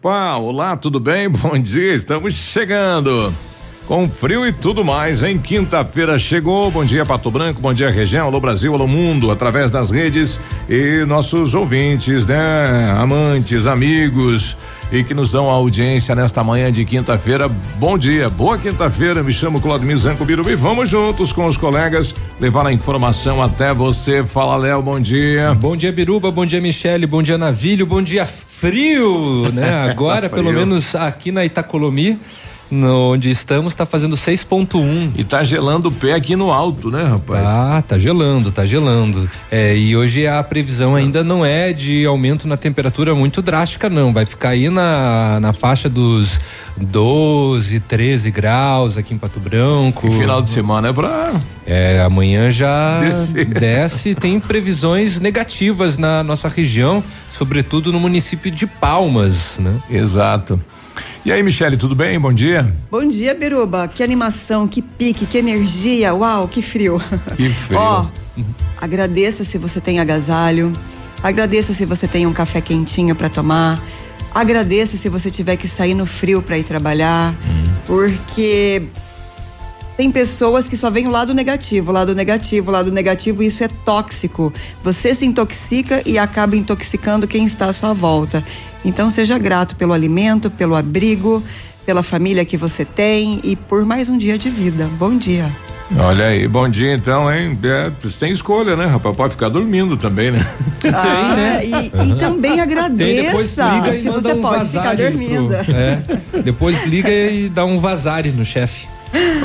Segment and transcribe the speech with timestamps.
[0.00, 1.26] Opa, olá, tudo bem?
[1.28, 3.34] Bom dia, estamos chegando.
[3.84, 6.70] Com frio e tudo mais, em quinta-feira chegou.
[6.70, 11.04] Bom dia, Pato Branco, bom dia, região, alô Brasil, alô mundo, através das redes e
[11.06, 12.94] nossos ouvintes, né?
[12.96, 14.56] Amantes, amigos
[14.92, 17.48] e que nos dão audiência nesta manhã de quinta-feira.
[17.48, 19.22] Bom dia, boa quinta-feira.
[19.22, 20.54] Me chamo Claudio Zanco Birubi.
[20.54, 24.24] Vamos juntos com os colegas levar a informação até você.
[24.24, 25.54] Fala, Léo, bom dia.
[25.54, 26.30] Bom dia, Biruba.
[26.30, 27.06] Bom dia, Michele.
[27.06, 27.86] Bom dia, Navilho.
[27.86, 28.26] Bom dia,
[28.60, 29.82] frio, né?
[29.88, 32.18] Agora, pelo menos aqui na Itacolomi
[32.70, 35.12] no, onde estamos está fazendo 6.1.
[35.16, 37.42] E tá gelando o pé aqui no alto, né, rapaz?
[37.42, 39.28] Tá, tá gelando, tá gelando.
[39.50, 44.12] É, e hoje a previsão ainda não é de aumento na temperatura muito drástica, não.
[44.12, 46.40] Vai ficar aí na, na faixa dos
[46.76, 50.06] 12, 13 graus aqui em Pato Branco.
[50.06, 51.32] E final de semana é pra.
[51.66, 53.44] É, amanhã já Descer.
[53.58, 54.14] desce.
[54.14, 57.02] Tem previsões negativas na nossa região,
[57.36, 59.74] sobretudo no município de Palmas, né?
[59.90, 60.60] Exato.
[61.28, 62.18] E aí, Michele, tudo bem?
[62.18, 62.74] Bom dia.
[62.90, 63.86] Bom dia, Biruba.
[63.86, 66.14] Que animação, que pique, que energia.
[66.14, 66.98] Uau, que frio.
[67.36, 67.76] Que frio.
[67.78, 68.06] Ó,
[68.80, 70.72] agradeça se você tem agasalho.
[71.22, 73.78] Agradeça se você tem um café quentinho para tomar.
[74.34, 77.64] Agradeça se você tiver que sair no frio para ir trabalhar, hum.
[77.86, 78.84] porque
[79.98, 83.48] tem pessoas que só veem o lado negativo, o lado negativo, o lado negativo, e
[83.48, 84.50] isso é tóxico.
[84.84, 88.44] Você se intoxica e acaba intoxicando quem está à sua volta.
[88.84, 91.42] Então seja grato pelo alimento, pelo abrigo,
[91.84, 94.88] pela família que você tem e por mais um dia de vida.
[94.98, 95.50] Bom dia.
[95.96, 97.58] Olha aí, bom dia então, hein?
[97.62, 99.16] É, você tem escolha, né, rapaz?
[99.16, 100.38] Pode ficar dormindo também, né?
[100.84, 101.60] Ah, tem, né?
[101.64, 105.48] E, e também agradeça tem, se você um pode ficar dormindo.
[105.48, 106.02] Pro, é,
[106.42, 108.86] depois liga e dá um vazare no chefe.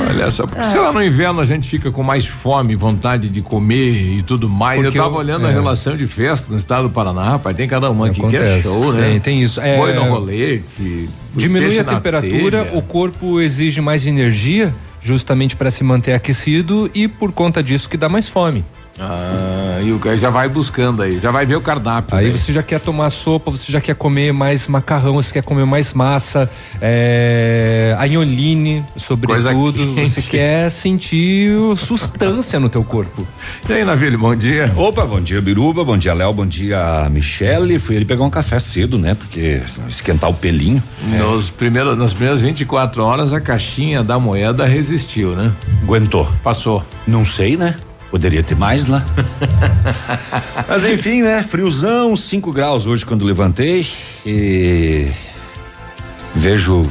[0.08, 3.40] Olha só, porque se lá no inverno a gente fica com mais fome, vontade de
[3.40, 4.80] comer e tudo mais.
[4.80, 5.50] Porque eu tava eu, olhando é.
[5.50, 8.60] a relação de festa no estado do Paraná, rapaz, tem cada uma aqui que é
[8.60, 9.10] show, né?
[9.10, 9.60] Tem, tem isso.
[9.60, 11.08] É, Boi no rolete.
[11.34, 12.78] Diminui a temperatura, telha.
[12.78, 17.96] o corpo exige mais energia, justamente para se manter aquecido e por conta disso que
[17.96, 18.64] dá mais fome.
[18.98, 22.16] Ah, e o cara já vai buscando aí, já vai ver o cardápio.
[22.16, 22.36] Aí né?
[22.36, 25.92] você já quer tomar sopa, você já quer comer mais macarrão, você quer comer mais
[25.92, 26.48] massa,
[26.80, 29.94] é, anholine, sobretudo.
[29.94, 33.26] Você quer sentir sustância no teu corpo.
[33.68, 34.72] E aí, Navilho, bom dia.
[34.76, 37.78] Opa, bom dia, Biruba, bom dia, Léo, bom dia, Michele.
[37.78, 39.14] Fui ele pegar um café cedo, né?
[39.14, 40.82] Porque esquentar o pelinho.
[41.18, 41.52] Nos é.
[41.52, 45.52] primeiros, nas primeiras 24 horas, a caixinha da moeda resistiu, né?
[45.82, 46.30] Aguentou.
[46.42, 46.84] Passou.
[47.06, 47.74] Não sei, né?
[48.14, 49.04] Poderia ter mais lá.
[50.68, 51.42] Mas enfim, né?
[51.42, 53.84] Friozão, 5 graus hoje quando levantei.
[54.24, 55.10] E
[56.32, 56.88] vejo,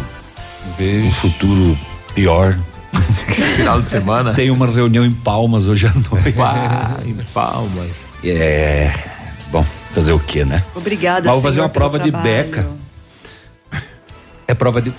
[0.78, 1.07] vejo.
[1.07, 1.79] um futuro
[2.13, 2.59] pior.
[3.56, 4.34] Final de semana.
[4.34, 6.38] Tem uma reunião em Palmas hoje à noite.
[6.38, 8.05] Uau, em Palmas.
[8.22, 8.91] É.
[9.50, 10.61] Bom, fazer o quê, né?
[10.75, 11.31] Obrigada.
[11.31, 12.67] Vou fazer uma prova de beca.
[14.48, 14.92] É prova de.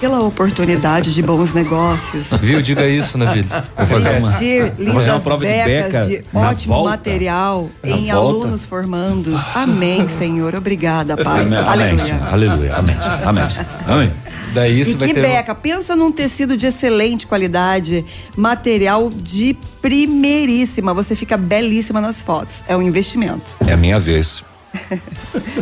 [0.00, 2.28] Pela oportunidade de bons negócios.
[2.40, 2.60] Viu?
[2.60, 3.64] Diga isso, na vida.
[3.76, 6.06] Vou fazer uma, vou fazer uma prova de beca.
[6.06, 6.90] De ótimo volta.
[6.90, 8.12] material em volta.
[8.12, 9.46] alunos formandos.
[9.54, 10.54] Amém, Senhor.
[10.54, 11.42] Obrigada, Pai.
[11.42, 11.58] Amém.
[11.58, 12.20] Aleluia.
[12.30, 12.76] Aleluia.
[12.76, 12.96] Amém.
[13.24, 13.44] Amém.
[13.86, 14.12] Amém.
[14.52, 15.22] Daí isso e vai que ter...
[15.22, 18.04] beca, pensa num tecido de excelente qualidade,
[18.36, 20.94] material de primeiríssima.
[20.94, 22.62] Você fica belíssima nas fotos.
[22.66, 23.56] É um investimento.
[23.66, 24.42] É a minha vez.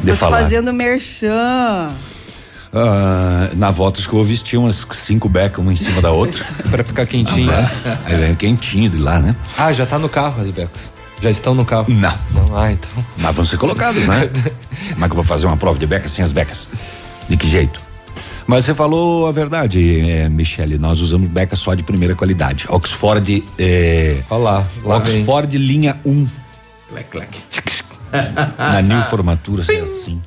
[0.03, 0.39] de Tô falar.
[0.43, 1.91] fazendo merchan.
[2.75, 6.45] Uh, na volta que eu vou vestir umas cinco becas uma em cima da outra.
[6.69, 7.53] para ficar quentinho.
[7.53, 9.37] Ah, Aí vem quentinho de lá, né?
[9.57, 10.93] Ah, já tá no carro as becas.
[11.23, 11.87] Já estão no carro?
[11.89, 12.13] Não.
[12.33, 12.91] Não, ah, então.
[13.19, 14.29] Mas vão ser colocados, né?
[14.93, 16.69] Como é que eu vou fazer uma prova de becas sem as becas?
[17.29, 17.81] De que jeito?
[18.45, 20.77] Mas você falou a verdade, é, Michele.
[20.77, 22.67] Nós usamos becas só de primeira qualidade.
[22.69, 23.45] Oxford.
[23.57, 24.65] É, Olha lá.
[24.83, 25.67] lá Oxford vem.
[25.67, 26.27] linha 1.
[26.91, 27.39] Clec, clec.
[28.59, 30.21] Na New Formatura, assim.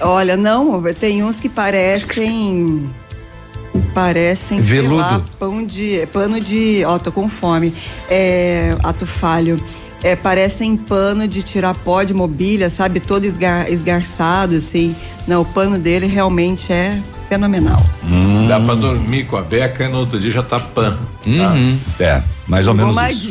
[0.00, 2.88] Olha, não, tem uns que parecem
[3.94, 4.96] parecem sei Veludo.
[4.96, 7.72] lá, pão de pano de, ó, tô com fome.
[8.08, 9.62] É, ato falho.
[10.02, 13.00] É, parecem pano de tirar pó de mobília, sabe?
[13.00, 14.94] Todo esgar, esgarçado, assim.
[15.26, 17.82] Não, o pano dele realmente é fenomenal.
[18.46, 20.98] Dá pra dormir com a beca e no outro dia já tá pan.
[21.26, 21.78] Uhum.
[21.98, 23.26] É, mais ou menos isso.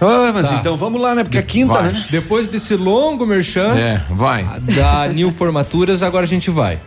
[0.00, 0.56] Ah, mas Tá.
[0.56, 1.24] então vamos lá, né?
[1.24, 1.92] Porque é quinta, Vai.
[1.92, 2.04] né?
[2.10, 4.44] Depois desse longo merchan É, vai.
[4.60, 6.78] da Nil Formaturas, agora a gente vai.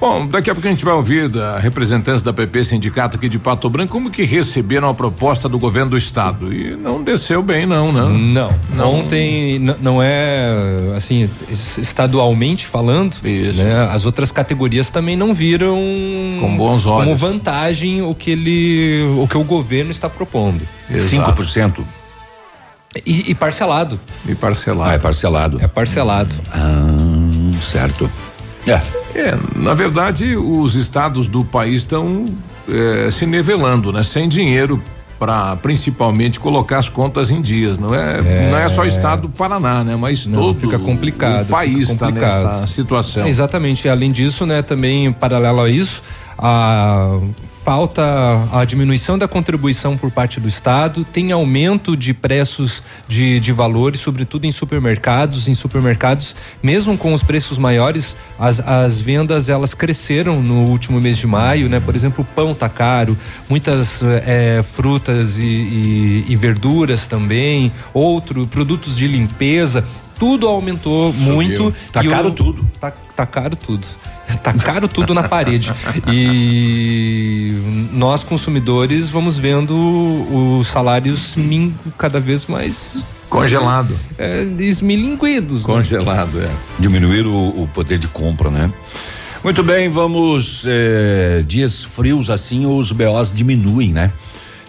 [0.00, 3.38] Bom, daqui a pouco a gente vai ouvir da representantes da PP Sindicato aqui de
[3.38, 6.52] Pato Branco como que receberam a proposta do governo do estado.
[6.52, 8.00] E não desceu bem, não, né?
[8.18, 8.94] Não, Não.
[8.96, 10.50] ontem n- não é
[10.96, 13.62] assim es- estadualmente falando, Isso.
[13.62, 13.88] né?
[13.92, 15.78] As outras categorias também não viram
[16.40, 17.04] Com bons olhos.
[17.04, 21.84] como vantagem o que ele, o que o governo está propondo 5%.
[23.06, 24.90] E, e parcelado, E parcelar.
[24.90, 25.58] Ah, é parcelado.
[25.60, 26.34] é parcelado.
[26.52, 28.10] Ah, certo.
[28.66, 28.80] É.
[29.14, 32.24] É, na verdade, os estados do país estão
[32.68, 34.02] eh, se nivelando, né?
[34.02, 34.82] Sem dinheiro
[35.18, 38.20] para principalmente colocar as contas em dias, não é?
[38.50, 39.94] Não é só o estado do Paraná, né?
[39.94, 43.24] Mas Não, todo fica complicado, o país está nessa situação.
[43.24, 43.88] É, exatamente.
[43.88, 46.02] Além disso, né, também paralelo a isso,
[46.42, 47.18] a
[47.64, 48.02] falta
[48.52, 54.00] a diminuição da contribuição por parte do Estado, tem aumento de preços de, de valores,
[54.00, 55.46] sobretudo em supermercados.
[55.46, 61.16] Em supermercados, mesmo com os preços maiores, as, as vendas elas cresceram no último mês
[61.16, 61.78] de maio, né?
[61.78, 63.16] Por exemplo, o pão tá caro,
[63.48, 69.84] muitas eh, frutas e, e- e verduras também, outro produtos de limpeza.
[70.18, 71.72] Tudo aumentou muito.
[71.92, 72.66] Tá caro o- tudo.
[72.80, 73.86] Tá, tá caro tudo.
[74.42, 75.72] Tá caro tudo na parede.
[76.10, 77.52] E
[77.92, 79.74] nós, consumidores, vamos vendo
[80.58, 81.34] os salários
[81.98, 82.98] cada vez mais
[83.28, 83.98] Congelado.
[84.18, 85.66] é, esmilinguidos.
[85.66, 85.74] né?
[85.74, 86.50] Congelado, é.
[86.78, 88.70] Diminuir o, o poder de compra, né?
[89.42, 90.62] Muito bem, vamos.
[90.66, 94.12] eh, dias frios assim, os BOs diminuem, né?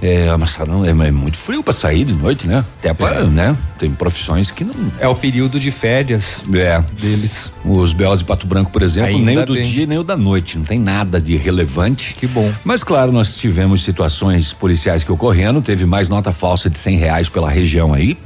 [0.01, 2.63] É, mas não, é, é muito frio para sair de noite, né?
[2.79, 3.23] Até para, É.
[3.23, 3.55] né?
[3.79, 4.73] Tem profissões que não.
[4.99, 6.81] É o período de férias É.
[6.99, 7.49] deles.
[7.63, 9.63] Os BOs de Pato Branco, por exemplo, Ainda nem o do bem.
[9.63, 10.57] dia nem o da noite.
[10.57, 12.13] Não tem nada de relevante.
[12.15, 12.51] Que bom.
[12.65, 17.29] Mas claro, nós tivemos situações policiais que ocorreram, teve mais nota falsa de cem reais
[17.29, 18.17] pela região aí,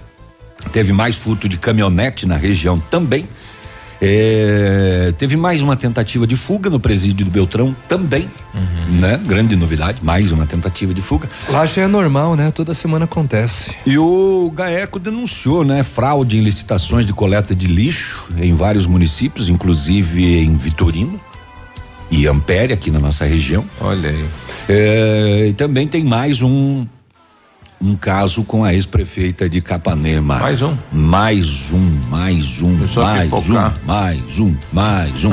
[0.72, 3.28] teve mais furto de caminhonete na região também,
[4.02, 8.30] É, teve mais uma tentativa de fuga no presídio do Beltrão também,
[9.00, 9.20] né?
[9.26, 11.28] Grande novidade, mais uma tentativa de fuga.
[11.50, 12.52] Lá já é normal, né?
[12.52, 13.76] Toda semana acontece.
[13.86, 19.50] E o Gaeco denunciou, né, fraude em licitações de coleta de lixo em vários municípios,
[19.50, 21.20] inclusive em Vitorino
[22.10, 23.66] e Ampere, aqui na nossa região.
[23.82, 24.26] Olha aí.
[24.70, 26.86] É, e também tem mais um
[27.80, 30.40] um caso com a ex-prefeita de Capanema.
[30.40, 30.76] Mais um?
[30.92, 35.32] Mais um, mais um, a mais um, mais um, mais um.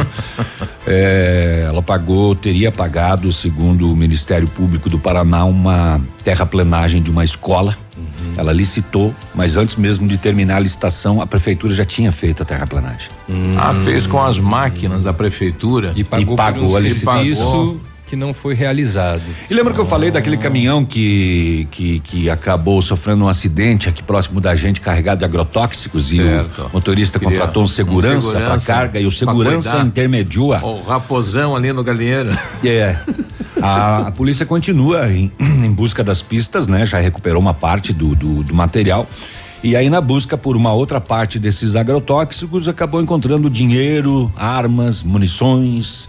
[0.86, 7.24] É, ela pagou, teria pagado, segundo o Ministério Público do Paraná, uma terraplenagem de uma
[7.24, 7.76] escola.
[7.96, 8.34] Uhum.
[8.36, 12.46] Ela licitou, mas antes mesmo de terminar a licitação, a prefeitura já tinha feito a
[12.46, 13.08] terraplenagem.
[13.56, 15.92] Ah, fez com as máquinas da prefeitura.
[15.96, 17.80] E pagou, pagou por um ali, serviço pagou.
[18.14, 19.22] Que não foi realizado.
[19.50, 24.02] E lembra que eu falei daquele caminhão que, que, que acabou sofrendo um acidente aqui
[24.02, 26.62] próximo da gente, carregado de agrotóxicos e Certo.
[26.62, 30.82] o motorista Queria contratou um um segurança para segurança carga e o segurança intermediou O
[30.82, 32.30] raposão ali no galinheiro.
[32.64, 32.96] é.
[33.60, 36.86] A, a polícia continua em, em busca das pistas, né?
[36.86, 39.08] Já recuperou uma parte do, do, do material.
[39.62, 46.08] E aí, na busca por uma outra parte desses agrotóxicos, acabou encontrando dinheiro, armas, munições.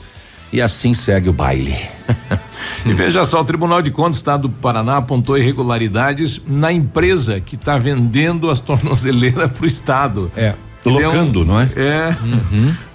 [0.53, 1.75] E assim segue o baile.
[2.85, 7.39] E veja só, o Tribunal de Contas do Estado do Paraná apontou irregularidades na empresa
[7.41, 10.31] que está vendendo as tornozeleiras para o Estado.
[10.37, 10.53] É.
[10.85, 11.67] É um- Locando, não é?
[11.75, 12.15] É.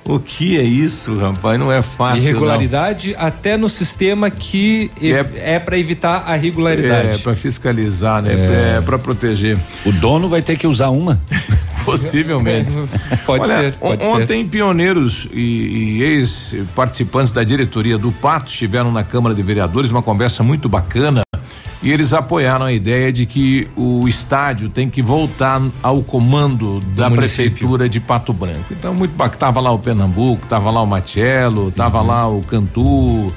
[0.05, 1.59] O que é isso, rapaz?
[1.59, 2.23] Não é fácil.
[2.23, 6.35] Irregularidade até no sistema que e- É- é, para evitar a não.
[6.35, 7.19] É, regularidade.
[7.19, 8.31] para fiscalizar, né?
[8.77, 9.59] É, para proteger.
[9.85, 11.21] O dono vai ter que usar uma.
[11.85, 12.71] Possivelmente.
[13.27, 14.23] Pode Olha, ser, pode on- ser.
[14.23, 20.03] ontem pioneiros e, e ex-participantes da diretoria do Pato estiveram na Câmara de Vereadores, uma
[20.03, 21.23] conversa muito bacana.
[21.83, 27.09] E eles apoiaram a ideia de que o estádio tem que voltar ao comando da
[27.09, 27.17] município.
[27.53, 28.67] prefeitura de Pato Branco.
[28.71, 29.39] Então, muito bacana.
[29.39, 32.07] Tava lá o Pernambuco, tava lá o Matiello, tava Uhum.
[32.07, 33.33] lá o Cantu.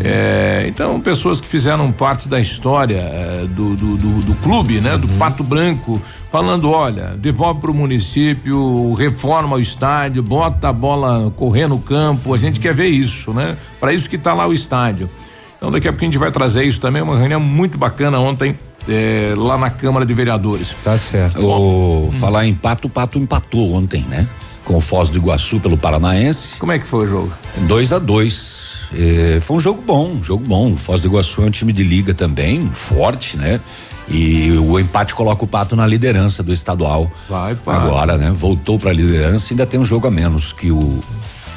[0.00, 4.92] é, então, pessoas que fizeram parte da história é, do, do, do- do clube, né?
[4.92, 5.00] Uhum.
[5.00, 6.00] Do Pato Branco,
[6.30, 12.32] falando: olha, devolve para o município, reforma o estádio, bota a bola correr no campo.
[12.32, 13.56] A gente quer ver isso, né?
[13.80, 15.10] Para isso que tá lá o estádio.
[15.58, 17.02] Então, daqui a pouco a gente vai trazer isso também.
[17.02, 20.74] Uma reunião muito bacana ontem, é, lá na Câmara de Vereadores.
[20.82, 21.44] Tá certo.
[21.46, 24.26] O, Falar em pato, o pato empatou ontem, né?
[24.64, 26.58] Com o Foz do Iguaçu pelo Paranaense.
[26.58, 27.32] Como é que foi o jogo?
[27.66, 30.72] 2 a 2 Eh, foi um jogo bom, um jogo bom.
[30.72, 33.60] O Foz do Iguaçu é um time de liga também, forte, né?
[34.08, 37.10] E o empate coloca o Pato na liderança do estadual.
[37.28, 37.74] Vai, pá.
[37.76, 38.30] Agora, né?
[38.30, 41.04] Voltou para a liderança e ainda tem um jogo a menos que o,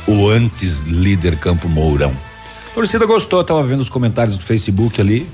[0.06, 2.12] o antes líder Campo Mourão.
[2.72, 5.28] A torcida gostou, tava vendo os comentários do Facebook ali,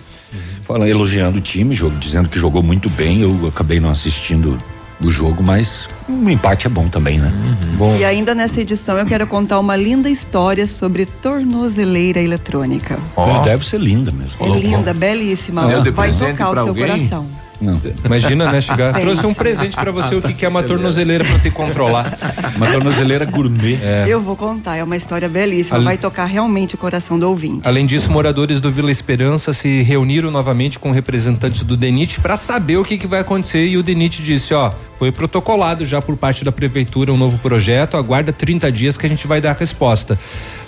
[0.64, 3.22] falando, elogiando o time, jogo, dizendo que jogou muito bem.
[3.22, 4.58] Eu acabei não assistindo
[5.00, 7.32] o jogo, mas um empate é bom também, né?
[7.78, 7.96] Bom.
[7.96, 12.98] E ainda nessa edição eu quero contar uma linda história sobre tornozeleira eletrônica.
[13.16, 13.44] Ó.
[13.44, 14.44] Deve ser linda mesmo.
[14.44, 15.68] É linda, belíssima.
[15.92, 16.88] Vai tocar o seu alguém?
[16.88, 17.28] coração.
[17.60, 18.62] Não, Imagina, né?
[18.62, 18.94] Chegar.
[18.94, 19.02] Suspense.
[19.02, 22.18] Trouxe um presente pra você, o que, que é uma tornozeleira pra te controlar.
[22.56, 23.80] uma tornozeleira gourmet.
[24.08, 25.80] Eu vou contar, é uma história belíssima.
[25.80, 27.68] Vai tocar realmente o coração do ouvinte.
[27.68, 32.78] Além disso, moradores do Vila Esperança se reuniram novamente com representantes do DENIT para saber
[32.78, 36.44] o que, que vai acontecer e o DENIT disse, ó, foi protocolado já por parte
[36.44, 40.18] da prefeitura um novo projeto, aguarda 30 dias que a gente vai dar a resposta.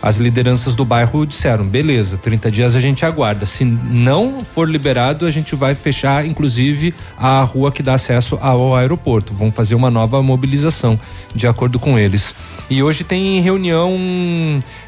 [0.02, 3.46] As lideranças do bairro disseram, beleza, 30 dias a gente aguarda.
[3.46, 8.76] Se não for liberado, a gente vai fechar, inclusive, a rua que dá acesso ao
[8.76, 9.34] aeroporto.
[9.34, 10.98] Vão fazer uma nova mobilização,
[11.36, 12.34] de acordo com eles.
[12.70, 13.98] E hoje tem reunião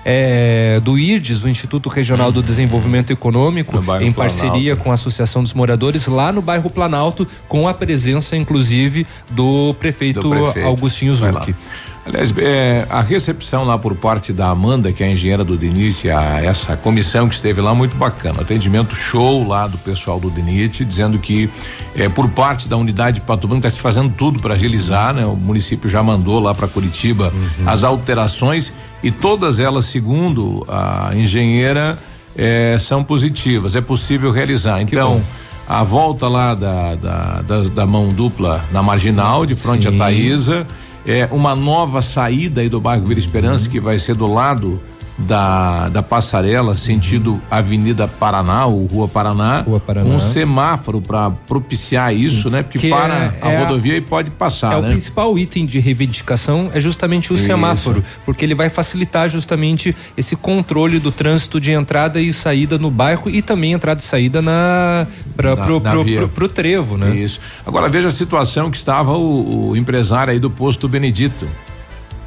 [0.05, 4.13] é, do IRDES, o Instituto Regional do Desenvolvimento Econômico, em Planalto.
[4.13, 9.73] parceria com a Associação dos Moradores, lá no bairro Planalto, com a presença, inclusive, do
[9.79, 10.67] prefeito, Do prefeito.
[10.67, 11.55] Augustinho Zucchi.
[12.03, 16.09] Aliás, é, a recepção lá por parte da Amanda, que é a engenheira do DENIT,
[16.09, 18.41] a, essa comissão que esteve lá, muito bacana.
[18.41, 21.47] Atendimento show lá do pessoal do DENIT, dizendo que
[21.95, 25.23] é, por parte da unidade de Pato Branco está se fazendo tudo para agilizar, né?
[25.27, 27.31] O município já mandou lá para Curitiba
[27.67, 31.99] as alterações e todas elas, segundo a engenheira,
[32.35, 33.75] é, são positivas.
[33.75, 34.81] É possível realizar.
[34.81, 35.21] Então,
[35.69, 39.97] a volta lá da, da, das- da mão dupla na marginal, de frente à Sim.
[39.99, 40.65] Taísa,
[41.05, 44.81] é uma nova saída aí do bairro Vila Esperança, que vai ser do lado
[45.21, 49.61] da, da passarela, sentido Avenida Paraná ou Rua Paraná.
[49.61, 50.09] Rua Paraná.
[50.09, 52.63] Um semáforo para propiciar isso, né?
[52.63, 54.89] Porque Que para é- a é a- rodovia e pode passar, É o né?
[54.91, 57.45] principal item de reivindicação é justamente o Isso.
[57.45, 62.89] semáforo, porque ele vai facilitar justamente esse controle do trânsito de entrada e saída no
[62.91, 66.97] bairro e também entrada e saída na, pra, Na- pro, na pro, pro- pro trevo,
[66.97, 67.15] né?
[67.15, 67.39] Isso.
[67.65, 71.47] Agora veja a situação que estava o, o empresário aí do posto Benedito.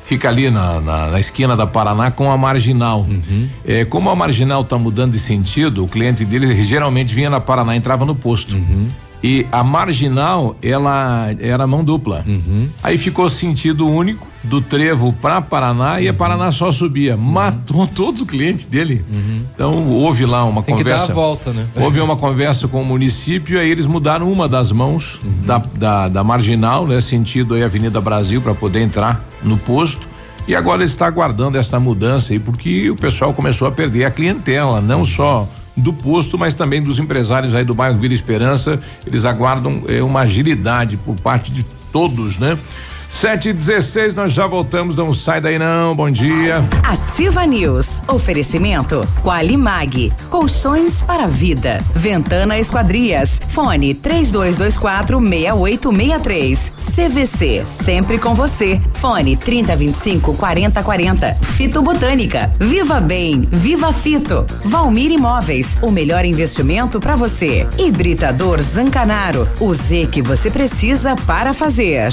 [0.05, 3.01] Fica ali na, na, na esquina da Paraná com a marginal.
[3.01, 3.49] Uhum.
[3.65, 7.75] É, como a marginal está mudando de sentido, o cliente dele geralmente vinha na Paraná
[7.75, 8.55] e entrava no posto.
[8.55, 8.89] Uhum.
[9.27, 12.23] E a marginal, ela era mão dupla.
[12.27, 12.69] Uhum.
[12.83, 16.01] Aí ficou sentido único do trevo para Paraná Uhum.
[16.01, 17.17] e a Paraná só subia.
[17.17, 19.03] Matou todos os clientes dele.
[19.55, 20.63] Então houve lá uma Uhum.
[20.63, 21.07] Tem que conversa.
[21.07, 21.67] dar a volta, né?
[21.75, 25.47] Houve uma conversa com o município, aí eles mudaram uma das mãos Uhum.
[25.47, 27.01] da, da, da marginal, né?
[27.01, 30.07] Sentido aí Avenida Brasil para poder entrar no posto.
[30.47, 34.11] E agora ele está aguardando essa mudança aí, porque o pessoal começou a perder a
[34.11, 38.81] clientela, não só do posto, mas também dos empresários aí do bairro Vila Esperança.
[39.07, 42.59] Eles aguardam eh, uma agilidade por parte de todos, né?
[43.15, 46.65] Sete e dezesseis, nós já voltamos, não sai daí não, bom dia.
[46.83, 47.87] Ativa News.
[48.09, 50.13] Oferecimento Qualimag.
[50.29, 51.79] Colchões para vida.
[51.95, 53.41] Ventana Esquadrias.
[53.51, 56.73] Fone 3224 6863.
[56.95, 57.63] CVC.
[57.65, 58.81] Sempre com você.
[58.95, 61.35] Fone 3025 4040.
[61.35, 62.51] Fito Botânica.
[62.59, 63.49] Viva Bem.
[63.51, 64.45] Viva Fito.
[64.65, 65.79] Valmir Imóveis.
[65.81, 67.67] O melhor investimento para você.
[67.79, 69.49] Hibridador Zancanaro.
[69.61, 72.13] O Z que você precisa para fazer.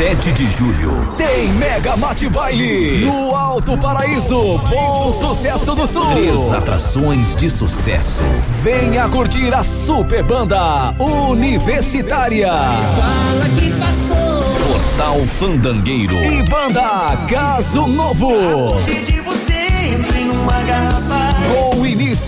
[0.00, 0.10] 88.
[0.16, 6.06] 7 de julho tem Mega Mate Baile no Alto Paraíso, Bom Sucesso do Sul.
[6.06, 8.22] Três atrações de sucesso.
[8.62, 12.50] Venha curtir a super banda Universitária.
[12.50, 14.42] Fala que passou.
[14.66, 18.76] Portal Fandangueiro e banda Caso Novo.
[19.04, 21.19] de você entre numa garrafa.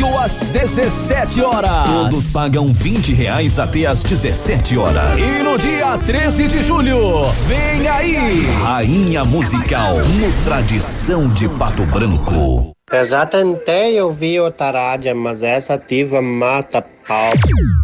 [0.03, 1.89] Com início às 17 horas.
[1.89, 5.17] Todos pagam 20 reais até às 17 horas.
[5.17, 8.47] E no dia 13 de julho, vem aí!
[8.65, 12.73] Rainha Musical no Tradição de Pato Branco.
[12.91, 17.31] Eu já tentei ouvir o Tarádia, mas essa ativa mata pau.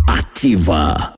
[0.09, 1.18] Ativa.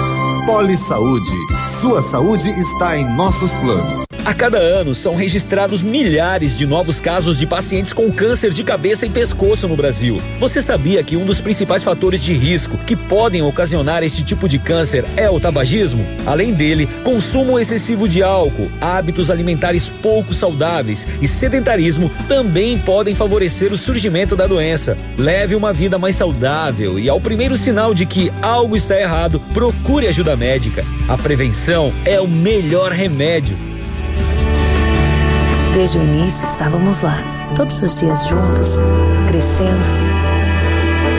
[0.45, 1.31] Poli Saúde.
[1.79, 4.05] Sua saúde está em nossos planos.
[4.23, 9.03] A cada ano são registrados milhares de novos casos de pacientes com câncer de cabeça
[9.03, 10.17] e pescoço no Brasil.
[10.39, 14.59] Você sabia que um dos principais fatores de risco que podem ocasionar esse tipo de
[14.59, 16.05] câncer é o tabagismo?
[16.23, 23.73] Além dele, consumo excessivo de álcool, hábitos alimentares pouco saudáveis e sedentarismo também podem favorecer
[23.73, 24.95] o surgimento da doença.
[25.17, 30.07] Leve uma vida mais saudável e ao primeiro sinal de que algo está errado, procure
[30.31, 30.85] ajuda médica.
[31.07, 33.57] A prevenção é o melhor remédio.
[35.73, 37.17] Desde o início estávamos lá,
[37.55, 38.77] todos os dias juntos,
[39.27, 39.89] crescendo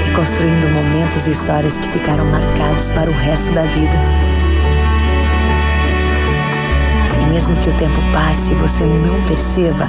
[0.08, 3.96] e construindo momentos e histórias que ficaram marcados para o resto da vida.
[7.22, 9.88] E mesmo que o tempo passe e você não perceba,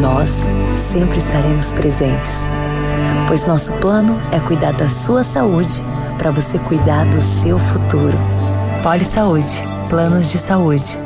[0.00, 2.46] nós sempre estaremos presentes.
[3.26, 5.84] Pois nosso plano é cuidar da sua saúde
[6.16, 8.37] para você cuidar do seu futuro.
[8.82, 10.96] Poli Saúde, planos de saúde.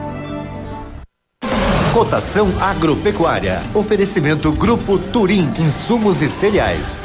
[1.93, 3.61] Cotação agropecuária.
[3.75, 7.03] Oferecimento Grupo Turim, insumos e cereais.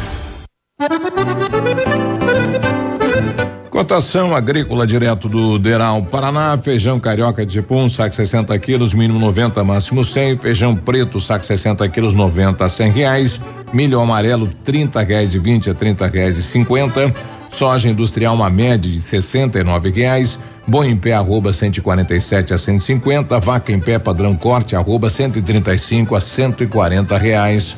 [3.69, 9.63] Cotação agrícola direto do Deral Paraná, feijão carioca de pum, saco 60 quilos, mínimo 90,
[9.63, 10.37] máximo 100.
[10.39, 13.41] Feijão preto, saco 60 quilos, 90 a 100 reais.
[13.71, 17.13] Milho amarelo, 30 reais e 20 a 30 reais e 50.
[17.53, 20.39] Soja industrial, uma média de 69 reais.
[20.67, 23.39] Boi em pé, arroba 147 a 150.
[23.39, 27.77] Vaca em pé, padrão corte, arroba 135 a 140 reais.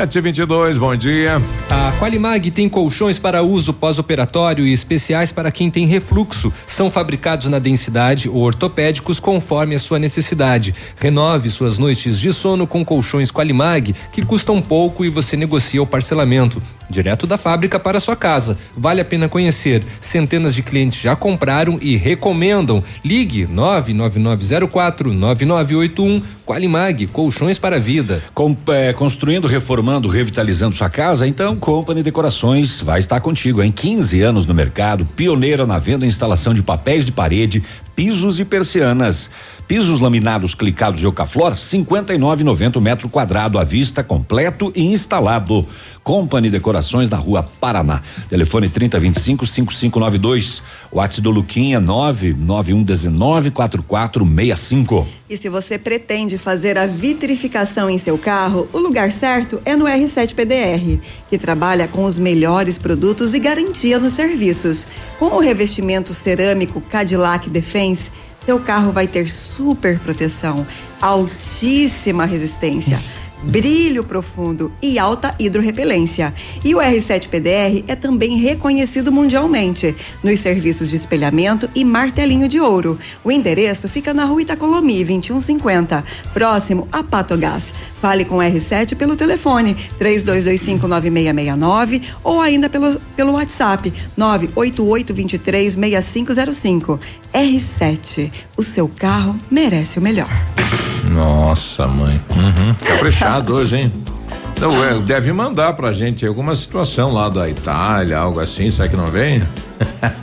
[0.00, 1.42] 722, bom dia.
[1.68, 6.50] A Qualimag tem colchões para uso pós-operatório e especiais para quem tem refluxo.
[6.66, 10.74] São fabricados na densidade ou ortopédicos conforme a sua necessidade.
[10.96, 15.86] Renove suas noites de sono com colchões Qualimag, que custam pouco e você negocia o
[15.86, 16.62] parcelamento.
[16.90, 18.58] Direto da fábrica para sua casa.
[18.76, 19.82] Vale a pena conhecer.
[20.00, 22.82] Centenas de clientes já compraram e recomendam.
[23.04, 28.22] Ligue 99904 9981 Qualimag, colchões para a vida.
[28.34, 34.20] Com, é, construindo, reformando, revitalizando sua casa, então Company Decorações vai estar contigo em 15
[34.20, 37.62] anos no mercado, pioneira na venda e instalação de papéis de parede,
[37.94, 39.30] pisos e persianas.
[39.70, 45.64] Pisos laminados clicados de Ocaflor, 59,90 metro quadrado à vista, completo e instalado.
[46.02, 48.02] Company Decorações na Rua Paraná.
[48.28, 50.60] Telefone 3025 5592.
[50.90, 55.06] WhatsApp do Luquinha 99119 4465.
[55.28, 59.84] E se você pretende fazer a vitrificação em seu carro, o lugar certo é no
[59.84, 64.84] R7 PDR, que trabalha com os melhores produtos e garantia nos serviços.
[65.16, 68.10] Com o revestimento cerâmico Cadillac Defense,
[68.50, 70.66] seu carro vai ter super proteção,
[71.00, 73.00] altíssima resistência.
[73.42, 76.34] Brilho profundo e alta hidrorrepelência.
[76.64, 82.60] E o R7 PDR é também reconhecido mundialmente nos serviços de espelhamento e martelinho de
[82.60, 82.98] ouro.
[83.24, 87.72] O endereço fica na rua Itacolomi, 2150, próximo a Patogás.
[88.00, 97.00] Fale com o R7 pelo telefone 32259669 ou ainda pelo, pelo WhatsApp 988236505.
[97.32, 100.28] R7, o seu carro merece o melhor.
[101.10, 102.20] Nossa, mãe.
[102.36, 102.74] Uhum.
[102.86, 103.92] Caprichado hoje, hein?
[104.60, 109.10] É, deve mandar pra gente alguma situação lá da Itália, algo assim, será que não
[109.10, 109.42] vem?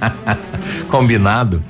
[0.90, 1.64] Combinado.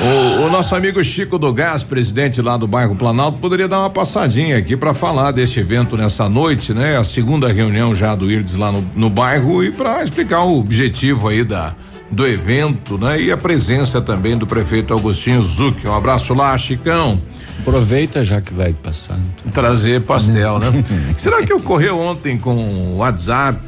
[0.00, 3.90] O, o, nosso amigo Chico do Gás, presidente lá do bairro Planalto, poderia dar uma
[3.90, 6.96] passadinha aqui para falar deste evento nessa noite, né?
[6.96, 11.28] A segunda reunião já do IRDES lá no, no bairro e para explicar o objetivo
[11.28, 11.74] aí da
[12.10, 13.20] do evento, né?
[13.20, 15.86] E a presença também do prefeito Agostinho Zucchi.
[15.86, 17.20] Um abraço lá, Chicão.
[17.60, 19.18] Aproveita já que vai passar.
[19.18, 19.52] Então.
[19.52, 20.84] Trazer pastel, né?
[21.18, 23.60] Será que ocorreu ontem com WhatsApp,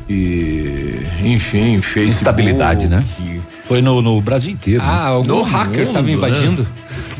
[1.22, 2.08] enfim, Facebook?
[2.08, 3.04] Instabilidade, né?
[3.64, 4.82] Foi no, no Brasil inteiro.
[4.82, 6.12] Ah, algum No hacker estava né?
[6.12, 6.66] invadindo.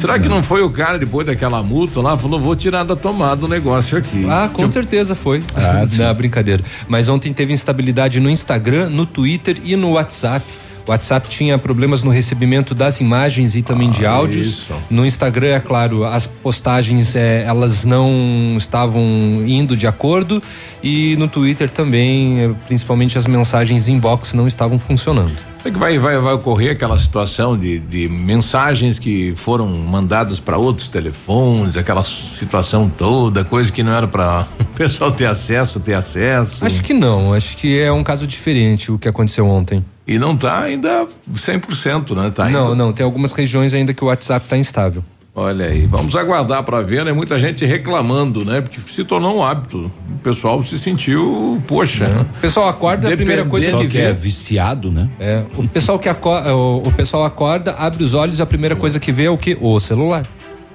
[0.01, 3.47] Será que não foi o cara depois daquela multa lá falou vou tirar da tomada
[3.47, 4.27] o negócio aqui?
[4.29, 5.43] Ah, com certeza foi.
[5.55, 5.87] Ah.
[5.97, 6.63] Não, brincadeira.
[6.89, 10.45] Mas ontem teve instabilidade no Instagram, no Twitter e no WhatsApp.
[10.87, 14.47] O WhatsApp tinha problemas no recebimento das imagens e também de áudios.
[14.47, 14.75] isso.
[14.91, 19.03] No Instagram, é claro, as postagens eh, elas não estavam
[19.47, 20.43] indo de acordo
[20.83, 25.37] e no Twitter também, eh, principalmente as mensagens inbox não estavam funcionando.
[25.63, 30.89] Que vai, vai, vai ocorrer aquela situação de, de mensagens que foram mandadas para outros
[30.89, 36.67] telefones, aquela situação toda, coisa que não era para o pessoal ter acesso, ter acesso.
[36.67, 39.85] Acho que não, acho que é um caso diferente o que aconteceu ontem.
[40.07, 42.31] E não tá ainda 100%, né?
[42.35, 45.05] Tá não, ainda- não, tem algumas regiões ainda que o WhatsApp está instável.
[45.35, 47.13] Olha aí, vamos aguardar para ver, né?
[47.13, 48.61] Muita gente reclamando, né?
[48.61, 49.91] Porque se tornou um hábito.
[50.11, 52.27] O pessoal se sentiu, poxa.
[52.37, 54.13] O pessoal acorda, a primeira coisa que que é vê.
[54.13, 55.09] viciado, né?
[55.19, 59.01] É, o pessoal que acorda, o, o pessoal acorda, abre os olhos, a primeira coisa
[59.01, 59.57] que vê é o que?
[59.59, 60.27] O celular.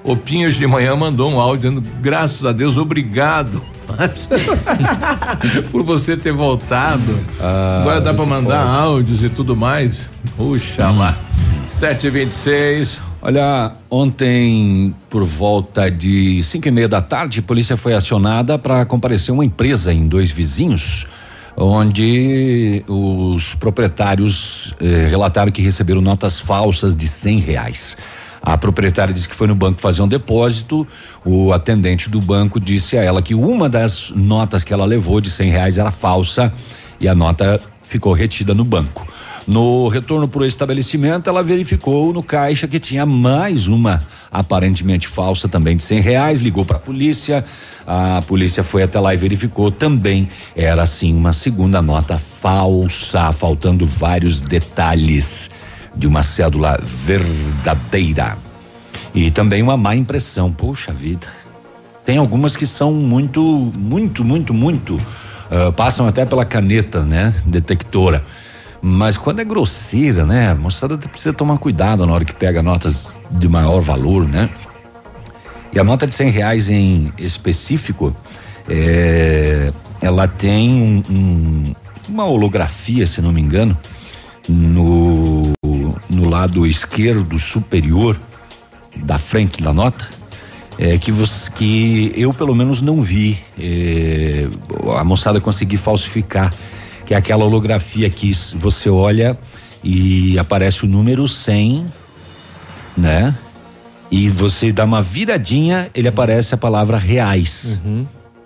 [0.02, 3.62] O Pinhos de manhã mandou um áudio dizendo, graças a Deus, obrigado.
[5.70, 7.18] Por você ter voltado.
[7.40, 8.76] Ah, Agora dá para mandar pode.
[8.78, 10.08] áudios e tudo mais.
[10.36, 11.16] Puxa lá.
[11.80, 13.00] 726.
[13.20, 18.84] Olha, ontem, por volta de cinco e meia da tarde, a polícia foi acionada para
[18.86, 21.06] comparecer uma empresa em dois vizinhos,
[21.56, 27.96] onde os proprietários eh, relataram que receberam notas falsas de cem reais.
[28.42, 30.86] A proprietária disse que foi no banco fazer um depósito.
[31.24, 35.30] O atendente do banco disse a ela que uma das notas que ela levou de
[35.30, 36.52] cem reais era falsa
[37.00, 39.06] e a nota ficou retida no banco.
[39.46, 45.48] No retorno para o estabelecimento, ela verificou no caixa que tinha mais uma aparentemente falsa
[45.48, 47.42] também de cem reais, ligou para a polícia,
[47.86, 53.86] a polícia foi até lá e verificou também era assim uma segunda nota falsa, faltando
[53.86, 55.50] vários detalhes
[55.94, 58.36] de uma cédula verdadeira
[59.14, 61.26] e também uma má impressão, poxa vida.
[62.04, 63.40] Tem algumas que são muito,
[63.76, 65.00] muito, muito, muito
[65.50, 68.22] ah, passam até pela caneta, né, detectora.
[68.80, 73.20] Mas quando é grosseira, né, a moçada precisa tomar cuidado na hora que pega notas
[73.30, 74.48] de maior valor, né?
[75.72, 78.14] E a nota de cem reais em específico,
[78.68, 81.74] é, ela tem um- um-
[82.08, 83.76] uma holografia, se não me engano,
[84.48, 85.27] no,
[86.08, 88.18] no lado esquerdo superior
[88.96, 90.08] da frente da nota,
[90.78, 94.46] é, que, você, que eu pelo menos não vi é,
[94.96, 96.54] a moçada conseguir falsificar,
[97.04, 99.36] que é aquela holografia que você olha
[99.82, 101.86] e aparece o número 100,
[102.96, 103.34] né?
[104.10, 107.78] E você dá uma viradinha, ele aparece a palavra reais,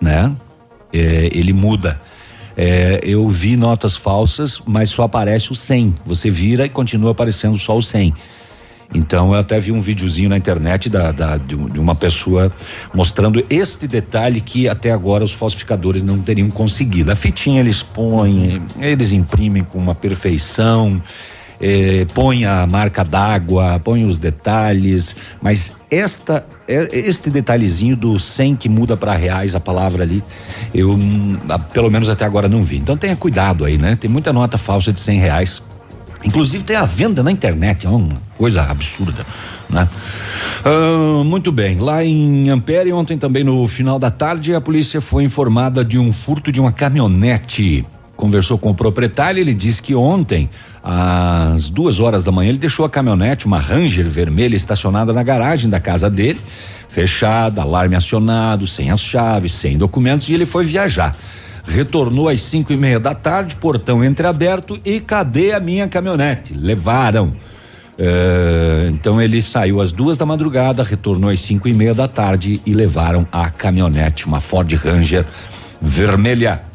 [0.01, 0.35] né?
[0.91, 1.99] É, ele muda.
[2.55, 5.95] É, eu vi notas falsas, mas só aparece o 100.
[6.05, 8.13] Você vira e continua aparecendo só o 100.
[8.95, 12.51] Então eu até vi um videozinho na internet da, da- de, um- uma pessoa
[12.93, 17.11] mostrando este detalhe que até agora os falsificadores não teriam conseguido.
[17.11, 21.01] A fitinha eles põem, eles imprimem com uma perfeição,
[21.65, 28.57] eh, põe a marca d'água, põe os detalhes, mas esta é- este detalhezinho do 100
[28.57, 30.21] que muda para reais a palavra ali,
[30.75, 30.99] eu
[31.47, 32.77] ah, pelo menos até agora não vi.
[32.77, 33.95] Então tenha cuidado aí, né?
[33.95, 35.63] Tem muita nota falsa de 100 reais.
[36.25, 39.25] Inclusive tem a venda na internet, é uma coisa absurda,
[39.69, 39.87] né?
[40.65, 45.23] Ah, muito bem, lá em Ampere, ontem também no final da tarde, a polícia foi
[45.23, 47.85] informada de um furto de uma caminhonete.
[48.23, 50.49] Conversou com o proprietário, ele disse que ontem,
[50.81, 55.69] às duas horas da manhã, ele deixou a caminhonete, uma Ranger vermelha, estacionada na garagem
[55.69, 56.39] da casa dele,
[56.87, 61.17] fechada, alarme acionado, sem as chaves, sem documentos, e ele foi viajar.
[61.65, 66.53] Retornou às cinco e meia da tarde, portão entreaberto e cadê a minha caminhonete?
[66.53, 67.33] Levaram.
[67.99, 72.61] Eh, então ele saiu às duas da madrugada, retornou às cinco e meia da tarde
[72.65, 75.25] e levaram a caminhonete, uma Ford Ranger
[75.81, 76.71] vermelha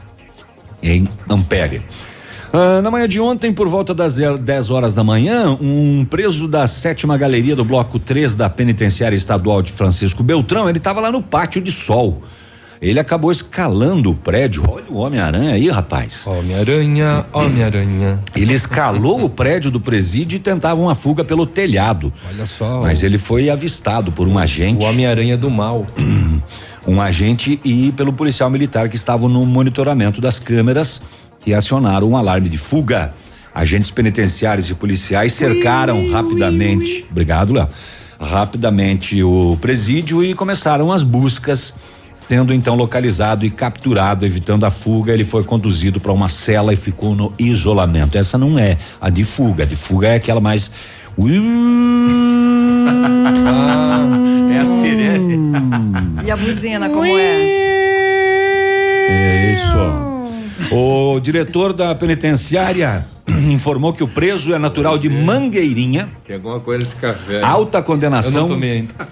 [0.83, 1.83] em Ampere.
[2.53, 6.67] Ah, na manhã de ontem, por volta das 10 horas da manhã, um preso da
[6.67, 11.23] sétima galeria do bloco 3 da penitenciária estadual de Francisco Beltrão, ele estava lá no
[11.23, 12.23] pátio de sol.
[12.81, 14.63] Ele acabou escalando o prédio.
[14.69, 16.25] Olha o Homem-Aranha aí, rapaz.
[16.25, 18.23] Homem-Aranha, Homem-Aranha.
[18.37, 22.13] Ele escalou o prédio do presídio e tentava uma fuga pelo telhado.
[22.33, 22.83] Olha só.
[22.83, 24.85] Mas ele foi avistado por um agente.
[24.85, 25.87] O Homem-Aranha do mal.
[26.89, 31.03] um agente e pelo policial militar que estavam no monitoramento das câmeras
[31.41, 33.13] que acionaram um alarme de fuga.
[33.55, 37.69] Agentes penitenciários e policiais cercaram rapidamente, obrigado, Léo,
[38.19, 41.75] rapidamente o presídio e começaram as buscas.
[42.27, 46.77] Sendo então localizado e capturado, evitando a fuga, ele foi conduzido para uma cela e
[46.77, 48.19] ficou no isolamento.
[48.19, 49.63] Essa não é a de fuga.
[49.63, 50.71] A de fuga é aquela mais.
[56.25, 57.69] E a buzina, como é?
[59.11, 60.75] É isso.
[60.75, 63.07] O diretor da penitenciária
[63.51, 66.09] informou que o preso é natural de Mangueirinha.
[66.27, 67.43] Tem alguma coisa nesse café.
[67.43, 68.33] Alta condenação.
[68.33, 68.95] Eu não tomei ainda.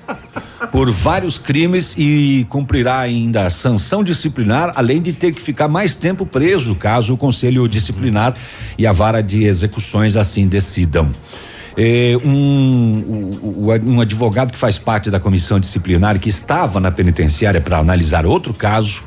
[0.72, 6.26] Por vários crimes e cumprirá ainda sanção disciplinar, além de ter que ficar mais tempo
[6.26, 8.34] preso, caso o conselho disciplinar
[8.76, 11.10] e a vara de execuções assim decidam.
[11.76, 13.38] Eh, um,
[13.84, 18.54] um advogado que faz parte da comissão disciplinar que estava na penitenciária para analisar outro
[18.54, 19.06] caso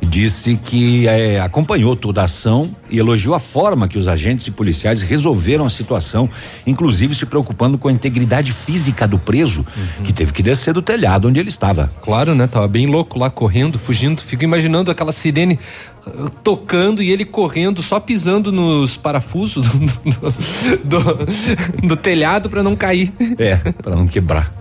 [0.00, 4.50] disse que eh, acompanhou toda a ação e elogiou a forma que os agentes e
[4.50, 6.28] policiais resolveram a situação,
[6.66, 9.66] inclusive se preocupando com a integridade física do preso,
[10.04, 11.90] que teve que descer do telhado onde ele estava.
[12.02, 12.46] Claro, né?
[12.46, 14.20] Tava bem louco lá, correndo, fugindo.
[14.22, 15.58] Fico imaginando aquela sirene
[16.06, 20.34] uh, tocando e ele correndo, só pisando nos parafusos do, do-
[20.84, 23.12] do- do telhado para não cair.
[23.38, 24.52] É, para não quebrar.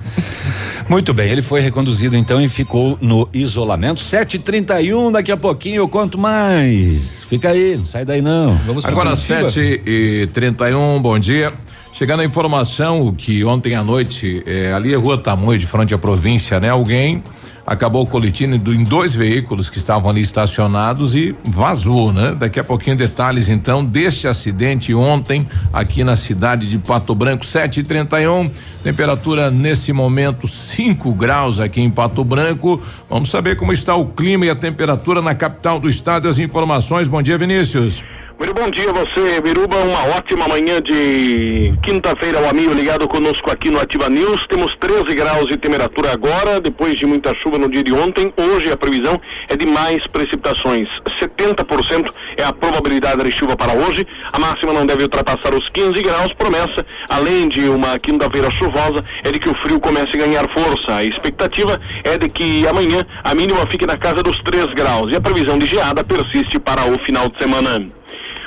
[0.87, 4.01] Muito bem, ele foi reconduzido então e ficou no isolamento.
[4.01, 7.23] 7h31, daqui a pouquinho eu conto mais.
[7.23, 8.55] Fica aí, não sai daí não.
[8.65, 11.51] Vamos Agora 7 e 31 bom dia.
[11.97, 15.97] Chegando a informação que ontem à noite, eh, ali é Rua Tamoio, de frente à
[15.97, 16.69] província, né?
[16.69, 17.23] Alguém
[17.65, 22.35] acabou colidindo em dois veículos que estavam ali estacionados e vazou, né?
[22.37, 27.79] Daqui a pouquinho detalhes então deste acidente ontem aqui na cidade de Pato Branco, 7
[27.79, 28.51] e 31
[28.83, 32.79] temperatura nesse momento 5 graus aqui em Pato Branco.
[33.09, 36.29] Vamos saber como está o clima e a temperatura na capital do estado.
[36.29, 37.07] As informações.
[37.07, 38.03] Bom dia, Vinícius.
[38.37, 39.77] Muito bom dia a você, Biruba.
[39.77, 44.45] Uma ótima manhã de quinta-feira, o amigo ligado conosco aqui no Ativa News.
[44.47, 48.33] Temos 13 graus de temperatura agora, depois de muita chuva no dia de ontem.
[48.35, 50.89] Hoje a previsão é de mais precipitações.
[51.17, 54.05] 70% é a probabilidade de chuva para hoje.
[54.33, 56.33] A máxima não deve ultrapassar os 15 graus.
[56.33, 60.93] Promessa, além de uma quinta-feira chuvosa, é de que o frio comece a ganhar força.
[60.93, 65.15] A expectativa é de que amanhã a mínima fique na casa dos 3 graus e
[65.15, 67.95] a previsão de geada persiste para o final de semana.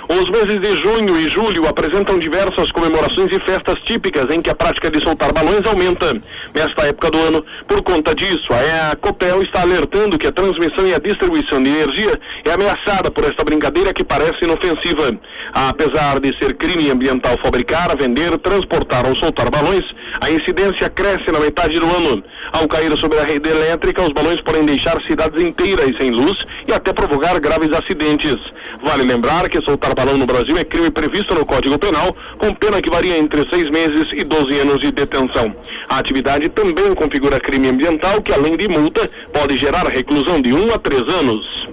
[0.09, 4.55] Os meses de junho e julho apresentam diversas comemorações e festas típicas em que a
[4.55, 6.15] prática de soltar balões aumenta.
[6.55, 10.95] Nesta época do ano, por conta disso, a Copel está alertando que a transmissão e
[10.95, 15.15] a distribuição de energia é ameaçada por esta brincadeira que parece inofensiva.
[15.53, 21.39] Apesar de ser crime ambiental fabricar, vender, transportar ou soltar balões, a incidência cresce na
[21.39, 22.25] metade do ano.
[22.51, 26.73] Ao cair sobre a rede elétrica, os balões podem deixar cidades inteiras sem luz e
[26.73, 28.37] até provocar graves acidentes.
[28.83, 32.81] Vale lembrar que soltar balão no Brasil é crime previsto no Código Penal, com pena
[32.81, 35.53] que varia entre seis meses e 12 anos de detenção.
[35.89, 40.73] A atividade também configura crime ambiental que, além de multa, pode gerar reclusão de um
[40.73, 41.69] a três anos.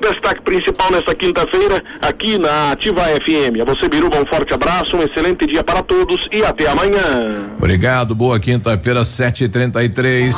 [0.00, 3.60] Destaque principal nesta quinta-feira, aqui na Ativa FM.
[3.60, 7.48] A você, Biruba, um forte abraço, um excelente dia para todos e até amanhã.
[7.56, 10.34] Obrigado, boa quinta-feira, 7h33.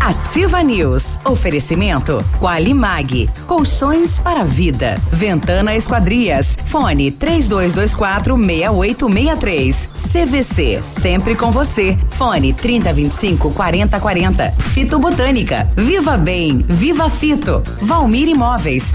[0.00, 1.04] Ativa News.
[1.24, 3.30] Oferecimento Qualimag.
[3.46, 4.96] Colchões para a vida.
[5.12, 6.58] Ventana Esquadrias.
[6.66, 9.90] Fone 3224 6863.
[10.12, 10.82] CVC.
[10.82, 11.96] Sempre com você.
[12.10, 14.50] Fone 3025 4040.
[14.50, 15.68] Fito Botânica.
[15.76, 16.64] Viva Bem.
[16.68, 17.62] Viva Fito.
[17.80, 18.94] Valmir Imóveis.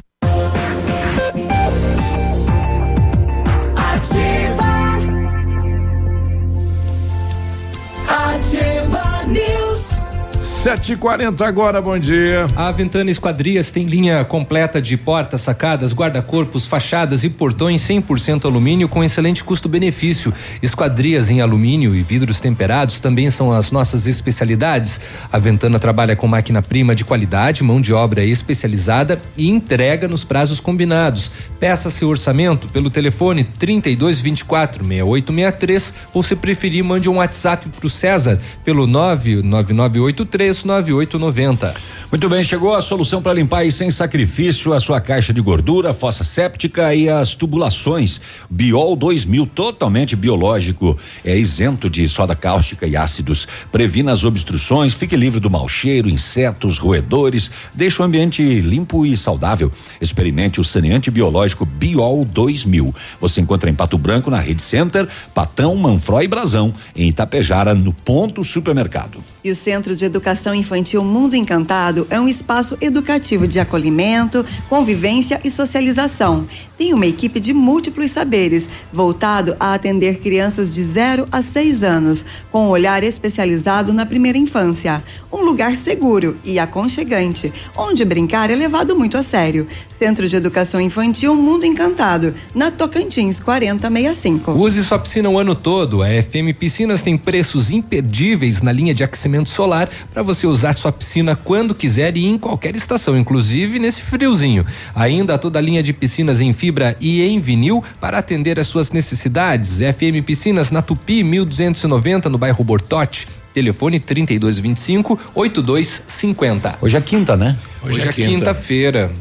[10.63, 12.45] 7h40 agora, bom dia.
[12.55, 18.87] A Ventana Esquadrias tem linha completa de portas, sacadas, guarda-corpos, fachadas e portões 100% alumínio
[18.87, 20.31] com excelente custo-benefício.
[20.61, 25.01] Esquadrias em alumínio e vidros temperados também são as nossas especialidades.
[25.31, 30.59] A Ventana trabalha com máquina-prima de qualidade, mão de obra especializada e entrega nos prazos
[30.59, 31.31] combinados.
[31.59, 37.89] Peça seu orçamento pelo telefone 3224 6863 ou se preferir mande um WhatsApp para o
[37.89, 41.73] César pelo 99983 9890.
[42.11, 45.93] Muito bem, chegou a solução para limpar e sem sacrifício a sua caixa de gordura,
[45.93, 48.19] fossa séptica e as tubulações.
[48.49, 53.47] Biol 2000, totalmente biológico, é isento de soda cáustica e ácidos.
[53.71, 59.15] Previna as obstruções, fique livre do mau cheiro, insetos, roedores, deixa o ambiente limpo e
[59.15, 59.71] saudável.
[60.01, 62.93] Experimente o saneante biológico Biol 2000.
[63.21, 67.93] Você encontra em Pato Branco, na Rede Center, Patão, Manfró e Brasão, em Itapejara, no
[67.93, 69.23] Ponto Supermercado.
[69.43, 75.39] E o Centro de Educação Infantil Mundo Encantado é um espaço educativo de acolhimento, convivência
[75.43, 76.47] e socialização.
[76.81, 82.25] Tem uma equipe de múltiplos saberes, voltado a atender crianças de 0 a 6 anos,
[82.51, 85.03] com um olhar especializado na primeira infância.
[85.31, 89.67] Um lugar seguro e aconchegante, onde brincar é levado muito a sério.
[89.99, 94.51] Centro de Educação Infantil Mundo Encantado, na Tocantins 4065.
[94.53, 96.01] Use sua piscina o ano todo.
[96.01, 100.91] A FM Piscinas tem preços imperdíveis na linha de aquecimento solar para você usar sua
[100.91, 104.65] piscina quando quiser e em qualquer estação, inclusive nesse friozinho.
[104.95, 108.91] Ainda toda a linha de piscinas em fibra e em vinil para atender às suas
[108.91, 109.79] necessidades.
[109.79, 113.27] FM Piscinas na Tupi 1290 no bairro Bortote.
[113.53, 116.77] Telefone 3225 8250.
[116.81, 117.57] Hoje é quinta, né?
[117.83, 119.11] Hoje, é quinta-feira.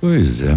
[0.00, 0.56] Pois é.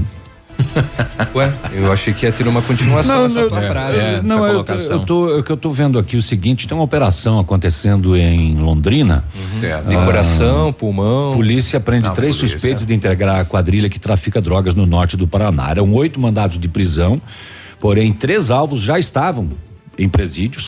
[1.36, 4.00] Ué, eu achei que ia ter uma continuação essa tua é, frase.
[4.00, 6.84] é, não, eu, eu tô, eu, que eu tô vendo aqui o seguinte, tem uma
[6.84, 9.24] operação acontecendo em Londrina.
[9.62, 11.34] É, tem coração, pulmão.
[11.34, 12.58] Polícia prende Não, três polícia.
[12.58, 15.70] suspeitos de integrar a quadrilha que trafica drogas no norte do Paraná.
[15.70, 17.22] Eram oito mandados de prisão,
[17.80, 19.50] porém três alvos já estavam
[19.98, 20.66] em presídios,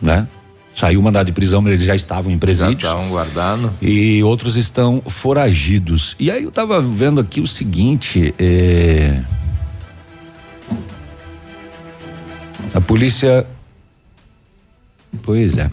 [0.00, 0.26] né?
[0.74, 2.82] Saiu o mandado de prisão, mas eles já estavam em presídios.
[2.82, 3.72] estavam guardando.
[3.80, 6.16] E outros estão foragidos.
[6.18, 9.20] E aí eu tava vendo aqui o seguinte, é...
[12.74, 13.46] A polícia.
[15.22, 15.70] Pois é.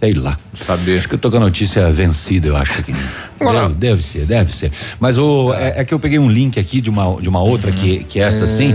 [0.00, 0.38] Sei lá.
[0.66, 0.98] Saber.
[0.98, 2.92] Acho que eu tô com a notícia vencida, eu acho que.
[3.40, 4.72] deve, deve ser, deve ser.
[4.98, 7.72] Mas o, é, é que eu peguei um link aqui de uma, de uma outra
[7.72, 8.72] que, que é esta sim,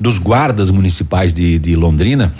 [0.00, 2.32] dos guardas municipais de, de Londrina,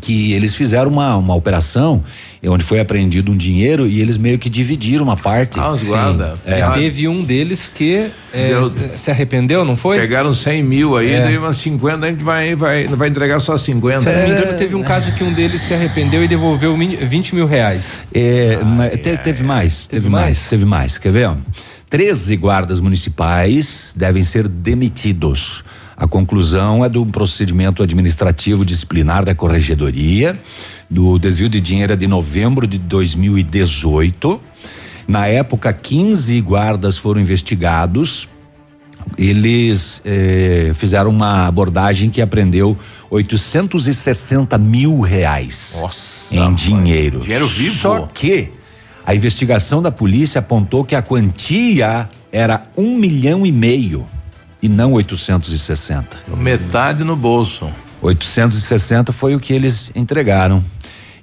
[0.00, 2.02] que eles fizeram uma, uma operação
[2.46, 5.58] onde foi apreendido um dinheiro e eles meio que dividiram uma parte.
[5.58, 6.38] Ah, os guarda.
[6.46, 9.98] É, E teve um deles que é, Deu- se arrependeu, não foi?
[9.98, 11.22] Pegaram 100 mil aí, É.
[11.22, 14.08] daí umas 50, a gente vai, vai, vai entregar só 50.
[14.10, 16.96] Se não me engano, teve um caso que um deles se arrependeu e devolveu mi-
[16.96, 18.04] 20 mil reais.
[18.14, 18.56] É,
[19.02, 20.48] te- teve mais, teve, mais?
[20.48, 20.96] teve mais.
[20.98, 21.28] Quer ver?
[21.28, 21.34] ó?
[21.90, 25.64] 13 guardas municipais devem ser demitidos.
[25.98, 30.32] A conclusão é do procedimento administrativo disciplinar da Corregedoria.
[30.88, 34.40] Do desvio de dinheiro de novembro de 2018.
[35.08, 38.28] Na época, 15 guardas foram investigados.
[39.16, 42.78] Eles eh, fizeram uma abordagem que apreendeu
[43.10, 45.74] 860 mil reais
[46.30, 47.18] em dinheiro.
[47.20, 47.74] dinheiro vivo.
[47.74, 48.50] Só que
[49.04, 54.06] a investigação da polícia apontou que a quantia era um milhão e meio
[54.62, 56.16] e não 860.
[56.36, 57.68] Metade no bolso.
[58.02, 60.62] 860 foi o que eles entregaram.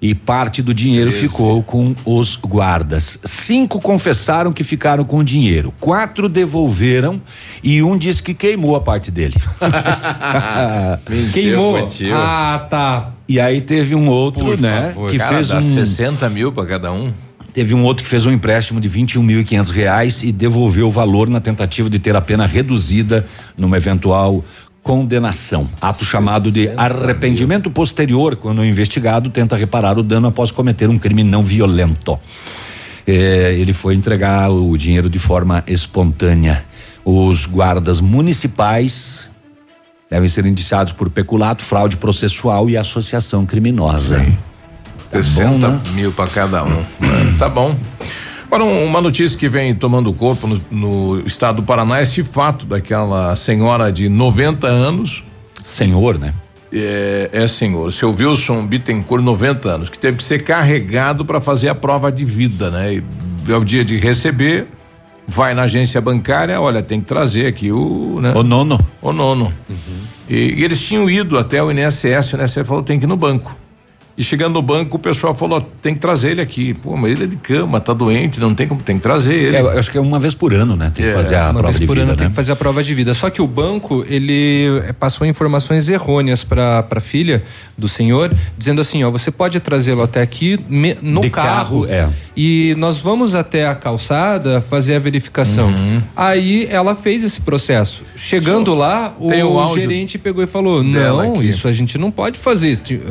[0.01, 1.27] E parte do dinheiro Treze.
[1.27, 3.17] ficou com os guardas.
[3.23, 5.73] Cinco confessaram que ficaram com o dinheiro.
[5.79, 7.19] Quatro devolveram
[7.63, 9.35] e um disse que queimou a parte dele.
[11.33, 11.89] Queimou.
[12.13, 13.11] Ah, tá.
[13.27, 14.89] E aí teve um outro, Por né?
[14.89, 15.09] favor.
[15.09, 15.61] Que Cara, fez dá um.
[15.61, 17.11] 60 mil pra cada um.
[17.55, 21.39] Teve um outro que fez um empréstimo de 21.500 reais e devolveu o valor na
[21.39, 23.25] tentativa de ter a pena reduzida
[23.57, 24.43] numa eventual
[24.83, 25.65] condenação.
[25.79, 30.99] Ato chamado de arrependimento posterior, quando o investigado tenta reparar o dano após cometer um
[30.99, 32.19] crime não violento.
[33.07, 36.61] É, ele foi entregar o dinheiro de forma espontânea.
[37.05, 39.29] Os guardas municipais
[40.09, 44.17] devem ser indiciados por peculato, fraude processual e associação criminosa.
[44.17, 44.54] Tá
[45.23, 45.81] 60 bom, né?
[45.93, 46.79] mil para cada um.
[46.79, 47.75] É, tá bom.
[48.47, 52.23] Agora, um- uma notícia que vem tomando corpo no, no estado do Paraná é esse
[52.23, 55.23] fato daquela senhora de 90 anos.
[55.63, 56.33] Senhor, né?
[56.71, 57.91] É, é senhor.
[57.93, 62.25] Seu Wilson Bittencourt, 90 anos, que teve que ser carregado para fazer a prova de
[62.25, 62.95] vida, né?
[62.95, 63.03] E
[63.51, 64.67] é o dia de receber,
[65.27, 68.19] vai na agência bancária, olha, tem que trazer aqui o.
[68.21, 68.33] Né?
[68.35, 68.79] O nono.
[69.01, 69.53] O nono.
[70.29, 73.15] E, e eles tinham ido até o INSS, o INSS falou, tem que ir no
[73.17, 73.55] banco.
[74.17, 76.73] E chegando no banco, o pessoal falou, tem que trazer ele aqui.
[76.73, 79.57] Pô, mas ele é de cama, tá doente, não tem como, tem que trazer ele.
[79.57, 80.89] É, eu acho que é uma vez por ano, né?
[80.95, 82.17] Tem que É, fazer a Uma prova vez de por vida, ano né?
[82.17, 83.13] tem que fazer a prova de vida.
[83.13, 87.43] Só que o banco, ele eh, passou informações errôneas para a filha
[87.77, 91.85] do senhor, dizendo assim, ó, você pode trazê-lo até aqui me- no De carro, carro,
[91.87, 92.07] é.
[92.37, 95.71] e nós vamos até a calçada fazer a verificação.
[95.71, 96.01] Uhum.
[96.15, 98.05] Aí ela fez esse processo.
[98.15, 101.47] Chegando lá, o, o gerente pegou e falou, não, aqui.
[101.47, 102.69] isso a gente não pode fazer.
[102.69, 103.01] Este-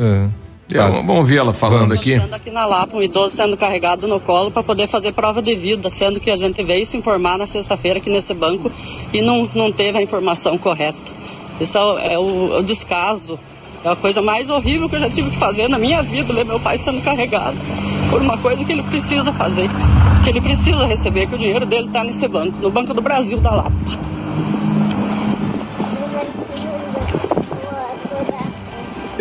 [0.73, 2.13] É, vamos ouvir ela falando aqui.
[2.13, 5.55] Estando aqui na Lapa, um idoso sendo carregado no colo para poder fazer prova de
[5.55, 8.71] vida, sendo que a gente veio se informar na sexta-feira aqui nesse banco
[9.13, 10.97] e não, não teve a informação correta.
[11.61, 13.39] Isso é, o- é o, é o descaso.
[13.83, 16.43] É a coisa mais horrível que eu já tive que fazer na minha vida, ver
[16.43, 17.55] meu pai sendo carregado
[18.09, 19.69] por uma coisa que ele precisa fazer,
[20.23, 23.37] que ele precisa receber, que o dinheiro dele está nesse banco, no Banco do Brasil
[23.39, 23.71] da Lapa.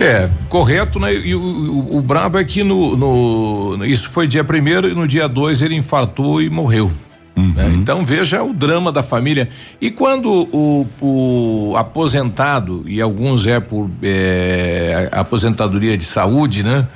[0.05, 1.13] É, correto, né?
[1.15, 5.07] E o, o, o brabo é que no, no- Isso foi dia primeiro e no
[5.07, 6.93] dia 2 ele infartou e morreu.
[7.37, 7.73] né?
[7.75, 9.49] Então veja o drama da família.
[9.81, 16.87] E quando o, o aposentado, e alguns é por é, aposentadoria de saúde, né?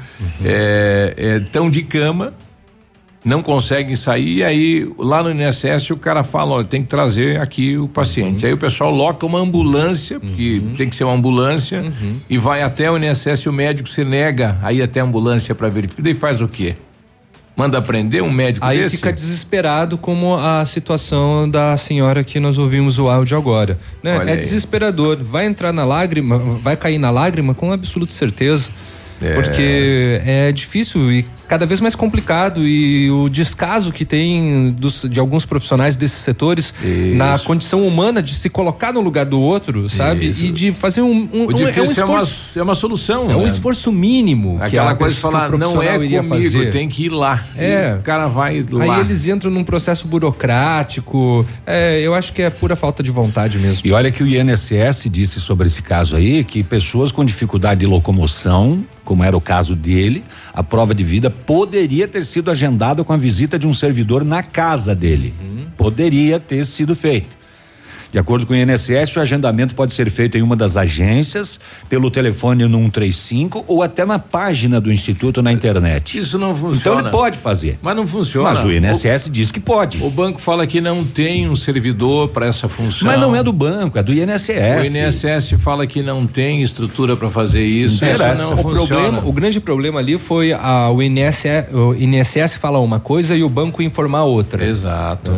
[0.44, 2.32] É, é, tão de cama,
[3.28, 7.40] não conseguem sair, e aí lá no INSS o cara fala, olha, tem que trazer
[7.40, 8.44] aqui o paciente.
[8.46, 11.84] Aí o pessoal loca uma ambulância, porque tem que ser uma ambulância,
[12.28, 15.54] e vai até o INSS e o médico se nega a ir até a ambulância
[15.54, 16.02] para verificar.
[16.02, 16.74] Daí faz o quê?
[17.56, 18.96] Manda prender um médico Aí desse?
[18.98, 23.76] fica desesperado como a situação da senhora que nós ouvimos o áudio agora.
[24.00, 24.16] né?
[24.16, 24.38] Olha É aí.
[24.38, 25.18] desesperador.
[25.20, 28.70] Vai entrar na lágrima, vai cair na lágrima com absoluta certeza.
[29.20, 29.34] É.
[29.34, 35.18] Porque é difícil e cada vez mais complicado e o descaso que tem dos- de
[35.18, 36.74] alguns profissionais desses setores
[37.16, 40.28] na condição humana de se colocar no lugar do outro, sabe?
[40.30, 40.44] Isso.
[40.44, 43.30] E de fazer um, um, O um- é, uma, esforço, é uma solução.
[43.30, 43.46] é um né?
[43.46, 44.58] esforço mínimo.
[44.58, 46.70] que Aquela coisa de falar, não é comigo, fazer.
[46.70, 47.42] tem que ir lá.
[47.56, 47.92] É.
[47.94, 48.96] E o cara vai lá.
[48.96, 50.06] Aí eles entram num processo
[50.58, 51.46] burocrático.
[51.66, 53.86] É, eu acho que é pura falta de vontade mesmo.
[53.88, 57.86] E olha que o INSS disse sobre esse caso aí que pessoas com dificuldade de
[57.86, 63.10] locomoção, como era o caso dele, a prova de vida poderia ter sido agendada com
[63.10, 65.32] a visita de um servidor na casa dele.
[65.78, 67.37] Poderia ter sido feita.
[68.12, 72.10] De acordo com o INSS, o agendamento pode ser feito em uma das agências, pelo
[72.10, 76.18] telefone no 135 ou até na página do instituto na internet.
[76.18, 77.00] Isso não Então funciona.
[77.02, 77.78] ele pode fazer.
[77.82, 78.48] Mas não funciona.
[78.50, 80.02] Mas o INSS diz que pode.
[80.02, 83.06] O banco fala que não tem um servidor para essa função.
[83.06, 84.48] Mas não é do banco, é do INSS.
[84.48, 88.04] O INSS fala que não tem estrutura para fazer isso.
[88.04, 88.86] Isso não o, funciona.
[88.86, 93.42] problema, o grande problema ali foi a, o, INSS, o INSS falar uma coisa e
[93.42, 94.64] o banco informar outra.
[94.64, 95.32] Exato.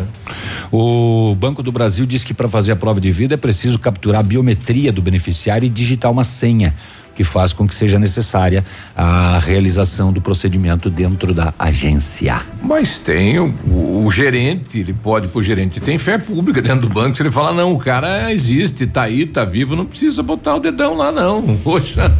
[0.73, 4.21] O Banco do Brasil diz que para fazer a prova de vida é preciso capturar
[4.21, 6.73] a biometria do beneficiário e digitar uma senha,
[7.17, 8.65] que faz com que seja necessária
[8.97, 12.41] a realização do procedimento dentro da agência.
[12.63, 16.89] Mas tem o, o- o gerente, ele pode pro gerente, tem fé pública dentro do
[16.89, 20.55] banco, se ele falar, não, o cara existe, tá aí, tá vivo, não precisa botar
[20.55, 21.43] o dedão lá não.
[21.65, 22.11] Poxa,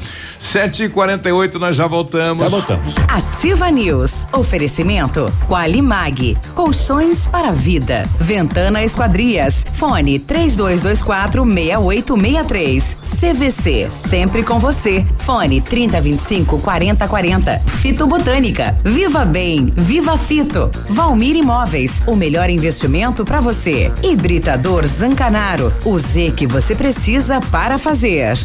[0.41, 2.43] sete e quarenta e oito, nós já voltamos.
[2.43, 2.95] Já voltamos.
[3.09, 4.13] Ativa News.
[4.33, 6.37] Oferecimento Qualimag.
[6.55, 8.03] Colchões para a vida.
[8.19, 9.65] Ventana Esquadrias.
[9.75, 12.99] Fone 3224 6863.
[13.21, 13.89] CVC.
[13.91, 15.05] Sempre com você.
[15.19, 17.59] Fone 3025 4040.
[17.59, 18.77] Fito Botânica.
[18.83, 19.73] Viva Bem.
[19.77, 20.71] Viva Fito.
[20.89, 22.03] Valmir Imóveis.
[22.07, 23.93] O melhor investimento para você.
[24.03, 25.73] Hibridador Zancanaro.
[25.85, 28.39] O Z que você precisa para fazer.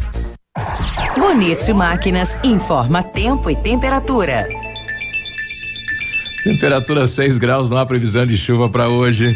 [1.17, 4.47] Bonito Máquinas informa tempo e temperatura.
[6.43, 9.35] Temperatura 6 graus, não há previsão de chuva para hoje.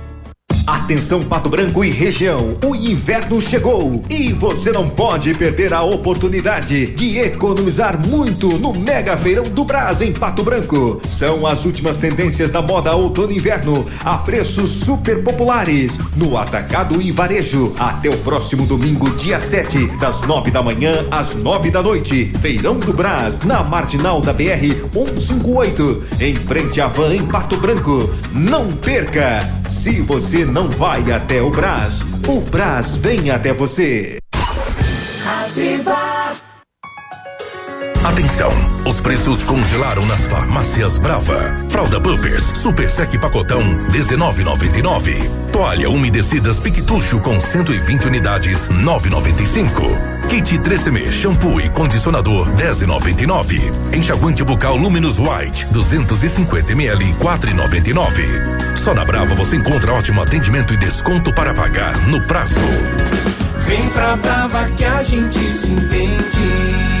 [0.65, 6.87] Atenção Pato Branco e região, o inverno chegou e você não pode perder a oportunidade
[6.87, 11.01] de economizar muito no Mega Feirão do Brás em Pato Branco.
[11.09, 17.01] São as últimas tendências da moda outono e inverno a preços super populares no atacado
[17.01, 21.81] e varejo até o próximo domingo, dia 7, das 9 da manhã às 9 da
[21.81, 22.31] noite.
[22.39, 28.11] Feirão do Brás, na marginal da BR 158, em frente à van em Pato Branco.
[28.31, 29.61] Não perca!
[29.71, 34.17] Se você não vai até o Brás, o Brás vem até você.
[35.45, 36.50] Ativa.
[38.03, 38.51] Atenção!
[38.87, 41.55] Os preços congelaram nas farmácias Brava.
[41.69, 45.51] Fralda Pampers Super Sec Pacotão 19,99.
[45.51, 50.27] Toalha umedecidas Piquetucho com 120 unidades 9,95.
[50.27, 53.95] Kit 3M shampoo e condicionador 10,99.
[53.95, 58.77] Enxaguante bucal Luminous White 250 ml 4,99.
[58.77, 62.59] Só na Brava você encontra ótimo atendimento e desconto para pagar no prazo.
[63.59, 67.00] Vem pra Brava que a gente se entende.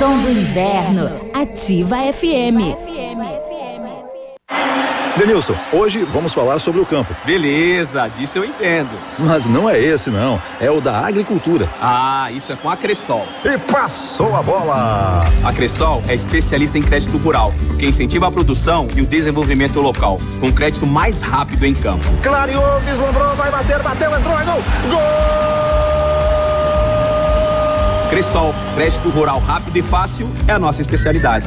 [0.00, 1.10] Som do inverno.
[1.34, 2.72] Ativa FM.
[5.14, 7.14] Denilson, hoje vamos falar sobre o campo.
[7.26, 8.88] Beleza, disso eu entendo.
[9.18, 10.40] Mas não é esse, não.
[10.58, 11.68] É o da agricultura.
[11.78, 13.26] Ah, isso é com a Cressol.
[13.44, 15.22] E passou a bola!
[15.44, 20.18] A Cressol é especialista em crédito rural, que incentiva a produção e o desenvolvimento local,
[20.40, 22.08] com crédito mais rápido em campo.
[22.22, 25.89] Clareou, vislumbrou, vai bater, bateu, entrou, é gol!
[28.10, 31.46] Cressol, crédito rural rápido e fácil é a nossa especialidade.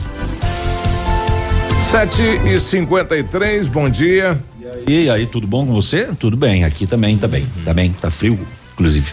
[1.91, 4.41] 7 e 53 bom dia.
[4.87, 6.07] E aí, tudo bom com você?
[6.17, 7.45] Tudo bem, aqui também tá bem.
[7.65, 8.39] Tá bem, tá frio,
[8.71, 9.11] inclusive.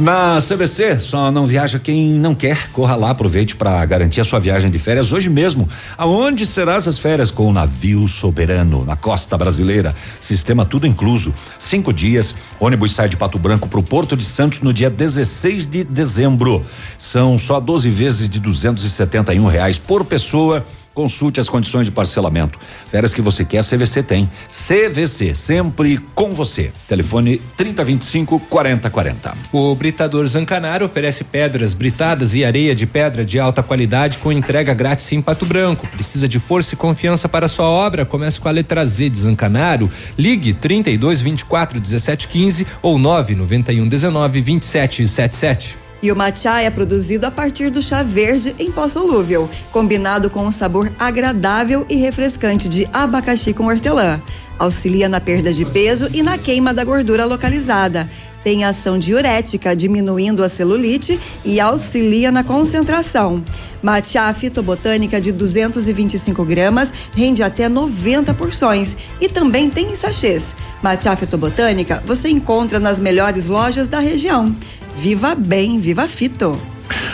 [0.00, 2.70] Na CVC, só não viaja quem não quer.
[2.72, 5.68] Corra lá, aproveite para garantir a sua viagem de férias hoje mesmo.
[5.98, 7.30] Aonde será essas férias?
[7.30, 9.94] Com o navio soberano na costa brasileira.
[10.18, 11.34] Sistema tudo incluso.
[11.58, 12.34] Cinco dias.
[12.58, 16.64] Ônibus sai de Pato Branco para o Porto de Santos no dia 16 de dezembro.
[16.98, 20.64] São só 12 vezes de 271 reais por pessoa
[20.98, 22.58] Consulte as condições de parcelamento.
[22.90, 24.28] Férias que você quer, CVC tem.
[24.48, 26.72] CVC, sempre com você.
[26.88, 29.32] Telefone 3025 4040.
[29.52, 34.74] O Britador Zancanaro oferece pedras britadas e areia de pedra de alta qualidade com entrega
[34.74, 35.86] grátis em Pato Branco.
[35.86, 38.04] Precisa de força e confiança para sua obra?
[38.04, 39.88] Comece com a letra Z de Zancanaro.
[40.18, 45.87] Ligue 32 24 17 15 ou 991 19 27 77.
[46.02, 50.46] E o matcha é produzido a partir do chá verde em pó solúvel, combinado com
[50.46, 54.20] um sabor agradável e refrescante de abacaxi com hortelã.
[54.58, 58.08] Auxilia na perda de peso e na queima da gordura localizada.
[58.42, 63.42] Tem ação diurética, diminuindo a celulite e auxilia na concentração.
[63.82, 70.54] Matcha fitobotânica de 225 gramas rende até 90 porções e também tem em sachês.
[70.82, 74.54] Matcha fitobotânica você encontra nas melhores lojas da região.
[74.98, 76.60] Viva bem, viva Fito.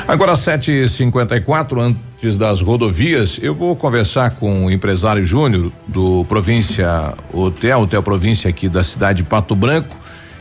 [0.08, 7.80] Agora 7h54, antes das rodovias, eu vou conversar com o empresário Júnior do Província Hotel,
[7.80, 9.94] Hotel Província aqui da cidade de Pato Branco.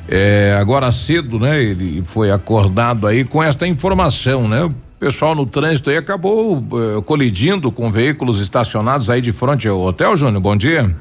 [0.08, 1.62] É, agora cedo, né?
[1.62, 4.64] Ele foi acordado aí com esta informação, né?
[4.64, 9.82] O pessoal no trânsito aí acabou uh, colidindo com veículos estacionados aí de frente ao
[9.82, 10.41] hotel, Júnior.
[10.41, 10.96] Bom dia.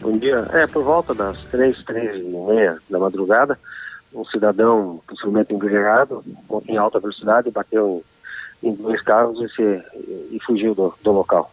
[0.00, 0.48] Bom dia.
[0.52, 3.56] É, por volta das três, três e meia da madrugada,
[4.14, 6.24] um cidadão possivelmente embriagado,
[6.68, 8.02] em alta velocidade, bateu
[8.62, 9.82] em, dois carros e, se,
[10.30, 11.50] e fugiu do, do, local.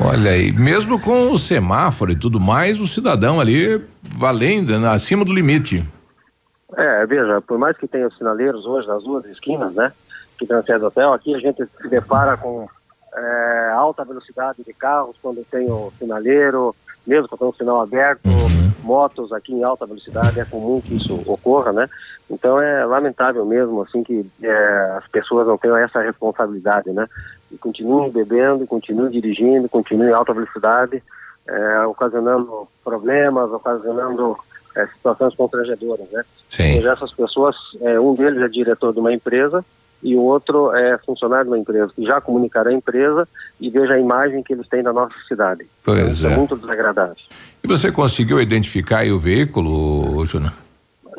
[0.00, 5.24] Olha aí, mesmo com o semáforo e tudo mais, o cidadão ali valendo, né, acima
[5.24, 5.86] do limite.
[6.76, 9.92] É, veja, por mais que tenha sinaleiros hoje nas duas esquinas, né,
[10.38, 12.66] que transcende o hotel, aqui a gente se depara com
[13.14, 16.74] é, alta velocidade de carros quando tem o sinaleiro,
[17.06, 18.72] mesmo com o sinal aberto, uhum.
[18.84, 21.88] Motos aqui em alta velocidade, é comum que isso ocorra, né?
[22.30, 27.08] Então é lamentável mesmo, assim, que é, as pessoas não tenham essa responsabilidade, né?
[27.50, 31.02] E continuem bebendo, continuem dirigindo, continuem em alta velocidade,
[31.46, 34.36] é, ocasionando problemas, ocasionando
[34.76, 36.24] é, situações constrangedoras, né?
[36.50, 36.86] Sim.
[36.86, 39.64] Essas pessoas, é, um deles é diretor de uma empresa,
[40.04, 43.26] e o outro é funcionário uma empresa, que já comunicará a empresa
[43.58, 45.66] e veja a imagem que eles têm da nossa cidade.
[45.82, 46.34] Pois Isso é.
[46.34, 47.16] é muito desagradável.
[47.62, 50.52] E você conseguiu identificar o veículo, Júnior?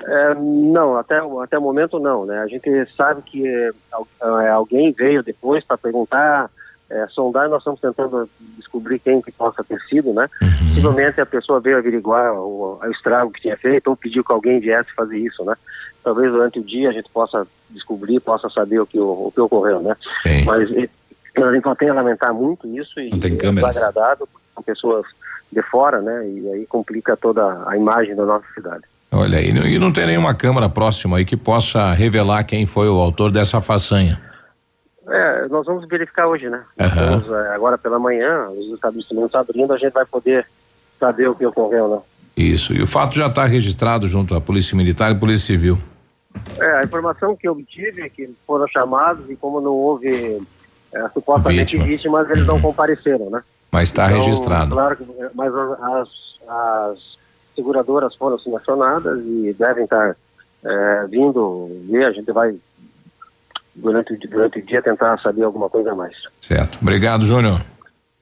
[0.08, 2.38] É, não, até, até o momento não, né?
[2.40, 6.52] A gente sabe que é, alguém veio depois para perguntar,
[6.90, 10.30] é, sondar, nós estamos tentando descobrir quem que possa ter sido, né?
[10.42, 10.68] Uhum.
[10.70, 14.60] Possivelmente a pessoa veio averiguar o, o estrago que tinha feito ou pediu que alguém
[14.60, 15.56] viesse fazer isso, né?
[16.04, 19.42] Talvez durante o dia a gente possa descobrir, possa saber o que, o, o que
[19.42, 19.96] ocorreu, né?
[20.24, 20.46] Sim.
[20.46, 20.90] Mas e,
[21.44, 23.72] a gente não tem a lamentar muito isso e Não tem é câmeras.
[23.72, 25.06] desagradado com pessoas
[25.52, 26.28] de fora, né?
[26.28, 28.84] E aí complica toda a imagem da nossa cidade.
[29.12, 33.00] Olha aí, e não tem nenhuma câmera próxima aí que possa revelar quem foi o
[33.00, 34.20] autor dessa façanha.
[35.08, 36.64] É, nós vamos verificar hoje, né?
[36.80, 37.20] Aham.
[37.20, 40.46] Vamos, é, agora pela manhã, os estabelecimentos abrindo, a gente vai poder
[41.00, 42.00] saber o que ocorreu, né?
[42.36, 45.78] Isso, e o fato já está registrado junto à Polícia Militar e Polícia Civil.
[46.60, 50.42] É, a informação que eu obtive é que foram chamados e como não houve
[50.94, 51.86] é, supostamente Vítima.
[51.86, 53.42] vítimas, eles não compareceram, né?
[53.72, 54.72] Mas está Então, registrado.
[54.76, 56.10] Claro, que, mas as,
[56.48, 57.00] as
[57.56, 60.16] seguradoras foram selecionadas e devem estar
[60.66, 62.54] é, vindo ver, a gente vai
[63.76, 66.16] durante, durante o dia tentar saber alguma coisa a mais.
[66.42, 66.80] Certo.
[66.82, 67.62] Obrigado, Júnior.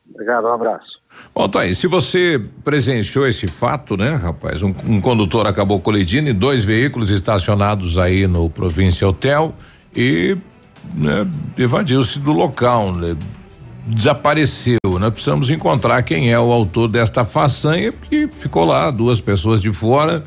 [0.10, 0.94] Obrigado, um abraço.
[1.34, 1.74] Bom, tá aí.
[1.74, 4.62] Se você presenciou esse fato, né, rapaz?
[4.62, 9.54] Um, um condutor acabou colidindo em dois veículos estacionados aí no Província Hotel
[9.96, 10.38] e
[10.94, 11.28] né,
[11.58, 13.16] evadiu-se do local, né?
[13.86, 15.10] Desapareceu, né?
[15.10, 20.24] Precisamos encontrar quem é o autor desta façanha, porque ficou lá duas pessoas de fora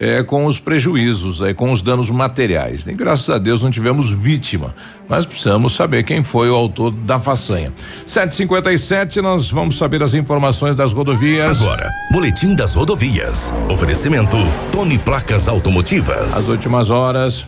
[0.00, 2.86] é, com os prejuízos, é, com os danos materiais.
[2.86, 4.74] E graças a Deus não tivemos vítima,
[5.06, 7.70] mas precisamos saber quem foi o autor da façanha.
[8.06, 11.60] 757, nós vamos saber as informações das rodovias.
[11.60, 13.52] Agora, Boletim das Rodovias.
[13.70, 14.38] Oferecimento
[14.72, 16.34] Tony Placas Automotivas.
[16.34, 17.46] As últimas horas.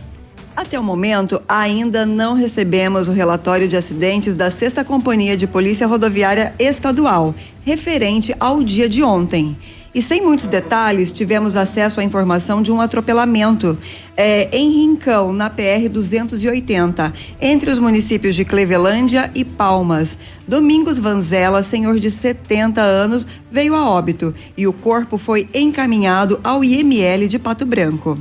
[0.55, 5.87] Até o momento, ainda não recebemos o relatório de acidentes da Sexta Companhia de Polícia
[5.87, 7.33] Rodoviária Estadual,
[7.65, 9.57] referente ao dia de ontem.
[9.95, 13.77] E sem muitos detalhes, tivemos acesso à informação de um atropelamento
[14.17, 20.17] eh, em Rincão, na PR 280, entre os municípios de Clevelândia e Palmas.
[20.47, 26.63] Domingos Vanzela, senhor de 70 anos, veio a óbito e o corpo foi encaminhado ao
[26.63, 28.17] IML de Pato Branco.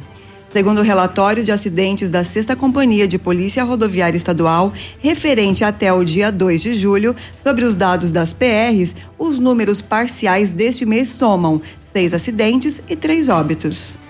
[0.53, 6.05] Segundo o relatório de acidentes da Sexta Companhia de Polícia Rodoviária Estadual, referente até o
[6.05, 11.63] dia 2 de julho, sobre os dados das PRs, os números parciais deste mês somam
[11.81, 14.02] seis acidentes e três óbitos.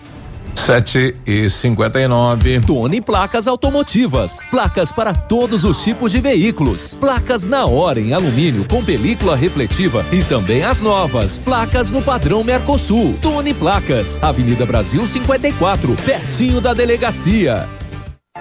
[0.55, 2.61] Sete e cinquenta e nove.
[2.61, 4.39] Tony Placas Automotivas.
[4.51, 6.95] Placas para todos os tipos de veículos.
[6.95, 11.39] Placas na hora em alumínio com película refletiva e também as novas.
[11.39, 13.19] Placas no padrão Mercosul.
[13.21, 14.23] Tony Placas.
[14.23, 17.69] Avenida Brasil 54, pertinho da delegacia.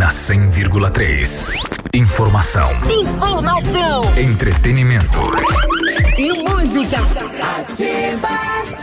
[0.00, 1.44] Na 100,3.
[1.92, 2.70] Informação.
[2.88, 4.00] Informação.
[4.16, 5.20] Entretenimento.
[6.16, 6.96] E música.
[7.58, 8.79] Ativa.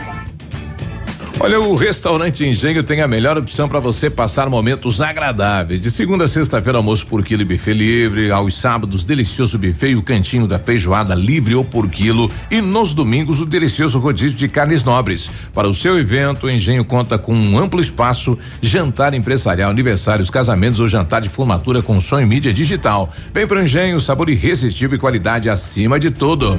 [1.40, 5.80] Olha, o restaurante Engenho tem a melhor opção para você passar momentos agradáveis.
[5.80, 8.32] De segunda a sexta-feira, almoço por quilo e buffet livre.
[8.32, 12.28] Aos sábados, delicioso buffet e o cantinho da feijoada livre ou por quilo.
[12.50, 15.30] E nos domingos, o delicioso rodízio de carnes nobres.
[15.54, 20.80] Para o seu evento, o Engenho conta com um amplo espaço, jantar empresarial, aniversários, casamentos
[20.80, 23.12] ou jantar de formatura com som e mídia digital.
[23.32, 26.58] Vem pro Engenho, sabor irresistível e qualidade acima de tudo.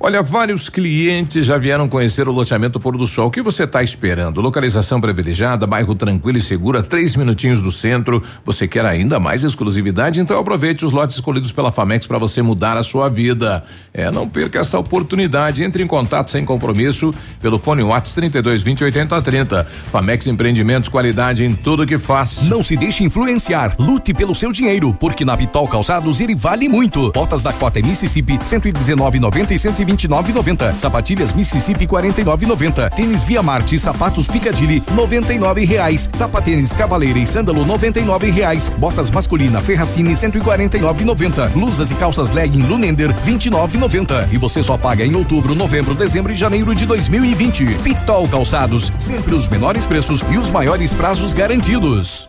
[0.00, 3.26] Olha, vários clientes já vieram conhecer o loteamento Pôr do Sol.
[3.26, 4.40] O que você está esperando?
[4.40, 8.22] Localização privilegiada, bairro tranquilo e seguro, a três minutinhos do centro.
[8.44, 10.20] Você quer ainda mais exclusividade?
[10.20, 13.64] Então aproveite os lotes escolhidos pela Famex para você mudar a sua vida.
[13.92, 15.64] É, não perca essa oportunidade.
[15.64, 19.64] Entre em contato sem compromisso pelo fone Whats 32 20 80 30.
[19.90, 22.44] Famex Empreendimentos, qualidade em tudo que faz.
[22.44, 23.74] Não se deixe influenciar.
[23.76, 27.10] Lute pelo seu dinheiro, porque na Vitol Calçados ele vale muito.
[27.10, 30.78] Botas da Cota Mississippi 119,90 e 120 29,90.
[30.78, 32.90] Sapatilhas Mississippi 49,90.
[32.94, 36.08] Tênis Via Marte sapatos Picadilly 99 reais.
[36.12, 38.68] Sapatênis Cavaleira e Sândalo 99 reais.
[38.68, 41.48] Botas masculina Ferracini 149,90.
[41.50, 44.28] Blusas e calças legging Lunender 29,90.
[44.30, 47.64] E você só paga em outubro, novembro, dezembro e janeiro de 2020.
[47.82, 52.28] Pitol Calçados, sempre os menores preços e os maiores prazos garantidos.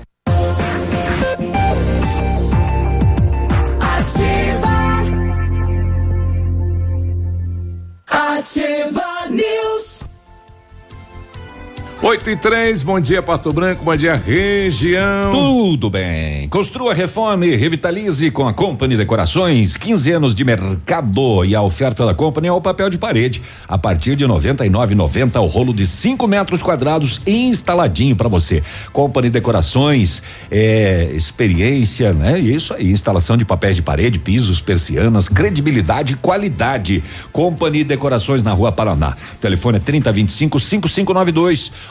[12.03, 15.31] 8 e 3, bom dia Pato Branco, bom dia região.
[15.31, 16.49] Tudo bem.
[16.49, 19.77] Construa, reforme, revitalize com a Company Decorações.
[19.77, 23.39] 15 anos de mercado e a oferta da Company é o papel de parede.
[23.67, 28.63] A partir de 99,90 o rolo de 5 metros quadrados instaladinho para você.
[28.91, 32.39] Company Decorações, é, experiência, né?
[32.39, 37.03] Isso aí, instalação de papéis de parede, pisos, persianas, credibilidade e qualidade.
[37.31, 39.15] Company Decorações na Rua Paraná.
[39.39, 41.90] Telefone é 3025 5592.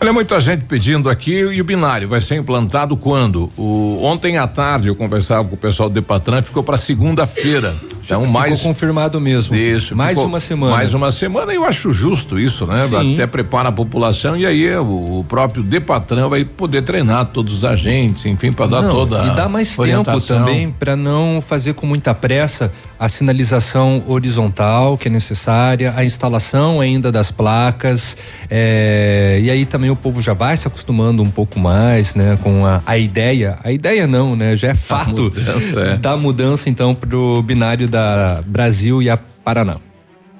[0.00, 3.50] Olha, muita gente pedindo aqui e o binário vai ser implantado quando?
[3.56, 7.74] O, ontem à tarde eu conversava com o pessoal do Depatran, ficou para segunda-feira.
[8.04, 8.62] Então, ficou mais.
[8.62, 9.54] confirmado mesmo.
[9.54, 9.94] Isso.
[9.94, 10.74] Mais ficou uma semana.
[10.74, 12.88] Mais uma semana, eu acho justo isso, né?
[12.88, 13.14] Sim.
[13.14, 17.64] Até prepara a população e aí o, o próprio Depatran vai poder treinar todos os
[17.64, 20.38] agentes, enfim, para dar Não, toda e dá mais tempo orientação.
[20.38, 26.80] também para não fazer com muita pressa a sinalização horizontal que é necessária, a instalação
[26.80, 28.16] ainda das placas,
[28.48, 32.64] é, e aí também o povo já vai se acostumando um pouco mais, né, com
[32.64, 35.96] a, a ideia, a ideia não, né, já é fato mudança, é.
[35.96, 39.76] da mudança então pro binário da Brasil e a Paraná.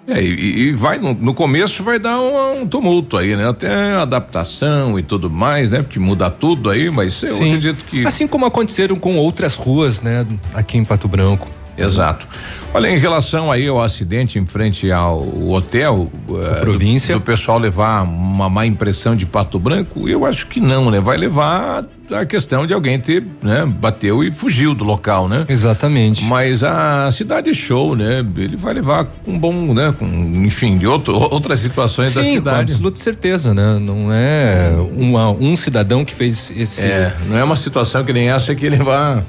[0.09, 3.47] É, e, e vai no, no começo vai dar um, um tumulto aí, né?
[3.47, 5.83] Até adaptação e tudo mais, né?
[5.83, 7.49] Porque muda tudo aí, mas eu Sim.
[7.49, 11.58] acredito que Assim como aconteceram com outras ruas, né, aqui em Pato Branco.
[11.79, 12.27] Exato.
[12.75, 17.59] Olha, em relação aí ao acidente em frente ao hotel, eh, província, do, do pessoal
[17.59, 21.01] levar uma má impressão de Pato Branco, eu acho que não, né?
[21.01, 25.47] Vai levar a questão de alguém ter, né, bateu e fugiu do local, né?
[25.49, 26.25] Exatamente.
[26.25, 28.25] Mas a cidade é show, né?
[28.37, 30.07] Ele vai levar com bom, né, com,
[30.45, 32.73] enfim, de outro, outras situações da Sim, com cidade.
[32.73, 33.79] absoluta certeza, né?
[33.81, 36.83] Não é uma, um cidadão que fez esse.
[36.83, 39.23] É, não é uma situação que nem essa que ele vai.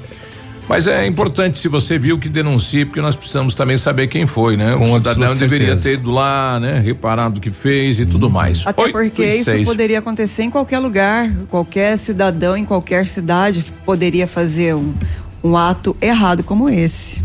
[0.70, 4.56] Mas é importante, se você viu, que denuncie, porque nós precisamos também saber quem foi,
[4.56, 4.76] né?
[4.76, 6.78] Com o cidadão deveria ter ido lá, né?
[6.78, 8.64] Reparado o que fez e tudo mais.
[8.64, 9.66] Até Oito porque isso seis.
[9.66, 11.28] poderia acontecer em qualquer lugar.
[11.48, 14.94] Qualquer cidadão em qualquer cidade poderia fazer um,
[15.42, 17.20] um ato errado como esse.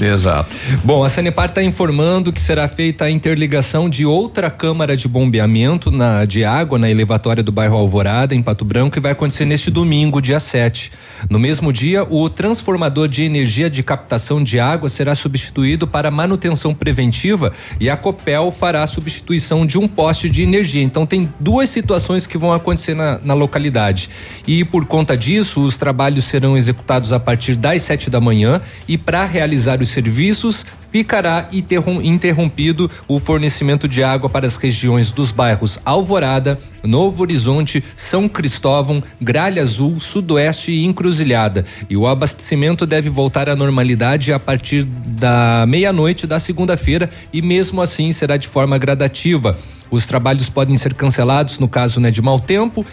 [0.00, 0.50] Exato.
[0.82, 5.90] Bom, a Sanepar está informando que será feita a interligação de outra câmara de bombeamento
[5.90, 9.70] na, de água na elevatória do bairro Alvorada, em Pato Branco, que vai acontecer neste
[9.70, 10.90] domingo, dia 7.
[11.28, 16.74] No mesmo dia, o transformador de energia de captação de água será substituído para manutenção
[16.74, 20.82] preventiva e a Copel fará a substituição de um poste de energia.
[20.82, 24.08] Então, tem duas situações que vão acontecer na, na localidade.
[24.46, 28.96] E por conta disso, os trabalhos serão executados a partir das sete da manhã e
[28.98, 35.30] para realizar os serviços ficará interrom- interrompido o fornecimento de água para as regiões dos
[35.30, 41.64] bairros Alvorada, Novo Horizonte, São Cristóvão, Gralha Azul, Sudoeste e Encruzilhada.
[41.88, 47.80] E o abastecimento deve voltar à normalidade a partir da meia-noite da segunda-feira e mesmo
[47.80, 49.56] assim será de forma gradativa.
[49.90, 52.86] Os trabalhos podem ser cancelados no caso né, de mau tempo,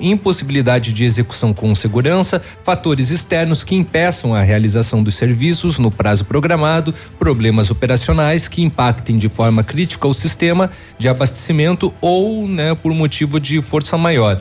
[0.00, 6.24] impossibilidade de execução com segurança, fatores externos que impeçam a realização dos serviços no prazo
[6.24, 12.92] programado, problemas operacionais que impactem de forma crítica o sistema de abastecimento ou né, por
[12.94, 14.40] motivo de força maior.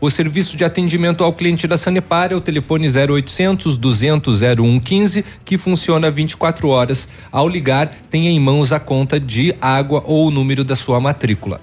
[0.00, 5.56] O serviço de atendimento ao cliente da Sanepar é o telefone 0800 200 0115, que
[5.56, 7.08] funciona 24 horas.
[7.32, 11.60] Ao ligar, tenha em mãos a conta de água ou o número da sua matrícula.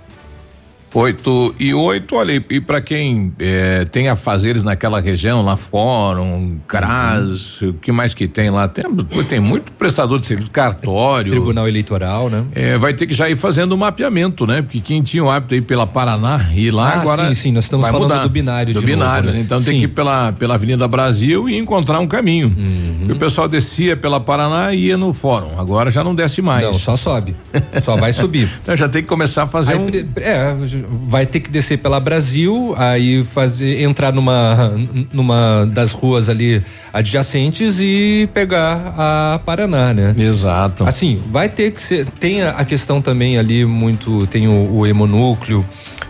[0.94, 7.62] 8 e 8, olha, e, para quem eh, tem afazeres naquela região, lá Fórum, CRAS,
[7.62, 8.68] o que mais que tem lá?
[8.68, 8.86] Tem,
[9.28, 11.32] tem muito prestador de serviço, cartório.
[11.32, 12.46] Tribunal Eleitoral, né?
[12.54, 14.62] Eh, vai ter que já ir fazendo o mapeamento, né?
[14.62, 17.28] Porque quem tinha o hábito aí pela Paraná e lá Ah, agora.
[17.30, 18.24] sim, sim, nós estamos falando mudar.
[18.24, 19.38] do binário Do de novo, binário, né?
[19.38, 19.40] né?
[19.42, 19.80] Então tem Sim.
[19.80, 22.54] que ir pela, pela Avenida Brasil e encontrar um caminho.
[22.56, 23.08] Uhum.
[23.10, 25.60] E o pessoal descia pela Paraná e ia no Fórum.
[25.60, 26.64] Agora já não desce mais.
[26.64, 27.36] Não, só sobe.
[27.84, 28.44] Só vai subir.
[28.64, 29.90] Então já tem que começar a fazer Aí, um.
[30.22, 30.56] É,
[30.90, 34.72] vai ter que descer pela Brasil, aí fazer entrar numa
[35.12, 40.16] numa das ruas ali adjacentes e pegar a Paraná, né?
[40.18, 40.86] Exato.
[40.86, 42.06] Assim, vai ter que ser.
[42.20, 44.28] Tem a, questão também ali muito.
[44.28, 45.66] Tem o, o hemonúcleo,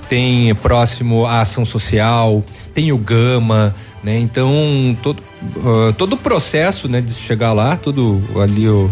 [0.10, 2.44] tem próximo a ação social,
[2.74, 4.18] tem o gama, né?
[4.20, 5.22] Então todo
[5.58, 8.90] ah, todo o processo, né, de chegar lá, todo ali o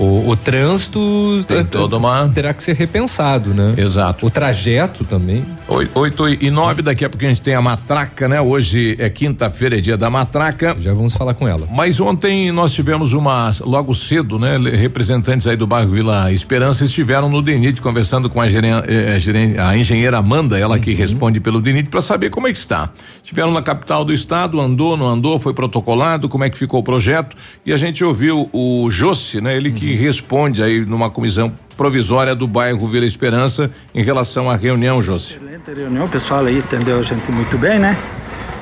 [0.00, 0.98] o, o trânsito
[1.46, 3.74] Tem eh, toda uma- terá que ser repensado, né?
[3.76, 4.26] Exato.
[4.26, 5.44] O trajeto também.
[5.68, 8.40] Oi- Oito e nove, daqui a pouco a gente tem a matraca, né?
[8.40, 10.76] Hoje é quinta-feira, é dia da matraca.
[10.80, 11.66] Já vamos falar com ela.
[11.70, 14.56] Mas ontem nós tivemos uma, logo cedo, né?
[14.58, 19.58] Representantes aí do bairro Vila Esperança estiveram no DENIT conversando com a, geren- eh, geren-
[19.58, 22.90] a engenheira Amanda, ela que responde pelo DENIT, para saber como é que está.
[23.22, 26.82] Estiveram na capital do estado, andou, não andou, foi protocolado, como é que ficou o
[26.82, 27.36] projeto.
[27.64, 29.56] E a gente ouviu o Jossi, né?
[29.56, 35.02] Ele que responde aí numa comissão provisória do bairro Vila Esperança em relação à reunião,
[35.02, 35.34] Jossi.
[35.34, 37.96] Excelente reunião, o pessoal aí entendeu a gente muito bem, né?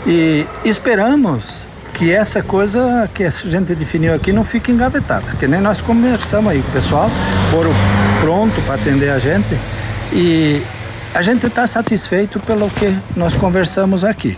[0.06, 1.44] E esperamos
[1.94, 6.52] que essa coisa que a gente definiu aqui não fique engavetada, que nem nós conversamos
[6.52, 7.10] aí com o pessoal,
[7.50, 7.72] foram
[8.20, 9.58] pronto para atender a gente
[10.12, 10.62] e
[11.12, 14.36] a gente está satisfeito pelo que nós conversamos aqui.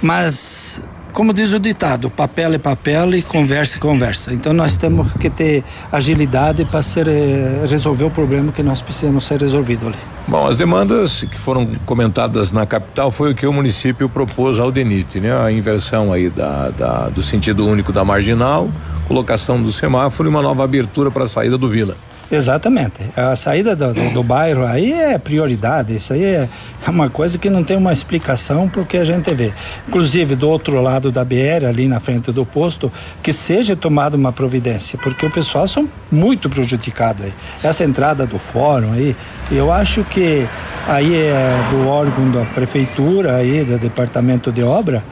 [0.00, 0.82] Mas,
[1.16, 4.34] como diz o ditado, papel é papel e conversa é conversa.
[4.34, 9.24] Então nós temos que ter agilidade para ser, eh, resolver o problema que nós precisamos
[9.24, 9.96] ser resolvido ali.
[10.28, 14.70] Bom, as demandas que foram comentadas na capital foi o que o município propôs ao
[14.70, 15.34] DENIT, né?
[15.34, 18.68] A inversão aí da, da- do sentido único da marginal,
[19.08, 21.96] colocação do semáforo e uma nova abertura para a saída do Vila.
[22.30, 22.94] Exatamente.
[23.16, 25.94] A saída do, do- do bairro aí é prioridade.
[25.94, 26.48] Isso aí é
[26.88, 29.52] uma coisa que não tem uma explicação para o que a gente vê.
[29.86, 32.90] Inclusive, do outro lado da BR, ali na frente do posto,
[33.22, 37.32] que seja tomada uma providência, porque o pessoal são muito prejudicado aí.
[37.62, 39.14] Essa entrada do fórum aí,
[39.52, 40.46] eu acho que
[40.88, 45.02] aí é do órgão da prefeitura aí, do departamento de obra,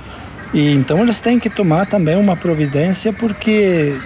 [0.52, 3.96] e então eles têm que tomar também uma providência porque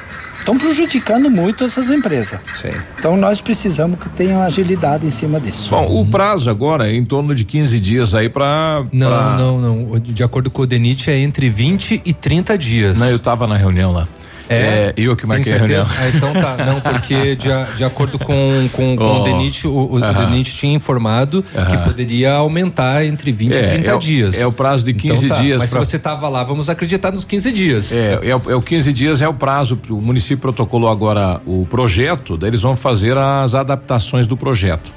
[0.49, 2.41] estão prejudicando muito essas empresas.
[2.55, 2.73] Sim.
[2.99, 5.71] Então nós precisamos que tenham agilidade em cima disso.
[5.71, 8.85] Bom, o prazo agora é em torno de 15 dias aí para.
[8.91, 9.99] Não, não, não.
[10.01, 12.99] De acordo com o DENIT é entre 20 e 30 dias.
[12.99, 14.09] Não, eu estava na reunião lá.
[14.49, 15.85] É, eu que marquei a reunião.
[15.85, 16.05] certeza?
[16.05, 19.67] Ah, então tá, não, porque de, a- de acordo com, com, com Oh, o DENIT,
[19.69, 20.13] o, o aham.
[20.31, 21.85] DENIT tinha informado que Aham.
[21.85, 24.41] poderia aumentar entre 20 É, e 30 é o- dias.
[24.41, 26.71] é o prazo de 15 Então tá, dias Mas pra- se você tava lá, vamos
[26.71, 27.93] acreditar nos 15 dias.
[27.93, 29.79] É, é, o- é o 15 dias é o prazo.
[29.91, 34.91] O município protocolou agora o projeto, daí eles vão fazer as adaptações do projeto.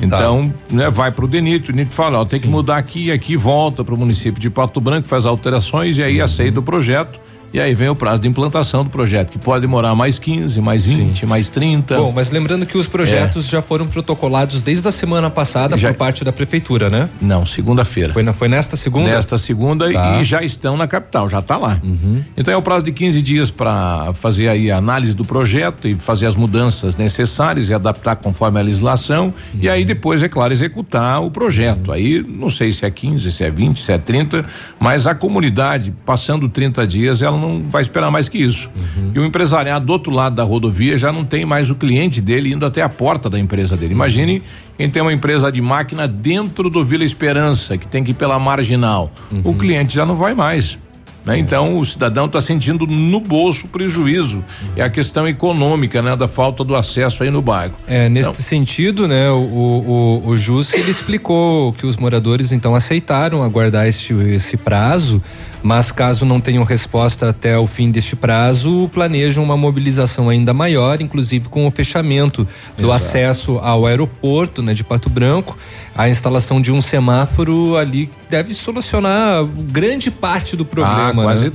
[0.00, 3.36] Então, né, vai para o DENIT, o DENIT fala, ó, tem que mudar aqui, aqui
[3.36, 7.20] volta para o município de Pato Branco, faz alterações e aí aceita o projeto.
[7.52, 10.86] E aí vem o prazo de implantação do projeto, que pode demorar mais 15, mais
[10.86, 11.96] 20, mais 30.
[11.98, 15.96] Bom, mas lembrando que os projetos já foram protocolados desde a semana passada Já- por
[15.98, 17.10] parte da prefeitura, né?
[17.20, 18.12] Não, segunda-feira.
[18.14, 19.10] Foi, foi nesta segunda?
[19.10, 20.20] Nesta segunda Tá.
[20.20, 21.78] e já estão na capital, já está lá.
[21.84, 22.22] Uhum.
[22.36, 25.94] Então é o prazo de 15 dias para fazer aí a análise do projeto e
[25.94, 31.20] fazer as mudanças necessárias e adaptar conforme a legislação e aí depois, é claro, executar
[31.22, 31.92] o projeto.
[31.92, 34.44] Aí não sei se é 15, se é 20, se é 30,
[34.80, 38.70] mas a comunidade, passando 30 dias, ela não vai esperar mais que isso.
[39.14, 42.52] E o empresariado do outro lado da rodovia já não tem mais o cliente dele
[42.52, 43.92] indo até a porta da empresa dele.
[43.92, 44.42] Imagine
[44.78, 48.38] quem tem uma empresa de máquina dentro do Vila Esperança, que tem que ir pela
[48.38, 49.10] marginal.
[49.44, 50.78] O cliente já não vai mais.
[51.24, 51.38] né?
[51.38, 54.44] Então o cidadão está sentindo no bolso prejuízo.
[54.76, 56.16] É a questão econômica, né?
[56.16, 57.74] Da falta do acesso aí no bairro.
[57.86, 62.50] É, neste Então- sentido, né, o, o, o, o Jus, ele explicou que os moradores
[62.50, 65.22] então aceitaram aguardar este, esse prazo,
[65.62, 71.00] mas caso não tenham resposta até o fim deste prazo, planejam uma mobilização ainda maior,
[71.00, 72.46] inclusive com o fechamento
[72.76, 72.92] do Exato.
[72.92, 75.56] acesso ao aeroporto, né, de Pato Branco,
[75.94, 81.52] a instalação de um semáforo ali deve solucionar grande parte do problema, Ah, quase né?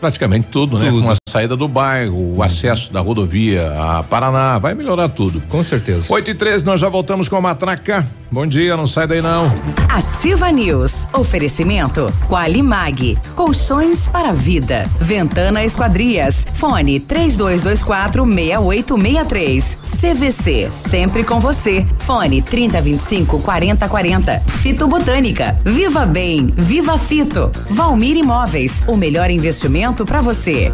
[0.00, 0.88] praticamente tudo, né?
[0.88, 1.23] Tudo.
[1.34, 5.42] Saída do bairro, o acesso da rodovia a Paraná, vai melhorar tudo.
[5.48, 6.06] Com certeza.
[6.14, 8.06] 8 e 13, nós já voltamos com a matraca.
[8.30, 9.52] Bom dia, não sai daí não.
[9.88, 10.92] Ativa News.
[11.12, 13.16] Oferecimento Qualimag.
[13.36, 14.82] Colchões para vida.
[15.00, 16.44] Ventana Esquadrias.
[16.54, 19.78] Fone 3224 6863.
[20.00, 20.68] CVC.
[20.72, 21.86] Sempre com você.
[21.98, 24.40] Fone 3025 4040.
[24.40, 25.56] Fito Botânica.
[25.64, 26.52] Viva Bem.
[26.56, 27.52] Viva Fito.
[27.70, 28.82] Valmir Imóveis.
[28.88, 30.72] O melhor investimento para você.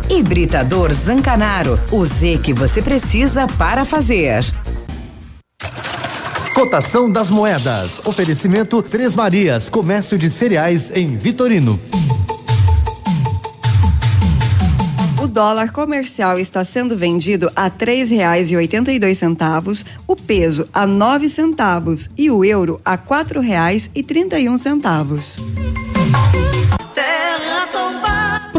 [0.51, 1.79] Hibridador Zancanaro.
[1.93, 4.45] O Z que você precisa para fazer.
[6.53, 8.01] Cotação das moedas.
[8.05, 11.79] Oferecimento Três Marias, comércio de cereais em Vitorino.
[15.23, 20.17] O dólar comercial está sendo vendido a três reais e oitenta e dois centavos, o
[20.17, 25.37] peso a nove centavos e o euro a quatro reais e trinta e um centavos.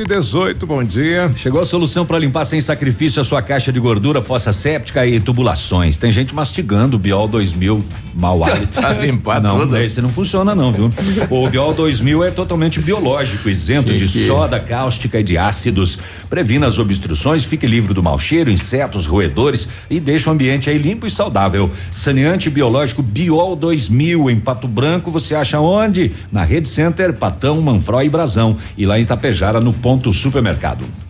[0.00, 1.30] E 18, bom dia.
[1.36, 5.18] Chegou a solução para limpar sem sacrifício a sua caixa de gordura, fossa séptica e
[5.20, 5.96] tubulações.
[5.96, 7.84] Tem gente mastigando o Biol 2000
[8.14, 8.80] mau hálito.
[8.80, 9.78] Pra limpar não, tudo.
[9.78, 10.92] Esse não funciona não, viu?
[11.30, 14.26] O Biol 2000 é totalmente biológico, isento de Chique.
[14.26, 15.98] soda cáustica e de ácidos.
[16.28, 20.78] Previna as obstruções, fique livre do mau cheiro, insetos, roedores e deixa o ambiente aí
[20.78, 21.70] limpo e saudável.
[21.90, 26.12] Saneante biológico Biol 2000 em Pato Branco, você acha onde?
[26.32, 28.56] Na Rede Center, Patão, Manfró e Brasão.
[28.76, 31.05] E lá em Itapejara, no ponto supermercado.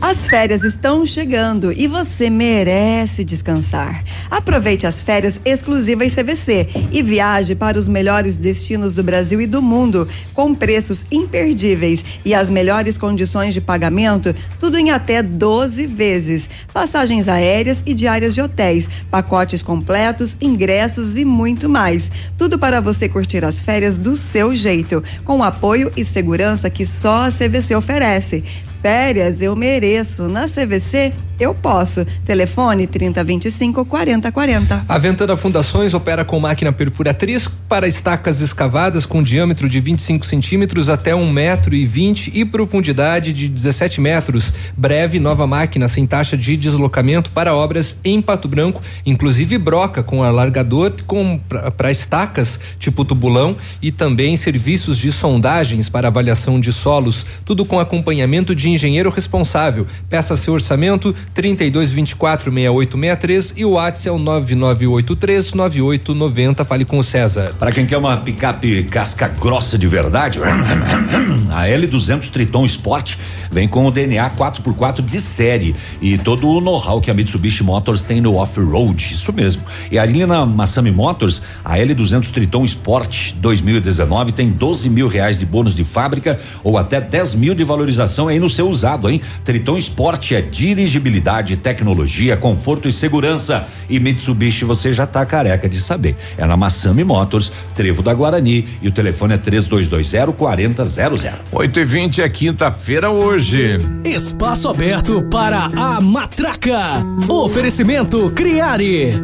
[0.00, 4.02] As férias estão chegando e você merece descansar.
[4.30, 9.60] Aproveite as férias exclusivas CVC e viaje para os melhores destinos do Brasil e do
[9.60, 16.48] mundo, com preços imperdíveis e as melhores condições de pagamento, tudo em até 12 vezes.
[16.72, 22.10] Passagens aéreas e diárias de hotéis, pacotes completos, ingressos e muito mais.
[22.38, 27.26] Tudo para você curtir as férias do seu jeito, com apoio e segurança que só
[27.26, 28.42] a CVC oferece.
[28.80, 30.26] Férias eu mereço.
[30.28, 32.04] Na CVC eu posso.
[32.24, 34.84] Telefone 3025 4040.
[34.86, 40.88] A Ventana Fundações opera com máquina perfuratriz para estacas escavadas com diâmetro de 25 centímetros
[40.88, 44.52] até um metro e vinte e profundidade de 17 metros.
[44.76, 50.22] Breve nova máquina sem taxa de deslocamento para obras em Pato Branco, inclusive broca com
[50.22, 51.40] alargador com
[51.76, 57.80] para estacas tipo tubulão e também serviços de sondagens para avaliação de solos, tudo com
[57.80, 59.86] acompanhamento de engenheiro responsável.
[60.08, 66.64] Peça seu orçamento 3224 6863 e o WhatsApp é o 9983 9890.
[66.64, 67.54] Fale com o César.
[67.58, 70.40] Para quem quer uma picape casca grossa de verdade,
[71.50, 73.16] a L200 Triton Sport
[73.50, 78.04] vem com o DNA 4x4 de série e todo o know-how que a Mitsubishi Motors
[78.04, 79.12] tem no off-road.
[79.12, 79.62] Isso mesmo.
[79.90, 85.46] E ali na Massami Motors, a L200 Triton Sport 2019 tem 12 mil reais de
[85.46, 89.20] bônus de fábrica ou até 10 mil de valorização aí no seu usado, hein?
[89.44, 91.19] Triton Sport é dirigibilidade,
[91.56, 93.66] tecnologia, conforto e segurança.
[93.88, 96.16] E Mitsubishi você já tá careca de saber.
[96.36, 101.32] É na Massami Motors, Trevo da Guarani e o telefone é 3220 4000.
[101.52, 103.78] 8 e 20 é quinta-feira hoje.
[104.04, 107.04] Espaço aberto para a matraca.
[107.28, 109.14] Oferecimento Criare.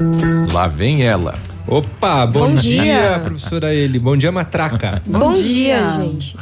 [0.52, 1.34] Lá vem ela.
[1.66, 2.82] Opa, bom, Bom dia.
[2.82, 3.20] dia.
[3.24, 3.98] professora Eli.
[3.98, 5.02] Bom dia, matraca.
[5.04, 5.90] Bom, dia.
[5.90, 6.36] gente.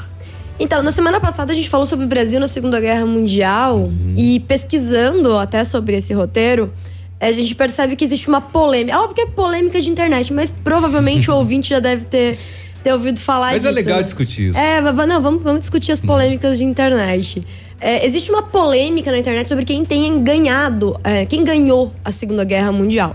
[0.59, 4.41] Então, na semana passada a gente falou sobre o Brasil na Segunda Guerra Mundial e
[4.41, 6.73] pesquisando até sobre esse roteiro,
[7.21, 8.97] a gente percebe que existe uma polêmica.
[8.97, 12.39] É óbvio que é polêmica de internet, mas provavelmente o ouvinte já deve ter,
[12.83, 13.69] ter ouvido falar Mas disso.
[13.69, 14.03] é legal né?
[14.05, 14.59] discutir isso.
[14.59, 17.45] É, não, vamos, vamos discutir as polêmicas de internet.
[17.85, 22.43] É, existe uma polêmica na internet sobre quem tem ganhado, é, quem ganhou a Segunda
[22.43, 23.15] Guerra Mundial.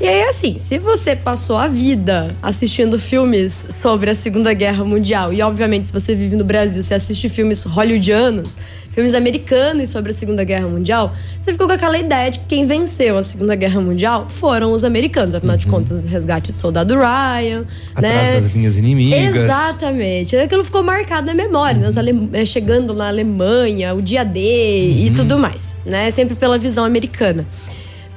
[0.00, 5.32] E aí, assim, se você passou a vida assistindo filmes sobre a Segunda Guerra Mundial,
[5.32, 8.56] e obviamente, se você vive no Brasil, você assiste filmes hollywoodianos,
[8.90, 12.66] filmes americanos sobre a Segunda Guerra Mundial, você ficou com aquela ideia de que quem
[12.66, 15.34] venceu a Segunda Guerra Mundial foram os americanos.
[15.34, 17.64] Afinal de contas, resgate do soldado Ryan,
[17.94, 18.40] Atrás né?
[18.40, 19.36] das linhas inimigas.
[19.44, 20.36] Exatamente.
[20.36, 21.88] Aquilo ficou marcado na memória, né?
[21.88, 26.10] Os ale- eh, chegando na Alemanha, o dia D e tudo mais, né?
[26.10, 27.46] Sempre pela visão americana.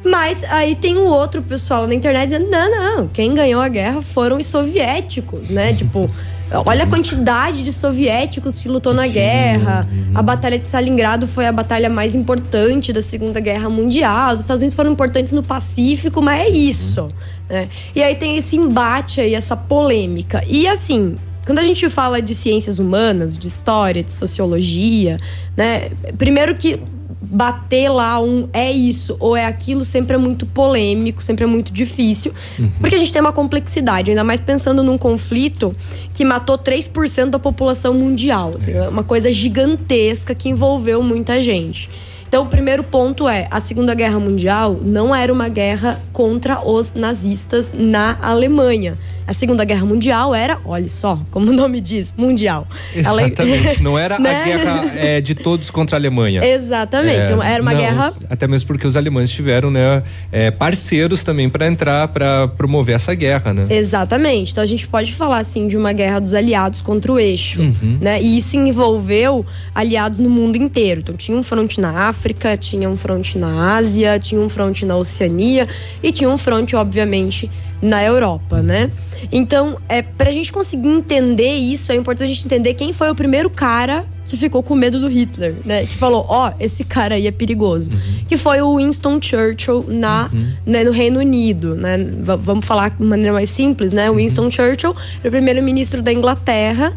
[0.03, 4.01] Mas aí tem um outro pessoal na internet dizendo: não, não, quem ganhou a guerra
[4.01, 5.73] foram os soviéticos, né?
[5.73, 6.09] tipo,
[6.53, 9.87] olha a quantidade de soviéticos que lutou na guerra.
[10.13, 14.33] A Batalha de Stalingrado foi a batalha mais importante da Segunda Guerra Mundial.
[14.33, 17.09] Os Estados Unidos foram importantes no Pacífico, mas é isso.
[17.49, 17.69] né?
[17.95, 20.43] E aí tem esse embate aí, essa polêmica.
[20.47, 21.15] E assim,
[21.45, 25.17] quando a gente fala de ciências humanas, de história, de sociologia,
[25.55, 25.89] né?
[26.17, 26.79] Primeiro que
[27.21, 31.71] bater lá um é isso ou é aquilo sempre é muito polêmico, sempre é muito
[31.71, 32.33] difícil,
[32.79, 35.75] porque a gente tem uma complexidade, ainda mais pensando num conflito
[36.15, 41.89] que matou 3% da população mundial, assim, é uma coisa gigantesca que envolveu muita gente.
[42.31, 46.93] Então, o primeiro ponto é: a Segunda Guerra Mundial não era uma guerra contra os
[46.93, 48.97] nazistas na Alemanha.
[49.27, 52.67] A Segunda Guerra Mundial era, olha só, como o nome diz, mundial.
[52.95, 53.83] Ela- Exatamente.
[53.83, 54.41] Não era Né?
[54.41, 56.43] a guerra é, de todos contra a Alemanha.
[56.43, 57.31] Exatamente.
[57.31, 60.01] É, Era uma não, guerra Até mesmo porque os alemães tiveram né,
[60.31, 63.67] é, parceiros também para entrar, para promover essa guerra, né?
[63.69, 64.51] Exatamente.
[64.51, 67.99] Então a gente pode falar assim de uma guerra dos aliados contra o eixo, Uhum.
[68.01, 68.21] né?
[68.21, 69.45] E isso envolveu
[69.75, 71.01] aliados no mundo inteiro.
[71.01, 72.20] Então tinha um fronte na África,
[72.59, 75.67] tinha um fronte na Ásia, tinha um fronte na Oceania
[76.03, 77.49] e tinha um fronte, obviamente,
[77.81, 78.89] na Europa, né?
[79.31, 83.15] Então, é pra gente conseguir entender isso, é importante a gente entender quem foi o
[83.15, 85.81] primeiro cara que ficou com medo do Hitler, né?
[85.85, 87.89] Que falou, ó, esse cara aí é perigoso.
[88.29, 90.29] Que foi o Winston Churchill na,
[90.65, 91.97] né, no Reino Unido, né?
[91.97, 94.09] V- vamos falar de maneira mais simples, né?
[94.09, 96.93] O Winston Churchill era o primeiro-ministro da Inglaterra.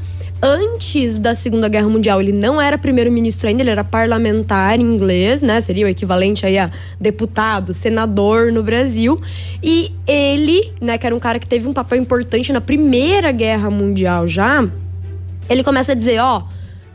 [0.46, 5.58] Antes da Segunda Guerra Mundial, ele não era primeiro-ministro ainda, ele era parlamentar inglês, né?
[5.62, 9.18] Seria o equivalente aí a deputado, senador no Brasil.
[9.62, 13.70] E ele, né, que era um cara que teve um papel importante na Primeira Guerra
[13.70, 14.68] Mundial já,
[15.48, 16.48] ele começa a dizer, ó, os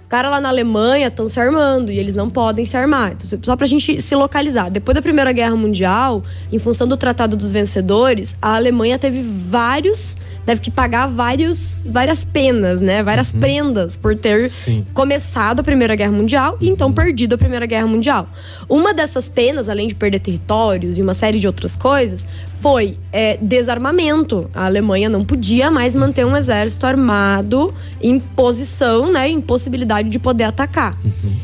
[0.10, 3.14] caras lá na Alemanha estão se armando e eles não podem se armar.
[3.14, 4.70] Então, só pra gente se localizar.
[4.70, 10.18] Depois da Primeira Guerra Mundial, em função do Tratado dos Vencedores, a Alemanha teve vários.
[10.46, 13.04] Deve que pagar vários, várias penas, né?
[13.04, 14.52] Várias prendas por ter
[14.96, 18.28] começado a Primeira Guerra Mundial e então perdido a Primeira Guerra Mundial.
[18.68, 22.26] Uma dessas penas, além de perder territórios e uma série de outras coisas,
[22.62, 24.50] foi é, desarmamento.
[24.54, 30.20] A Alemanha não podia mais manter um exército armado em posição, né, em possibilidade de
[30.20, 30.98] poder atacar.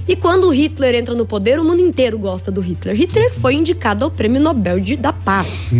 [0.08, 2.96] E quando o Hitler entra no poder, o mundo inteiro gosta do Hitler.
[2.96, 5.72] Hitler foi indicado ao Prêmio Nobel de, da Paz.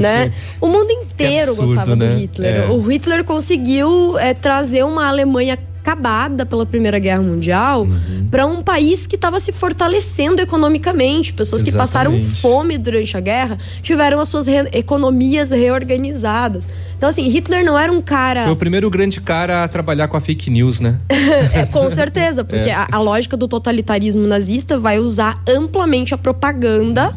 [0.00, 0.32] Né?
[0.60, 2.14] O mundo inteiro absurdo, gostava né?
[2.14, 2.54] do Hitler.
[2.54, 2.68] É.
[2.68, 5.58] O Hitler conseguiu é, trazer uma Alemanha
[5.90, 8.26] acabada pela Primeira Guerra Mundial Uhum.
[8.28, 11.32] para um país que estava se fortalecendo economicamente.
[11.32, 12.40] Pessoas que passaram Exatamente.
[12.40, 16.68] fome durante a guerra tiveram as suas re- economias reorganizadas.
[16.96, 18.44] Então, assim, Hitler não era um cara.
[18.44, 20.98] Foi o primeiro grande cara a trabalhar com a fake news, né?
[21.52, 22.74] É, com certeza, porque É.
[22.74, 27.14] a, a lógica do totalitarismo nazista vai usar amplamente a propaganda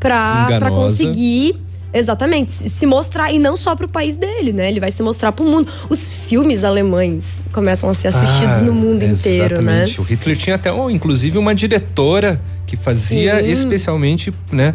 [0.00, 0.70] pra Enganosa.
[0.74, 1.56] conseguir.
[1.92, 4.68] Exatamente, se mostrar, e não só pro país dele, né?
[4.68, 5.70] Ele vai se mostrar pro mundo.
[5.88, 9.84] Os filmes alemães começam a ser assistidos Ah, no mundo inteiro, né?
[9.84, 10.00] Exatamente.
[10.00, 13.52] O Hitler tinha até, um, inclusive, uma diretora que fazia Sim.
[13.52, 14.74] especialmente, né,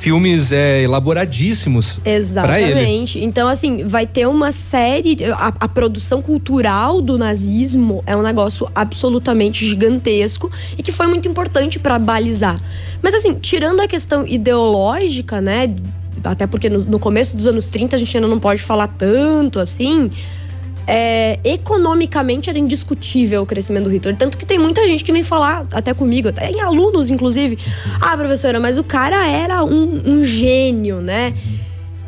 [0.00, 2.70] filmes é, elaboradíssimos para ele.
[2.70, 3.22] Exatamente.
[3.22, 5.16] Então, assim, vai ter uma série.
[5.34, 11.28] A, a produção cultural do nazismo é um negócio absolutamente gigantesco e que foi muito
[11.28, 12.58] importante para balizar.
[13.02, 15.74] Mas, assim, tirando a questão ideológica, né?
[16.24, 19.58] Até porque no, no começo dos anos 30 a gente ainda não pode falar tanto
[19.58, 20.10] assim.
[20.86, 24.16] é, economicamente era indiscutível o crescimento do Hitler.
[24.16, 27.58] Tanto que tem muita gente que vem falar, até comigo, até em alunos, inclusive.
[28.00, 31.34] Ah, professora, mas o cara era um, um gênio, né?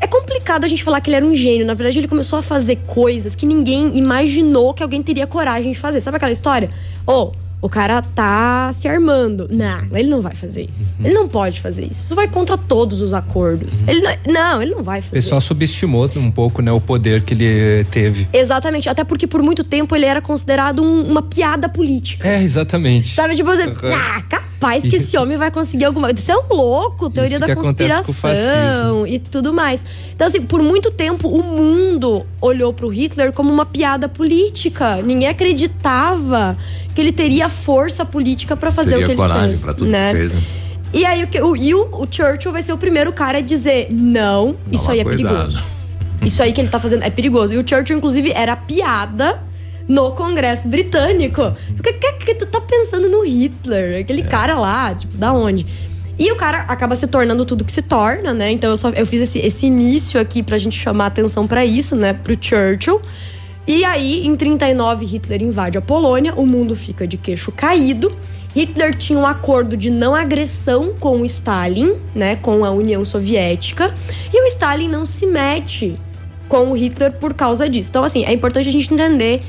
[0.01, 1.65] É complicado a gente falar que ele era um gênio.
[1.65, 5.79] Na verdade, ele começou a fazer coisas que ninguém imaginou que alguém teria coragem de
[5.79, 6.01] fazer.
[6.01, 6.69] Sabe aquela história?
[7.07, 7.31] Ô,
[7.62, 9.48] o cara tá se armando.
[9.51, 10.93] Não, ele não vai fazer isso.
[11.02, 12.02] Ele não pode fazer isso.
[12.05, 13.82] Isso vai contra todos os acordos.
[13.86, 15.14] Ele não, não, ele não vai O fazer.
[15.14, 18.26] pessoal subestimou um pouco né, o poder que ele teve.
[18.32, 18.89] Exatamente.
[18.89, 22.26] Até porque por muito tempo ele era considerado um- uma piada política.
[22.28, 23.14] É, exatamente.
[23.14, 23.64] Sabe, tipo, você.
[23.68, 23.94] Uhum.
[23.94, 26.20] Ah, ca- capaz que esse homem vai conseguir alguma coisa.
[26.20, 29.84] Isso é um louco, teoria Isso da o conspiração e tudo mais.
[30.14, 34.97] Então, assim, por muito tempo o mundo olhou pro Hitler como uma piada política.
[35.02, 36.56] Ninguém acreditava
[36.94, 39.62] que ele teria força política pra fazer Teria o que coragem ele fez.
[39.62, 40.12] pra tudo né?
[40.12, 40.43] que fez, né?
[40.94, 43.89] E aí o, o, e o, o Churchill vai ser o primeiro cara a dizer:
[43.90, 45.34] não, isso aí é cuidado.
[45.34, 45.64] perigoso.
[46.22, 47.52] Isso aí que ele tá fazendo é perigoso.
[47.52, 49.43] E o Churchill, inclusive, era piada
[49.88, 51.54] no Congresso Britânico.
[51.76, 54.00] Fica, que, que tu tá pensando no Hitler?
[54.00, 55.66] Aquele cara lá, tipo, da onde?
[56.18, 58.50] E o cara acaba se tornando tudo que se torna, né?
[58.50, 61.96] Então eu, só, eu fiz esse, esse início aqui pra gente chamar atenção pra isso,
[61.96, 62.12] né?
[62.12, 63.00] Pro Churchill.
[63.66, 68.14] E aí, em 39, Hitler invade a Polônia, o mundo fica de queixo caído.
[68.54, 73.94] Hitler tinha um acordo de não agressão com o Stalin, né, com a União Soviética,
[74.32, 75.98] e o Stalin não se mete
[76.48, 77.88] com o Hitler por causa disso.
[77.88, 79.42] Então, assim, é importante a gente entender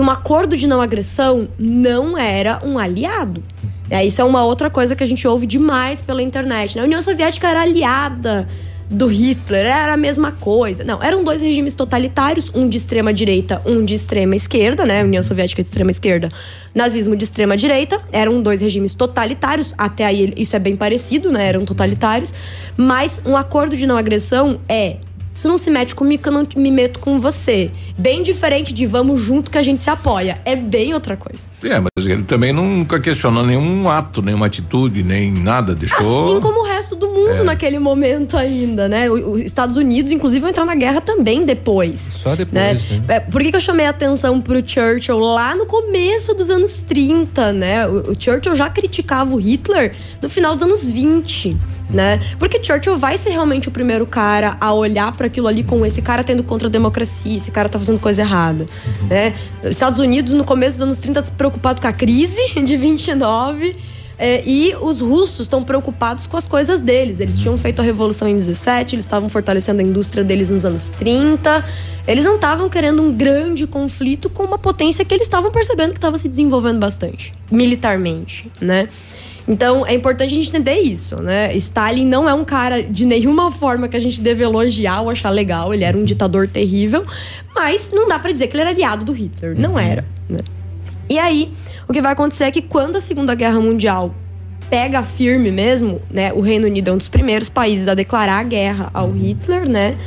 [0.00, 3.42] um acordo de não agressão não era um aliado.
[3.90, 6.76] É, isso é uma outra coisa que a gente ouve demais pela internet.
[6.76, 6.82] né?
[6.82, 8.46] A União Soviética era aliada
[8.90, 10.82] do Hitler, era a mesma coisa.
[10.82, 15.04] Não, eram dois regimes totalitários, um de extrema direita, um de extrema esquerda, né?
[15.04, 16.28] União Soviética de extrema esquerda,
[16.74, 18.00] nazismo de extrema direita.
[18.10, 21.48] Eram dois regimes totalitários, até aí isso é bem parecido, né?
[21.48, 22.34] Eram totalitários.
[22.76, 24.96] Mas um acordo de não agressão é
[25.40, 27.70] Tu não se mete comigo que eu não me meto com você.
[27.96, 30.40] Bem diferente de vamos junto que a gente se apoia.
[30.44, 31.48] É bem outra coisa.
[31.62, 35.74] É, mas ele também nunca questionou nenhum ato, nenhuma atitude, nem nada.
[35.74, 36.32] Deixou.
[36.32, 37.44] Assim como o resto do mundo É.
[37.44, 39.10] naquele momento ainda, né?
[39.10, 42.00] Os Estados Unidos, inclusive, vão entrar na guerra também depois.
[42.00, 42.52] Só depois,
[42.90, 43.02] né?
[43.08, 46.82] É, por que, que eu chamei a atenção pro Churchill lá no começo dos anos
[46.82, 47.86] 30, né?
[47.86, 51.56] O, o Churchill já criticava o Hitler no final dos anos 20.
[51.92, 52.20] Né?
[52.38, 56.00] Porque Churchill vai ser realmente o primeiro cara a olhar para aquilo ali com esse
[56.00, 58.64] cara tendo contra a democracia, esse cara tá fazendo coisa errada.
[59.08, 59.34] Né?
[59.60, 63.76] Os Estados Unidos, no começo dos anos 30, se preocupado com a crise de 29.
[64.22, 67.20] É, e os russos estão preocupados com as coisas deles.
[67.20, 70.90] Eles tinham feito a revolução em 17, eles estavam fortalecendo a indústria deles nos anos
[70.90, 71.64] 30.
[72.06, 75.96] Eles não estavam querendo um grande conflito com uma potência que eles estavam percebendo que
[75.96, 78.90] estava se desenvolvendo bastante, militarmente, né?
[79.48, 81.56] Então é importante a gente entender isso, né?
[81.56, 85.30] Stalin não é um cara de nenhuma forma que a gente deve elogiar ou achar
[85.30, 85.72] legal.
[85.72, 87.06] Ele era um ditador terrível,
[87.54, 89.58] mas não dá pra dizer que ele era aliado do Hitler.
[89.58, 90.40] Não era, né?
[91.08, 91.52] E aí,
[91.90, 94.14] o que vai acontecer é que quando a Segunda Guerra Mundial
[94.70, 96.32] pega firme mesmo, né?
[96.32, 99.98] O Reino Unido é um dos primeiros países a declarar guerra ao Hitler, né?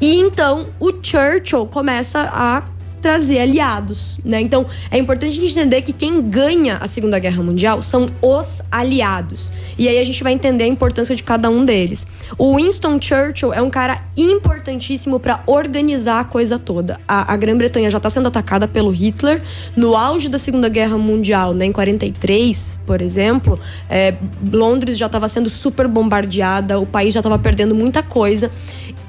[0.00, 2.62] E então o Churchill começa a
[3.00, 4.40] trazer aliados, né?
[4.40, 8.62] Então é importante a gente entender que quem ganha a Segunda Guerra Mundial são os
[8.70, 9.52] aliados.
[9.78, 12.06] E aí a gente vai entender a importância de cada um deles.
[12.38, 16.98] O Winston Churchill é um cara importantíssimo para organizar a coisa toda.
[17.06, 19.42] A, a Grã-Bretanha já está sendo atacada pelo Hitler
[19.76, 21.66] no auge da Segunda Guerra Mundial, né?
[21.66, 23.58] Em 43, por exemplo,
[23.88, 24.14] é,
[24.52, 28.50] Londres já estava sendo super bombardeada, o país já estava perdendo muita coisa.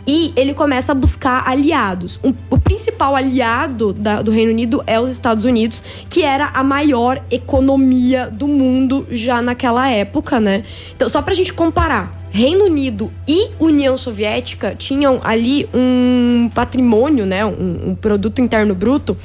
[0.08, 2.18] E ele começa a buscar aliados.
[2.24, 6.64] Um- o principal aliado da- do Reino Unido é os Estados Unidos, que era a
[6.64, 10.64] maior economia do mundo já naquela época, né?
[10.96, 12.16] Então, só pra gente comparar.
[12.32, 17.44] Reino Unido e União Soviética tinham ali um patrimônio, né?
[17.46, 19.18] Um, um produto interno bruto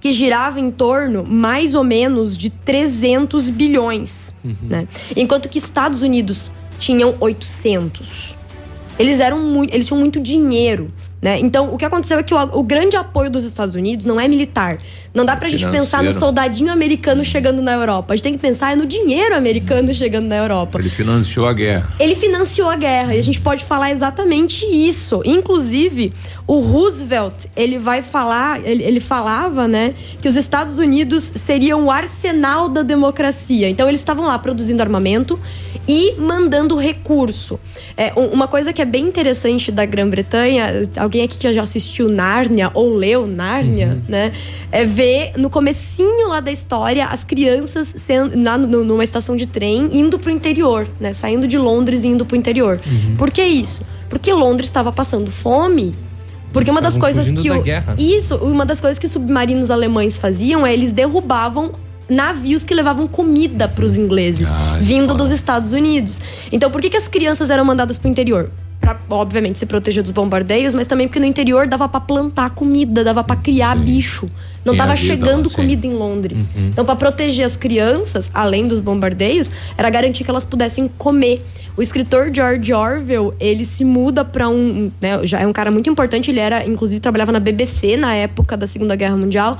[0.00, 4.86] que girava em torno mais ou menos de 300 bilhões, né?
[5.16, 8.36] Enquanto que Estados Unidos tinham 800.
[8.98, 11.38] Eles eram muito, eles tinham muito dinheiro, né?
[11.38, 14.28] Então, o que aconteceu é que o, o grande apoio dos Estados Unidos não é
[14.28, 14.78] militar.
[15.14, 18.14] Não dá pra gente pensar no soldadinho americano chegando na Europa.
[18.14, 20.78] A gente tem que pensar no dinheiro americano chegando na Europa.
[20.80, 21.88] Ele financiou a guerra.
[22.00, 25.20] Ele financiou a guerra e a gente pode falar exatamente isso.
[25.24, 26.14] Inclusive,
[26.46, 31.90] o Roosevelt, ele vai falar, ele, ele falava, né, que os Estados Unidos seriam o
[31.90, 33.68] arsenal da democracia.
[33.68, 35.38] Então, eles estavam lá produzindo armamento
[35.86, 37.58] e mandando recurso.
[37.96, 42.08] É, um- uma coisa que é bem interessante da Grã-Bretanha, alguém aqui que já assistiu
[42.08, 44.32] Nárnia ou leu Nárnia, né,
[44.70, 45.01] é ver
[45.36, 50.30] no comecinho lá da história as crianças sendo na, numa estação de trem indo pro
[50.30, 52.80] interior, né, saindo de Londres e indo pro interior.
[53.16, 53.82] Por que isso?
[54.08, 55.94] Porque Londres estava passando fome.
[56.52, 57.94] Porque Eles uma das coisas que da o, guerra.
[57.98, 61.72] isso, uma das coisas que os submarinos alemães faziam é eles derrubavam
[62.08, 64.50] navios que levavam comida para os ingleses,
[64.80, 66.20] vindo dos Estados Unidos.
[66.50, 68.50] Então, por que, que as crianças eram mandadas para o interior?
[68.82, 73.04] Pra, obviamente, se proteger dos bombardeios, mas também porque no interior dava para plantar comida,
[73.04, 74.28] dava para criar bicho.
[74.64, 75.54] Não Tinha tava vida chegando lá, sim.
[75.54, 76.50] comida em Londres.
[76.54, 76.68] Uhum.
[76.68, 81.44] Então, para proteger as crianças, além dos bombardeios, era garantir que elas pudessem comer.
[81.76, 85.88] O escritor George Orwell, ele se muda para um, né, já é um cara muito
[85.88, 89.58] importante, ele era, inclusive, trabalhava na BBC na época da Segunda Guerra Mundial.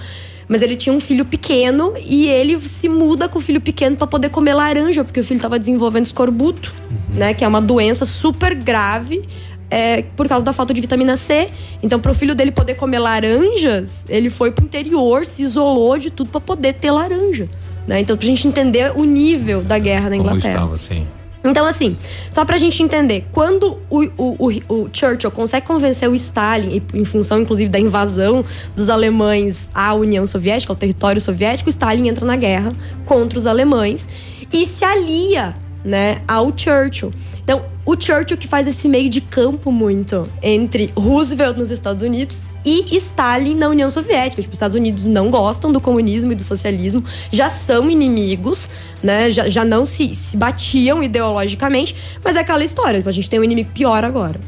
[0.53, 4.07] Mas ele tinha um filho pequeno e ele se muda com o filho pequeno para
[4.07, 6.75] poder comer laranja, porque o filho estava desenvolvendo escorbuto,
[7.09, 7.33] né?
[7.33, 9.25] Que é uma doença super grave.
[9.71, 11.49] é, por causa da falta de vitamina C.
[11.83, 16.11] Então, para o filho dele poder comer laranjas, ele foi pro interior, se isolou de
[16.11, 17.49] tudo para poder ter laranja.
[17.89, 17.99] Né?
[18.01, 20.55] Então, pra gente entender o nível da guerra na Como Inglaterra.
[20.55, 21.07] estava, assim.
[21.45, 21.97] Então, assim,
[22.31, 27.41] só pra gente entender, quando o, o, o, Churchill consegue convencer o Stalin, em função,
[27.41, 28.45] inclusive, da invasão
[28.77, 32.73] dos alemães à União Soviética, ao território soviético, Stalin entra na guerra
[33.05, 34.09] contra os alemães
[34.53, 37.13] e se alia, né, ao Churchill.
[37.43, 42.41] Então, o Churchill que faz esse meio de campo muito entre Roosevelt nos Estados Unidos
[42.65, 44.41] e Stalin na União Soviética.
[44.41, 48.69] Tipo, os Estados Unidos não gostam do comunismo e do socialismo, já são inimigos,
[49.03, 49.31] né?
[49.31, 53.41] Já, já não se, se batiam ideologicamente, mas é aquela história, tipo, a gente tem
[53.41, 54.41] um inimigo pior agora.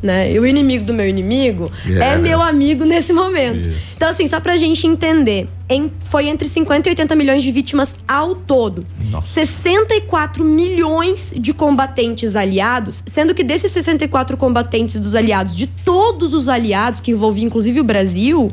[0.00, 0.32] Né?
[0.32, 2.10] E o inimigo do meu inimigo É.
[2.12, 3.68] é meu amigo nesse momento.
[3.96, 7.96] Então, assim, só pra gente entender, em- foi entre 50 e 80 milhões de vítimas
[8.06, 8.84] ao todo.
[9.22, 16.48] 64 milhões de combatentes aliados, sendo que desses 64 combatentes dos aliados, de todos os
[16.48, 18.52] aliados, que envolvia inclusive o Brasil,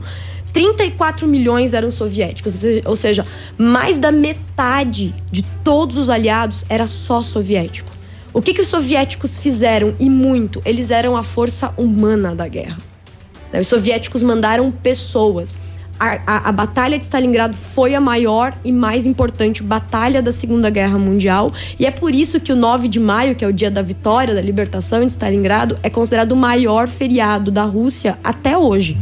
[0.54, 2.56] 34 milhões eram soviéticos.
[2.86, 3.26] Ou seja,
[3.58, 7.92] mais da metade de todos os aliados era só soviético.
[8.36, 9.94] O que, que os soviéticos fizeram?
[9.98, 12.78] E muito, eles eram a força humana da guerra.
[13.52, 15.57] Né, Os soviéticos mandaram pessoas.
[15.98, 20.70] A, a- a Batalha de Stalingrado foi a maior e mais importante batalha da Segunda
[20.70, 21.53] Guerra Mundial.
[21.80, 24.36] E é por isso que o 9 de maio, que é o dia da vitória,
[24.36, 28.98] da libertação de Stalingrado, é considerado o maior feriado da Rússia até hoje.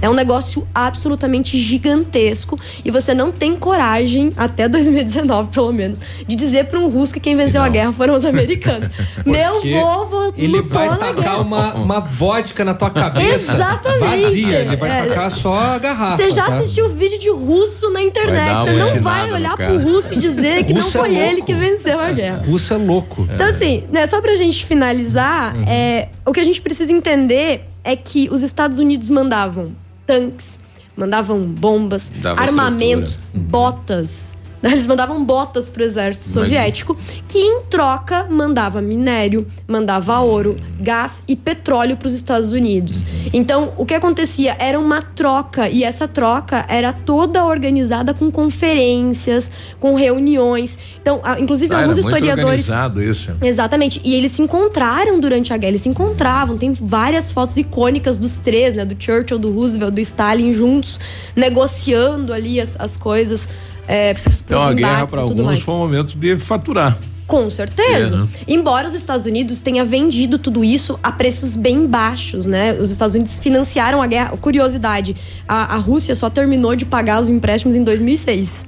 [0.00, 6.36] É um negócio absolutamente gigantesco e você não tem coragem, até 2019 pelo menos, de
[6.36, 8.88] dizer para um russo que quem venceu a guerra foram os americanos.
[9.26, 11.38] Meu povo Ele lutou vai na tacar guerra.
[11.38, 13.52] uma, uma vodka na tua cabeça.
[13.54, 14.22] Exatamente.
[14.22, 14.58] Vazia.
[14.60, 15.06] Ele vai É.
[15.06, 16.16] tacar só a garrafa.
[16.16, 16.56] Você já tá?
[16.58, 18.54] assistiu vídeo de russo na internet.
[18.64, 21.46] Você não vai olhar pro russo e dizer que não é foi ele louco.
[21.46, 22.42] que venceu a guerra.
[22.46, 23.28] Russo é louco.
[23.34, 25.64] Então, assim, né, só pra gente finalizar, Uhum.
[25.66, 29.72] é, o que a gente precisa entender é que os Estados Unidos mandavam
[30.08, 30.58] tanques,
[30.96, 33.42] mandavam bombas, Dava armamentos, Uhum.
[33.42, 34.36] botas.
[34.70, 36.96] Eles mandavam botas pro exército soviético,
[37.28, 43.02] que em troca mandava minério, mandava ouro, gás e petróleo para os Estados Unidos.
[43.32, 49.50] Então, o que acontecia era uma troca, e essa troca era toda organizada com conferências,
[49.78, 50.76] com reuniões.
[51.00, 52.68] Então, inclusive, Ah, era alguns muito historiadores.
[52.68, 53.36] organizado isso.
[53.42, 54.00] Exatamente.
[54.04, 56.56] E eles se encontraram durante a guerra, eles se encontravam.
[56.56, 58.84] Tem várias fotos icônicas dos três, né?
[58.84, 60.98] Do Churchill, do Roosevelt, do Stalin juntos,
[61.36, 63.48] negociando ali as, as coisas.
[63.88, 65.60] É, pros, pros Então a guerra para alguns mais.
[65.60, 66.96] foi um momento de faturar.
[67.26, 68.14] Com certeza.
[68.14, 68.28] É, né?
[68.46, 72.72] Embora os Estados Unidos tenha vendido tudo isso a preços bem baixos, né?
[72.74, 74.30] Os Estados Unidos financiaram a guerra.
[74.38, 75.14] Curiosidade,
[75.46, 78.64] a, a Rússia só terminou de pagar os empréstimos em 2006.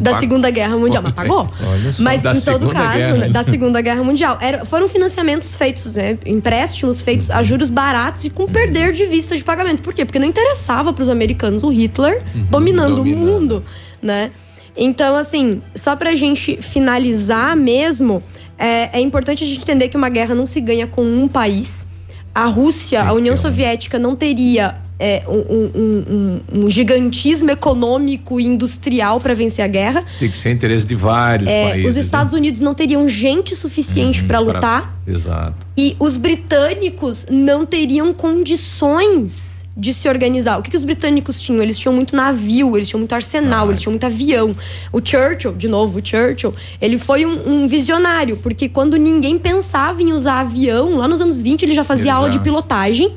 [0.00, 1.46] Da Pa- Segunda Guerra Mundial, mas pagou?
[1.62, 2.02] Olha só.
[2.02, 5.92] Mas em todo Segunda caso, Guerra, né, da Segunda Guerra Mundial, era- foram financiamentos feitos,
[5.94, 9.82] né, empréstimos feitos a juros baratos e com perder de vista de pagamento.
[9.82, 10.06] Por quê?
[10.06, 13.62] Porque não interessava para os americanos o Hitler dominando o mundo,
[14.00, 14.30] né?
[14.78, 18.22] Então, assim, só pra gente finalizar mesmo,
[18.56, 21.86] é, é importante a gente entender que uma guerra não se ganha com um país.
[22.34, 28.44] A Rússia, a União Soviética não teria é, um, um- um- um- gigantismo econômico e
[28.44, 30.04] industrial para vencer a guerra.
[30.18, 31.90] Tem que ser interesse de vários É, países.
[31.92, 35.54] os Estados Unidos não teriam gente suficiente para pra- lutar Exato.
[35.76, 40.58] e os britânicos não teriam condições de se organizar.
[40.58, 41.62] O que, que os britânicos tinham?
[41.62, 44.54] Eles tinham muito navio, eles tinham muito arsenal, eles tinham muito avião.
[44.92, 50.02] O Churchill, de novo, o Churchill, ele foi um, um visionário, porque quando ninguém pensava
[50.02, 53.16] em usar avião, lá nos anos 20 ele já fazia Ele aula já- de pilotagem.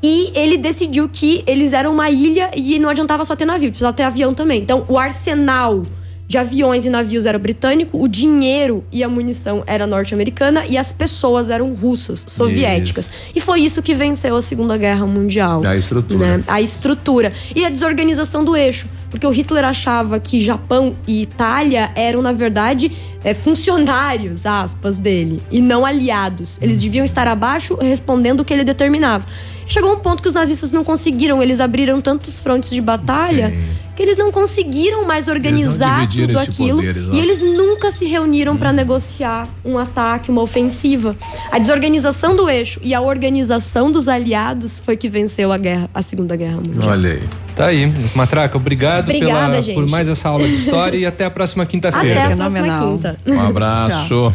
[0.00, 3.92] E ele decidiu que eles eram uma ilha e não adiantava só ter navio, precisava
[3.92, 4.62] ter avião também.
[4.62, 5.82] Então, o arsenal
[6.28, 10.92] de aviões e navios era britânico, o dinheiro e a munição era norte-americana e as
[10.92, 13.10] pessoas eram russas, soviéticas.
[13.34, 15.62] E foi isso que venceu a Segunda Guerra Mundial.
[15.66, 16.36] A estrutura.
[16.36, 16.44] né?
[16.46, 17.32] A estrutura.
[17.56, 18.86] E a desorganização do eixo.
[19.08, 22.92] Porque o Hitler achava que Japão e Itália eram, na verdade,
[23.24, 26.58] é, funcionários, aspas, dele, e não aliados.
[26.60, 29.26] Eles deviam estar abaixo respondendo o que ele determinava.
[29.68, 33.52] Chegou um ponto que os nazistas não conseguiram, eles abriram tantos frontes de batalha
[33.98, 36.76] que eles não conseguiram mais organizar tudo aquilo.
[36.76, 41.16] poder, e eles nunca se reuniram para negociar um ataque, uma ofensiva.
[41.50, 46.00] A desorganização do eixo e a organização dos aliados foi que venceu a guerra, a
[46.00, 46.88] Segunda Guerra Mundial.
[46.90, 47.22] Olha aí.
[47.56, 47.92] Tá aí.
[48.14, 49.74] Matraca, obrigado Obrigada, pela, gente.
[49.74, 52.24] por mais essa aula de história e até a próxima quinta-feira.
[52.24, 53.18] Até a próxima quinta.
[53.26, 54.32] Um abraço.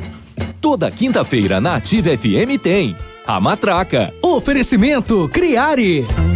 [0.60, 2.94] Toda quinta-feira na Ativa FM tem
[3.26, 4.12] a Matraca.
[4.22, 6.35] Oferecimento Criare.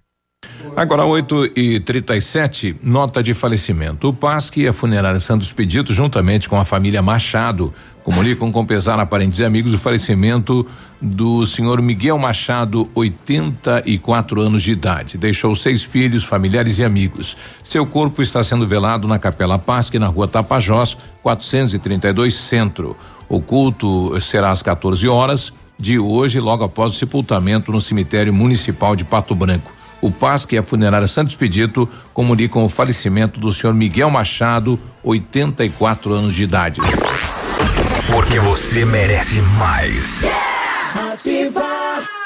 [0.75, 4.07] Agora, 8 e 37 nota de falecimento.
[4.07, 7.73] O PASC e a funerária Santos Pedito, juntamente com a família Machado,
[8.03, 10.65] comunicam com pesar a parentes e amigos o falecimento
[11.01, 15.17] do senhor Miguel Machado, 84 anos de idade.
[15.17, 17.35] Deixou seis filhos, familiares e amigos.
[17.63, 22.95] Seu corpo está sendo velado na Capela PASC, na rua Tapajós, 432 Centro.
[23.27, 28.95] O culto será às 14 horas de hoje, logo após o sepultamento no cemitério municipal
[28.95, 29.80] de Pato Branco.
[30.01, 36.11] O PASC e a funerária Santos Pedito comunicam o falecimento do senhor Miguel Machado, 84
[36.11, 36.81] anos de idade.
[38.09, 40.25] Porque você merece mais.
[41.13, 42.20] Ativa.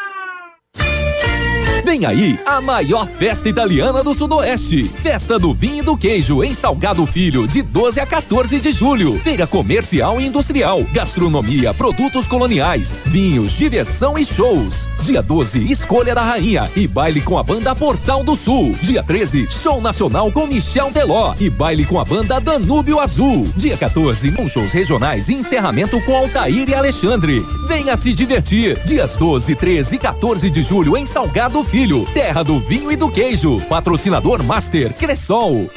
[1.96, 4.84] Vem aí a maior festa italiana do Sudoeste.
[4.84, 9.18] Festa do Vinho e do Queijo em Salgado Filho, de 12 a 14 de julho.
[9.20, 14.90] Feira comercial e industrial, gastronomia, produtos coloniais, vinhos, diversão e shows.
[15.04, 18.76] Dia 12, Escolha da Rainha e baile com a banda Portal do Sul.
[18.82, 23.48] Dia 13, show nacional com Michel Teló e baile com a banda Danúbio Azul.
[23.56, 27.40] Dia 14, com shows regionais e encerramento com Altair e Alexandre.
[27.70, 28.84] Venha se divertir.
[28.84, 33.10] Dias 12, 13 e 14 de julho em Salgado Filho, terra do vinho e do
[33.10, 33.60] queijo.
[33.70, 35.70] Patrocinador Master Cressol.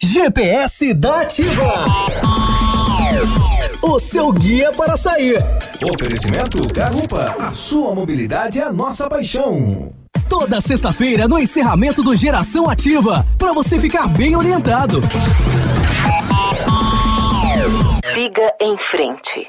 [0.00, 1.72] GPS da Ativa.
[3.80, 5.42] O seu guia para sair.
[5.82, 7.36] Oferecimento Garupa.
[7.38, 9.92] A sua mobilidade é a nossa paixão.
[10.28, 15.00] Toda sexta-feira no encerramento do Geração Ativa, para você ficar bem orientado.
[18.12, 19.48] Siga em frente.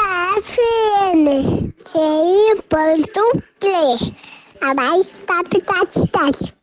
[0.37, 1.25] FM,
[1.83, 2.63] TI.3,
[4.61, 6.60] a mais top cidade.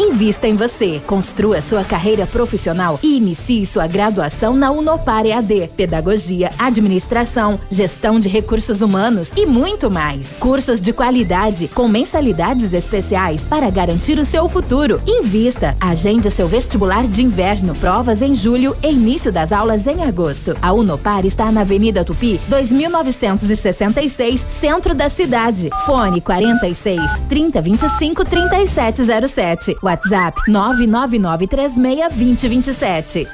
[0.00, 6.50] Invista em você, construa sua carreira profissional e inicie sua graduação na Unopar EAD, Pedagogia,
[6.58, 10.32] Administração, Gestão de Recursos Humanos e muito mais.
[10.40, 15.02] Cursos de qualidade com mensalidades especiais para garantir o seu futuro.
[15.06, 20.56] Invista, agende seu vestibular de inverno, provas em julho e início das aulas em agosto.
[20.62, 25.68] A Unopar está na Avenida Tupi, 2966, centro da cidade.
[25.84, 29.76] Fone 46 3025 3707.
[29.90, 33.26] WhatsApp 999362027.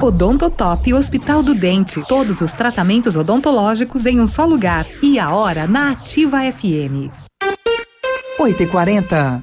[0.00, 2.02] Odontotop Hospital do Dente.
[2.08, 4.86] Todos os tratamentos odontológicos em um só lugar.
[5.02, 7.12] E a hora na Ativa FM.
[8.38, 9.42] 8 e 40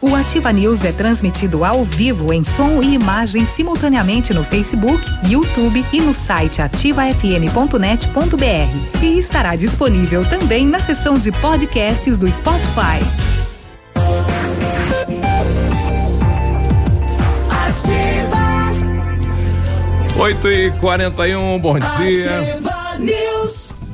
[0.00, 5.84] O Ativa News é transmitido ao vivo em som e imagem simultaneamente no Facebook, YouTube
[5.92, 9.02] e no site ativafm.net.br.
[9.02, 13.02] E estará disponível também na seção de podcasts do Spotify.
[17.50, 18.38] Ativa.
[20.16, 22.40] 8 e 41 bom dia.
[22.40, 22.67] Ativa.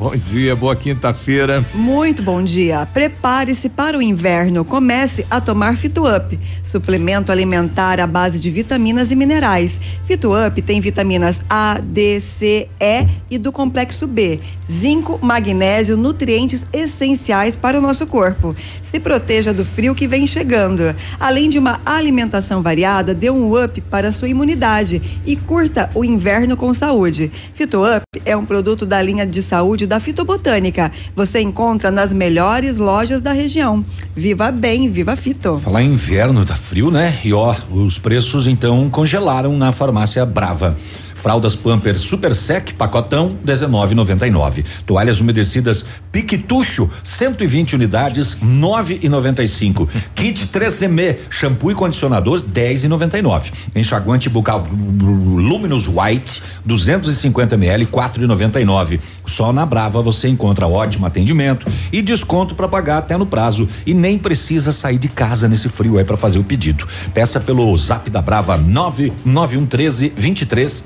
[0.04, 1.64] Bom dia, boa quinta-feira.
[1.72, 2.84] Muito bom dia.
[2.92, 4.62] Prepare-se para o inverno.
[4.62, 9.80] Comece a tomar Fitup, suplemento alimentar à base de vitaminas e minerais.
[10.06, 14.40] Fitup tem vitaminas A, D, C, E e do complexo B,
[14.70, 18.54] zinco, magnésio, nutrientes essenciais para o nosso corpo.
[18.82, 20.94] Se proteja do frio que vem chegando.
[21.18, 26.04] Além de uma alimentação variada, dê um up para a sua imunidade e curta o
[26.04, 27.32] inverno com saúde.
[27.54, 30.90] Fitup é um produto da linha de saúde da Fitobotânica.
[31.14, 33.84] Você encontra nas melhores lojas da região.
[34.14, 35.58] Viva bem, viva Fito.
[35.58, 37.18] Falar em inverno, tá frio, né?
[37.24, 40.76] E ó, os preços então congelaram na farmácia Brava.
[41.24, 44.62] Fraldas Pampers Super Sec, pacotão, 19,99.
[44.84, 49.88] Toalhas umedecidas Piquetucho, 120 unidades, 9,95.
[50.14, 53.52] Kit 3M, shampoo e condicionador, 10,99.
[53.74, 59.00] Enxaguante bucal Luminous White, 250 ml, 4,99.
[59.26, 63.94] Só na Brava você encontra ótimo atendimento e desconto para pagar até no prazo e
[63.94, 66.86] nem precisa sair de casa nesse frio aí para fazer o pedido.
[67.14, 70.82] Peça pelo Zap da Brava 99113 2300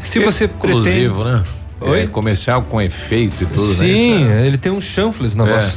[0.00, 1.08] se você pretende.
[1.08, 1.42] né?
[1.80, 2.02] Oi?
[2.02, 4.46] É, comercial com efeito e tudo, Sim, né?
[4.46, 5.52] ele tem um chanfles na é.
[5.52, 5.76] voz.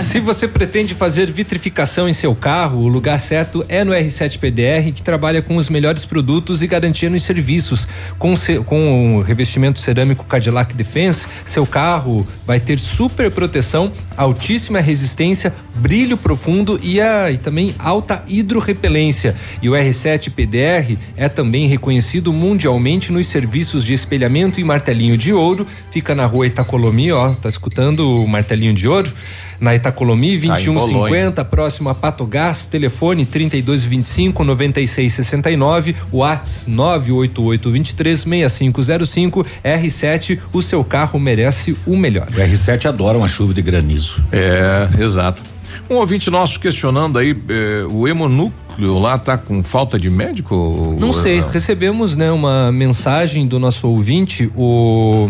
[0.00, 4.92] Se você pretende fazer vitrificação em seu carro, o lugar certo é no R7 PDR,
[4.94, 7.86] que trabalha com os melhores produtos e garantia nos serviços.
[8.18, 8.34] Com,
[8.64, 16.16] com o revestimento cerâmico Cadillac Defense, seu carro vai ter super proteção, altíssima resistência, brilho
[16.16, 19.34] profundo e, a, e também alta hidrorrepelência.
[19.60, 25.33] E o R7 PDR é também reconhecido mundialmente nos serviços de espelhamento e martelinho de
[25.34, 25.66] ouro.
[25.90, 29.12] Fica na rua Itacolomi, ó, tá escutando o martelinho de ouro?
[29.60, 40.38] Na Itacolomi 2150, ah, próximo a Patogás, telefone 3225 9669, Whats 988 23 6505, R7,
[40.52, 42.28] o seu carro merece o melhor.
[42.28, 44.22] O R7 adora uma chuva de granizo.
[44.32, 45.53] É, exato.
[45.88, 50.96] Um ouvinte nosso questionando aí, eh, o hemonúcleo lá tá com falta de médico?
[50.98, 55.28] Não sei, recebemos né, uma mensagem do nosso ouvinte, o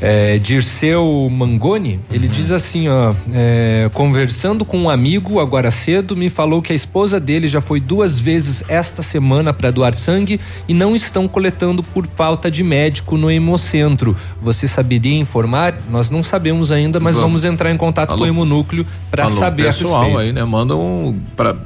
[0.00, 2.32] é, Dirceu Mangoni, ele uhum.
[2.32, 7.18] diz assim, ó, é, conversando com um amigo agora cedo, me falou que a esposa
[7.18, 12.06] dele já foi duas vezes esta semana para doar sangue e não estão coletando por
[12.06, 14.16] falta de médico no hemocentro.
[14.40, 15.74] Você saberia informar?
[15.90, 18.18] Nós não sabemos ainda, mas vamos, vamos entrar em contato Alô.
[18.18, 20.20] com o hemonúcleo para saber pessoal a respeito.
[20.20, 20.44] aí, né?
[20.44, 21.56] Manda um para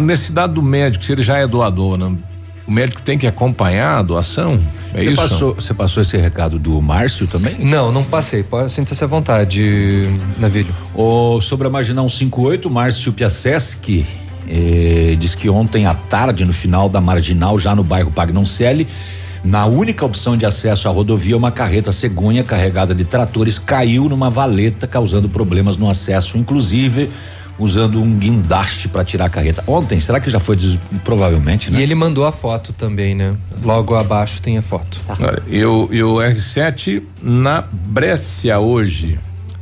[0.00, 2.16] necessidade do médico, se ele já é doador, né?
[2.66, 4.58] O médico tem que acompanhar a doação?
[4.94, 5.16] É você isso?
[5.16, 7.56] Passou, você passou esse recado do Márcio também?
[7.58, 8.42] Não, não passei.
[8.42, 10.06] Pode sinta-se à vontade,
[10.38, 10.74] Navilho.
[10.94, 14.06] O, sobre a Marginal 58, Márcio Piasseschi
[14.48, 18.86] eh, diz que ontem à tarde, no final da Marginal, já no bairro Pagnoncelli,
[19.44, 24.30] na única opção de acesso à rodovia, uma carreta cegonha carregada de tratores caiu numa
[24.30, 27.10] valeta, causando problemas no acesso, inclusive
[27.58, 29.62] usando um guindaste para tirar a carreta.
[29.66, 30.78] Ontem, será que já foi des...
[31.04, 31.78] provavelmente, né?
[31.78, 33.36] E ele mandou a foto também, né?
[33.62, 35.00] Logo abaixo tem a foto.
[35.06, 35.16] Tá.
[35.46, 39.18] E o, e o R7 na Brécia hoje.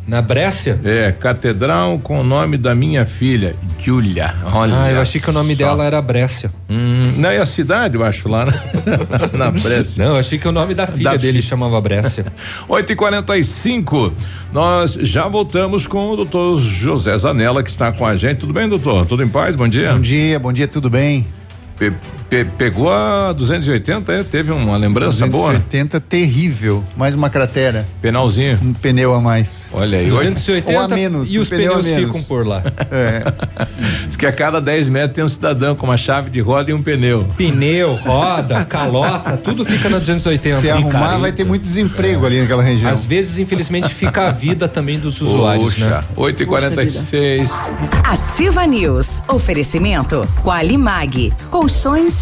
[0.06, 0.80] Na Brécia?
[0.84, 4.34] É, catedral com o nome da minha filha, Julia.
[4.52, 4.74] Olha.
[4.82, 5.58] Ah, eu achei que o nome só.
[5.64, 6.50] dela era Brécia.
[6.68, 8.52] Hum, não é a cidade, eu acho, lá, né?
[9.32, 10.04] na Brécia.
[10.04, 11.46] Não, eu achei que o nome da filha da dele fi...
[11.48, 12.26] chamava Brécia.
[12.68, 14.12] 8 e 45
[14.52, 18.38] nós já voltamos com o doutor José Zanella, que está com a gente.
[18.38, 19.06] Tudo bem, doutor?
[19.06, 19.54] Tudo em paz?
[19.54, 19.92] Bom dia.
[19.92, 21.26] Bom dia, bom dia, tudo bem.
[21.78, 21.92] pe-
[22.32, 24.22] pe- pegou a 280, é?
[24.24, 25.48] Teve uma lembrança boa?
[25.52, 27.86] 280 terrível, mais uma cratera.
[28.00, 28.58] Penalzinho.
[28.62, 29.68] Um pneu a mais.
[29.70, 30.08] Olha aí.
[30.08, 32.62] 280 Ou a menos, e um os pneus ficam por lá.
[32.90, 33.22] É.
[34.06, 36.74] Diz que a cada 10 metros tem um cidadão com uma chave de roda e
[36.74, 37.26] um pneu.
[37.36, 40.60] Pneu, roda, calota, tudo fica na 280.
[40.60, 41.18] Se arrumar, Picareta.
[41.18, 42.90] vai ter muito desemprego ali naquela região.
[42.90, 46.04] Às vezes, infelizmente, fica a vida também dos usuários, Puxa, né?
[46.16, 47.58] 8 e 46
[48.04, 49.06] Ativa News.
[49.28, 51.32] Oferecimento Qualimag.
[51.50, 52.21] Colchões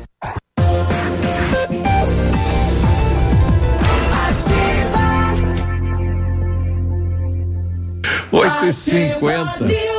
[8.31, 9.90] 8 e 50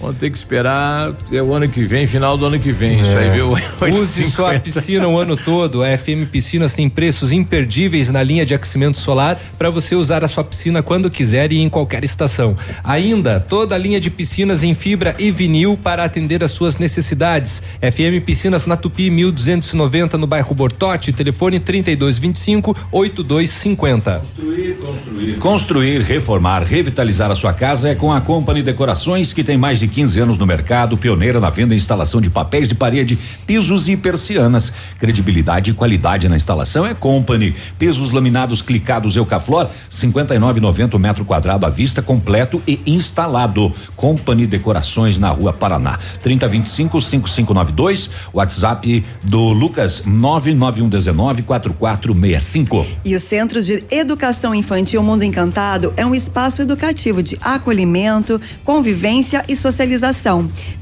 [0.00, 3.00] Vamos ter que esperar é o ano que vem, final do ano que vem.
[3.00, 3.30] Isso aí, É.
[3.32, 3.50] viu?
[3.50, 4.60] 8 Use sua 50.
[4.60, 5.82] piscina o ano todo.
[5.82, 10.28] A FM Piscinas tem preços imperdíveis na linha de aquecimento solar para você usar a
[10.28, 12.56] sua piscina quando quiser e em qualquer estação.
[12.82, 17.62] Ainda, toda a linha de piscinas em fibra e vinil para atender às suas necessidades.
[17.82, 24.12] FM Piscinas na Tupi 1290 no bairro Bortote, telefone 3225 8250.
[24.18, 25.36] Construir, construir.
[25.38, 29.89] Construir, reformar, revitalizar a sua casa é com a Company Decorações, que tem mais de
[29.90, 33.96] 15 anos no mercado, pioneira na venda e instalação de papéis de parede, pisos e
[33.96, 34.72] persianas.
[34.98, 37.54] Credibilidade e qualidade na instalação é Company.
[37.78, 43.72] Pisos laminados clicados Eucaflor, 59,90 metro quadrado à vista, completo e instalado.
[43.96, 45.98] Company Decorações na Rua Paraná.
[46.22, 52.86] 3025 5592, WhatsApp do Lucas 99119 4465.
[53.04, 59.44] E o Centro de Educação Infantil Mundo Encantado é um espaço educativo de acolhimento, convivência
[59.48, 59.79] e socialização.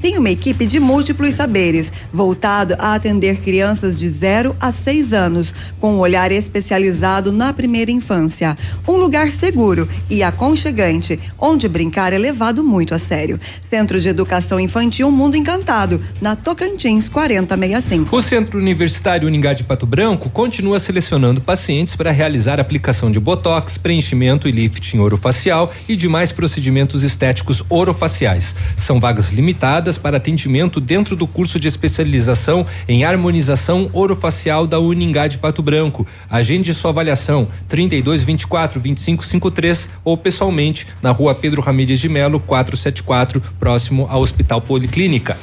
[0.01, 5.55] Tem uma equipe de múltiplos saberes, voltado a atender crianças de 0 a 6 anos,
[5.81, 8.57] com um olhar especializado na primeira infância.
[8.87, 13.41] Um lugar seguro e aconchegante, onde brincar é levado muito a sério.
[13.61, 18.17] Centro de Educação Infantil Mundo Encantado, na Tocantins 4065.
[18.17, 23.79] O Centro Universitário Uningá de Pato Branco continua selecionando pacientes para realizar aplicação de botox,
[23.79, 28.55] preenchimento e lifting orofacial e demais procedimentos estéticos orofaciais.
[28.89, 35.27] São vagas limitadas para atendimento dentro do curso de especialização em harmonização orofacial da Uningá
[35.27, 36.07] de Pato Branco.
[36.31, 42.41] Agende sua avaliação 32 24 25 53 ou pessoalmente na Rua Pedro Ramírez de Melo
[42.41, 45.37] 474, próximo ao Hospital Policlínica.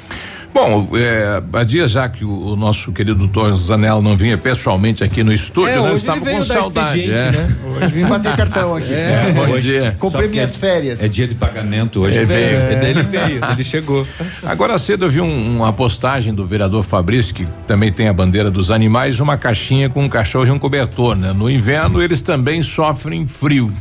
[0.56, 5.04] Bom, é, há dias já que o, o nosso querido doutor Zanella não vinha pessoalmente
[5.04, 5.94] aqui no estúdio, É, né?
[5.96, 7.12] estava ele veio com saudade.
[7.12, 7.32] é.
[7.32, 7.56] né?
[7.76, 8.94] Hoje vim bater cartão aqui.
[8.94, 9.98] É, bom hoje- dia.
[10.00, 11.04] Comprei Só minhas férias.
[11.04, 12.20] É dia de pagamento hoje.
[12.20, 12.56] É, veio.
[12.56, 14.08] É, daí ele veio, ele chegou.
[14.44, 18.50] Agora cedo eu vi um- uma postagem do vereador Fabrício, que também tem a bandeira
[18.50, 21.34] dos animais, uma caixinha com um cachorro e um cobertor, né?
[21.34, 23.74] No inverno eles também sofrem frio.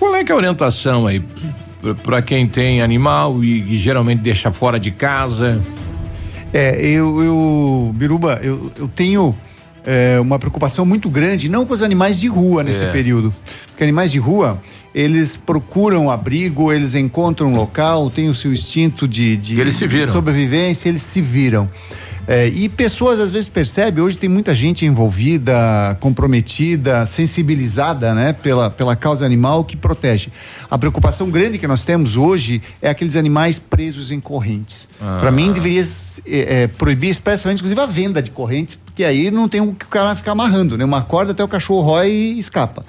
[0.00, 1.22] Qual é que é a orientação aí
[2.02, 5.60] para quem tem animal e, e geralmente deixa fora de casa?
[6.52, 9.34] É, eu, eu Biruba, eu, eu tenho
[9.84, 12.90] é, uma preocupação muito grande, não com os animais de rua nesse É.
[12.90, 13.34] período.
[13.68, 14.60] Porque animais de rua,
[14.94, 19.86] eles procuram abrigo, eles encontram um local, têm o seu instinto de, de, Eles se
[19.86, 20.06] viram.
[20.06, 21.68] de sobrevivência, eles se viram.
[22.28, 28.68] É, e pessoas às vezes percebem, hoje tem muita gente envolvida, comprometida, sensibilizada né, pela,
[28.68, 30.30] pela causa animal que protege.
[30.68, 34.88] A preocupação grande que nós temos hoje é aqueles animais presos em correntes.
[35.00, 35.18] Ah.
[35.20, 35.84] Para mim, deveria
[36.26, 39.84] é, é, proibir expressamente, inclusive, a venda de correntes, porque aí não tem o que
[39.84, 40.84] o cara vai ficar amarrando, né?
[40.84, 42.84] Uma corda até o cachorro rói e escapa.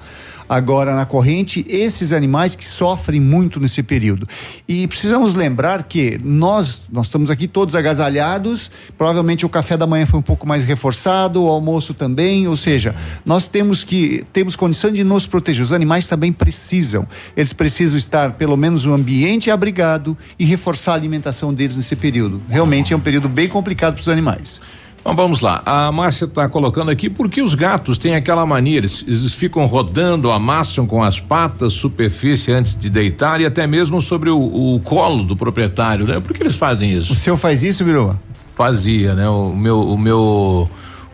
[0.48, 4.26] Agora, na corrente, esses animais que sofrem muito nesse período.
[4.66, 10.06] E precisamos lembrar que nós, nós estamos aqui todos agasalhados, provavelmente o café da manhã
[10.06, 12.94] foi um pouco mais reforçado, o almoço também, ou seja,
[13.26, 15.62] nós temos que, temos condição de nos proteger.
[15.62, 17.06] Os animais também precisam.
[17.36, 22.40] Eles precisam estar, pelo menos, no ambiente abrigado e reforçar a alimentação deles nesse período.
[22.48, 24.60] Realmente é um período bem complicado para os animais.
[25.08, 25.62] Então vamos lá.
[25.64, 30.30] A Márcia está colocando aqui porque os gatos têm aquela mania, eles, eles ficam rodando,
[30.30, 35.24] amassam com as patas superfície antes de deitar e até mesmo sobre o, o colo
[35.24, 36.20] do proprietário, né?
[36.20, 37.14] Por que eles fazem isso?
[37.14, 38.16] O seu faz isso, Virou?
[38.54, 39.26] Fazia, né?
[39.30, 40.68] O meu, o meu,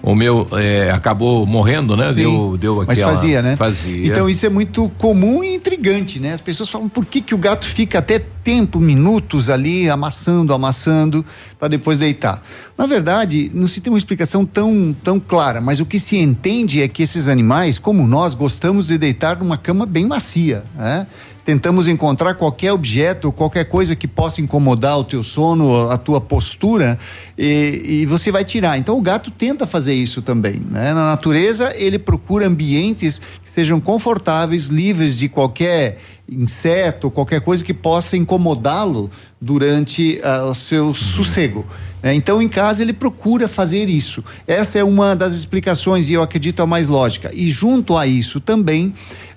[0.06, 2.08] o meu eh, acabou morrendo, né?
[2.08, 3.08] Sim, Deu, deu aquela.
[3.08, 3.56] Mas fazia, né?
[3.56, 4.06] Fazia.
[4.06, 6.34] Então isso é muito comum e intrigante, né?
[6.34, 11.24] As pessoas falam por que, que o gato fica até tempo, minutos ali, amassando, amassando,
[11.58, 12.44] para depois deitar.
[12.76, 16.82] Na verdade, não se tem uma explicação tão, tão clara, mas o que se entende
[16.82, 21.06] é que esses animais, como nós, gostamos de deitar numa cama bem macia, né?
[21.44, 26.98] Tentamos encontrar qualquer objeto, qualquer coisa que possa incomodar o teu sono, a tua postura,
[27.36, 28.78] e, e você vai tirar.
[28.78, 30.62] Então o gato tenta fazer isso também.
[30.70, 30.94] Né?
[30.94, 35.98] Na natureza, ele procura ambientes que sejam confortáveis, livres de qualquer
[36.28, 41.66] inseto, qualquer coisa que possa incomodá-lo durante uh, o seu sossego.
[42.02, 42.14] né?
[42.14, 44.24] Então, em casa, ele procura fazer isso.
[44.46, 47.30] Essa é uma das explicações, e eu acredito a mais lógica.
[47.34, 48.94] E junto a isso também,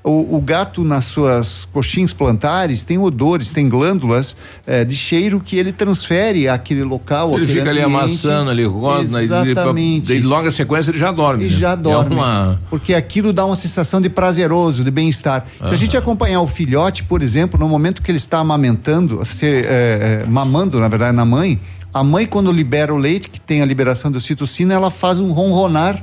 [0.07, 5.57] o, o gato, nas suas coxins plantares, tem odores, tem glândulas eh, de cheiro que
[5.57, 7.35] ele transfere àquele local.
[7.35, 7.95] Ele fica ali ambiente.
[7.95, 10.13] amassando, ali roda, Exatamente.
[10.13, 11.45] e logo a sequência ele já dorme.
[11.45, 11.57] E né?
[11.57, 12.15] já dorme.
[12.15, 12.59] É uma...
[12.69, 15.45] Porque aquilo dá uma sensação de prazeroso, de bem-estar.
[15.67, 19.45] Se a gente acompanhar o filhote, por exemplo, no momento que ele está amamentando, se,
[19.45, 21.59] eh, eh, mamando, na verdade, na mãe,
[21.93, 25.31] a mãe, quando libera o leite, que tem a liberação de ocitocina, ela faz um
[25.31, 26.01] ronronar.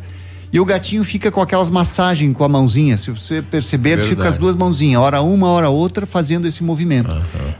[0.54, 2.96] E o gatinho fica com aquelas massagens com a mãozinha.
[2.96, 4.40] Se você perceber, ele fica com as Verdade.
[4.40, 7.10] duas mãozinhas, hora uma, hora outra, fazendo esse movimento.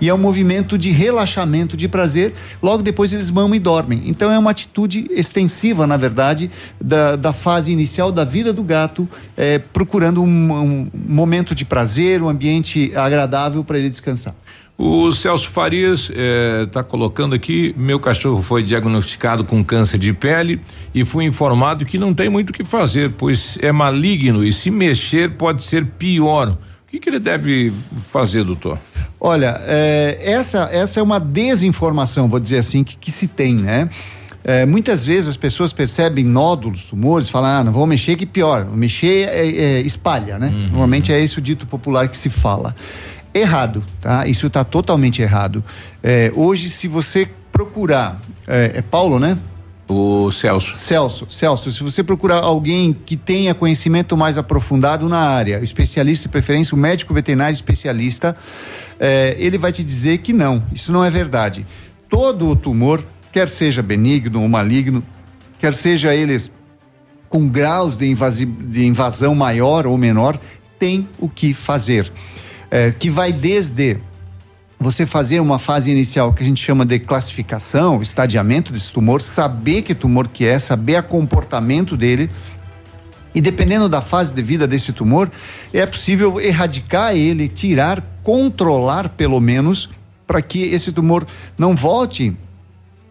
[0.01, 2.33] E é um movimento de relaxamento, de prazer.
[2.63, 4.05] Logo depois eles mamam e dormem.
[4.07, 6.49] Então é uma atitude extensiva, na verdade,
[6.81, 12.23] da, da fase inicial da vida do gato, eh, procurando um, um momento de prazer,
[12.23, 14.37] um ambiente agradável para ele descansar.
[14.77, 16.11] O Celso Farias
[16.65, 20.61] está colocando aqui: meu cachorro foi diagnosticado com câncer de pele
[20.95, 24.71] e fui informado que não tem muito o que fazer, pois é maligno e se
[24.71, 26.49] mexer pode ser pior.
[26.87, 28.79] O que, que ele deve fazer, doutor?
[29.19, 33.89] Olha, eh, essa, essa é uma desinformação, vou dizer assim, que, que se tem, né?
[34.45, 38.65] Eh, muitas vezes as pessoas percebem nódulos, tumores, falam, ah, não vou mexer que pior,
[38.65, 40.51] vou mexer é, é, espalha, né?
[40.51, 42.77] Normalmente é esse o dito popular que se fala.
[43.35, 44.29] Errado, tá?
[44.29, 45.65] Isso está totalmente errado.
[46.03, 49.37] Eh, hoje, se você procurar, eh, é Paulo, né?
[49.89, 50.79] O Celso.
[50.79, 56.33] Celso, Celso, se você procurar alguém que tenha conhecimento mais aprofundado na área, especialista de
[56.33, 58.37] preferência, o médico veterinário especialista,
[59.01, 61.67] eh, ele vai te dizer que não, isso não é verdade.
[62.09, 65.03] Todo o tumor, quer seja benigno ou maligno,
[65.59, 66.53] quer seja eles
[67.29, 70.39] com graus de, invasi- de invasão maior ou menor,
[70.79, 72.13] tem o que fazer.
[72.77, 73.99] Eh, que vai desde
[74.81, 79.83] você fazer uma fase inicial que a gente chama de classificação, estadiamento desse tumor, saber
[79.83, 82.29] que tumor que é, saber o comportamento dele.
[83.33, 85.31] E dependendo da fase de vida desse tumor,
[85.73, 89.89] é possível erradicar ele, tirar, controlar pelo menos,
[90.27, 91.25] para que esse tumor
[91.57, 92.37] não volte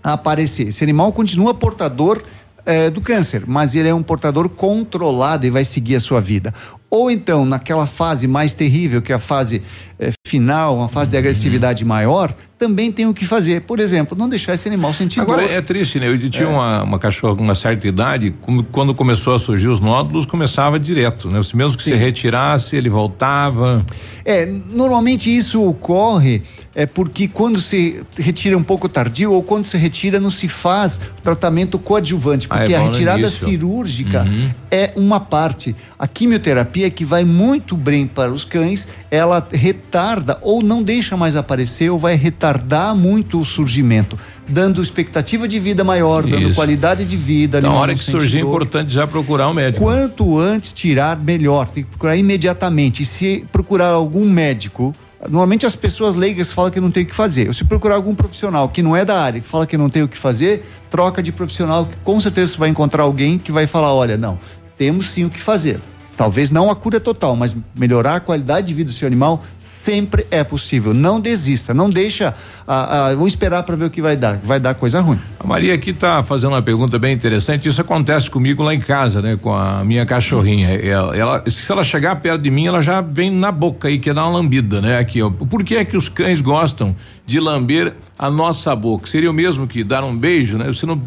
[0.04, 0.68] a aparecer.
[0.68, 2.22] Esse animal continua portador
[2.66, 6.54] eh, do câncer, mas ele é um portador controlado e vai seguir a sua vida.
[6.96, 9.64] Ou então, naquela fase mais terrível, que é a fase
[10.00, 13.62] eh, final, uma fase de agressividade maior, também tem o que fazer.
[13.62, 15.52] Por exemplo, não deixar esse animal sentir Agora dor.
[15.52, 16.08] é triste, né?
[16.08, 16.48] Eu tinha É.
[16.48, 18.34] uma, uma cachorra com uma certa idade,
[18.72, 21.42] quando começou a surgir os nódulos, começava direto, né?
[21.42, 23.84] Se Mesmo que se retirasse, ele voltava.
[24.24, 26.44] É, normalmente isso ocorre
[26.76, 31.00] é porque quando se retira um pouco tardio ou quando se retira não se faz
[31.22, 33.48] tratamento coadjuvante, Ah, é porque a retirada início.
[33.50, 34.50] cirúrgica Uhum.
[34.72, 35.76] é uma parte.
[36.00, 41.36] A quimioterapia que vai muito bem para os cães, ela retarda ou não deixa mais
[41.36, 46.56] aparecer ou vai retardar muito o surgimento, dando expectativa de vida maior, dando Isso.
[46.56, 47.62] qualidade de vida.
[47.62, 49.84] Na animal hora que surgir, é importante já procurar um médico.
[49.84, 51.68] Quanto antes tirar, melhor.
[51.68, 53.04] Tem que procurar imediatamente.
[53.04, 54.94] E se procurar algum médico,
[55.30, 57.48] normalmente as pessoas leigas falam que não tem o que fazer.
[57.48, 60.04] Ou se procurar algum profissional que não é da área, que fala que não tem
[60.04, 63.68] o que fazer, troca de profissional, que com certeza você vai encontrar alguém que vai
[63.68, 64.38] falar: olha, não,
[64.78, 65.80] temos sim o que fazer.
[66.18, 70.26] Talvez não a cura total, mas melhorar a qualidade de vida do seu animal sempre
[70.32, 70.94] é possível.
[70.94, 72.34] Não desista, não deixa.
[72.66, 74.38] Ah, ah, vou esperar para ver o que vai dar.
[74.38, 75.20] Vai dar coisa ruim.
[75.40, 77.68] A Maria aqui está fazendo uma pergunta bem interessante.
[77.68, 79.38] Isso acontece comigo lá em casa, né?
[79.42, 80.70] Com a minha cachorrinha.
[80.70, 84.14] Ela, ela- se ela chegar perto de mim, ela já vem na boca aí, quer
[84.14, 84.98] dar uma lambida, né?
[85.00, 85.30] Aqui, ó.
[85.30, 86.96] Por que é que os cães gostam
[87.26, 89.08] de lamber a nossa boca?
[89.08, 90.68] Seria o mesmo que dar um beijo, né?
[90.68, 91.02] Você não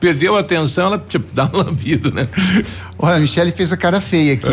[0.00, 2.28] perdeu a atenção, ela tipo, dá uma lambida, né?
[2.98, 4.46] Olha, a Michelle fez a cara feia aqui.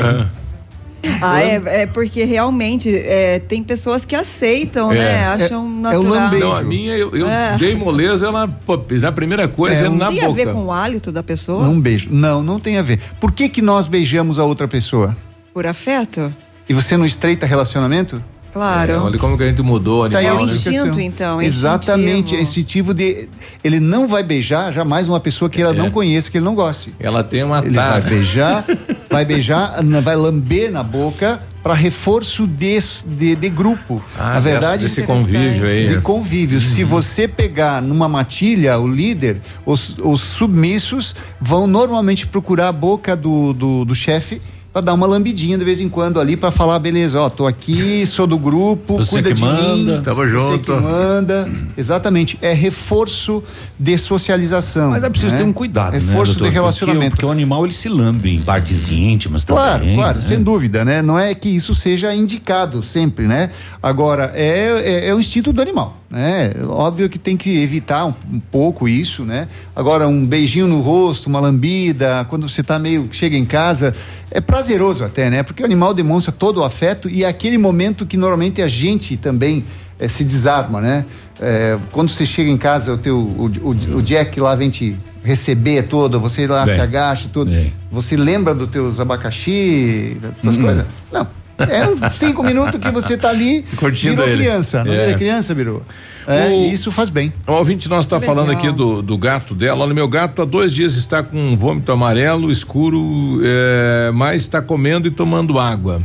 [1.22, 4.96] Ah, é, é porque realmente é, tem pessoas que aceitam, É.
[4.98, 5.28] né?
[5.28, 6.32] Acham natural.
[6.32, 7.56] Não, a minha, eu, eu É.
[7.58, 10.32] dei moleza, ela, pô, a primeira coisa é, na tem boca.
[10.42, 11.68] a ver com o hálito da pessoa?
[11.70, 12.10] Um beijo.
[12.12, 13.00] Não, não tem a ver.
[13.20, 15.16] Por que que nós beijamos a outra pessoa?
[15.54, 16.34] Por afeto?
[16.68, 18.22] E você não estreita relacionamento?
[18.56, 18.92] Claro.
[18.94, 20.54] É, olha como que a gente mudou, Tá aí animal, a né?
[20.56, 21.02] explicação.
[21.02, 23.28] então, é Exatamente, é instintivo de.
[23.62, 26.94] Ele não vai beijar jamais uma pessoa que ela não conheça, que ele não goste.
[26.98, 28.64] Ela tem uma Ele vai beijar,
[29.12, 34.02] vai beijar, vai lamber na boca para reforço de, de, de grupo.
[34.18, 35.90] Ah, na verdade, desse convívio aí.
[35.90, 36.62] De convívio.
[36.62, 43.18] Se você pegar numa matilha o líder, os, os submissos vão normalmente procurar a boca
[43.18, 44.42] do, do, do chefe
[44.76, 48.06] para dar uma lambidinha de vez em quando ali para falar, beleza, ó, tô aqui,
[48.06, 49.96] sou do grupo, Você cuida que de manda.
[49.96, 50.02] mim.
[50.04, 50.60] Tamo Você junto.
[50.66, 51.50] que manda.
[51.78, 53.42] Exatamente, é reforço
[53.80, 54.90] de socialização.
[54.92, 55.38] Mas é preciso né?
[55.44, 56.50] ter um cuidado, né, Reforço doutor?
[56.50, 57.12] de relacionamento.
[57.12, 59.96] Porque, porque o animal ele se lambe em partes íntimas Claro, também.
[59.96, 60.24] claro, né?
[60.26, 61.02] sem dúvida, né?
[61.02, 63.52] Não é que isso seja indicado sempre, né?
[63.82, 66.54] Agora, é, é, é o instinto do animal, né?
[66.70, 69.50] Óbvio que tem que evitar um, um pouco isso, né?
[69.76, 73.94] Agora, um beijinho no rosto, uma lambida, quando você tá meio, chega em casa,
[74.32, 75.44] é prazeroso até, né?
[75.44, 79.18] Porque o animal demonstra todo o afeto e é aquele momento que normalmente a gente
[79.18, 79.66] também
[80.00, 81.06] eh, se desarma, né?
[81.38, 84.96] Eh, quando você chega em casa, o teu, o, o, o Jack lá vem te
[85.22, 87.52] receber todo, você lá Bem, se agacha tudo.
[87.92, 90.62] Você lembra dos teus abacaxi, das Hum.
[90.64, 90.86] coisas?
[91.12, 91.28] Não.
[91.58, 94.44] É cinco minutos que você tá ali, Curtindo virou ele.
[94.44, 94.84] criança.
[94.84, 95.06] Não É.
[95.06, 95.82] vira criança, virou.
[96.28, 97.32] É, O- e isso faz bem.
[97.48, 99.84] O ouvinte nós está falando aqui do, do gato dela.
[99.86, 104.62] Olha, meu gato há dois dias está com um vômito amarelo, escuro, é, mas está
[104.62, 106.02] comendo e tomando água.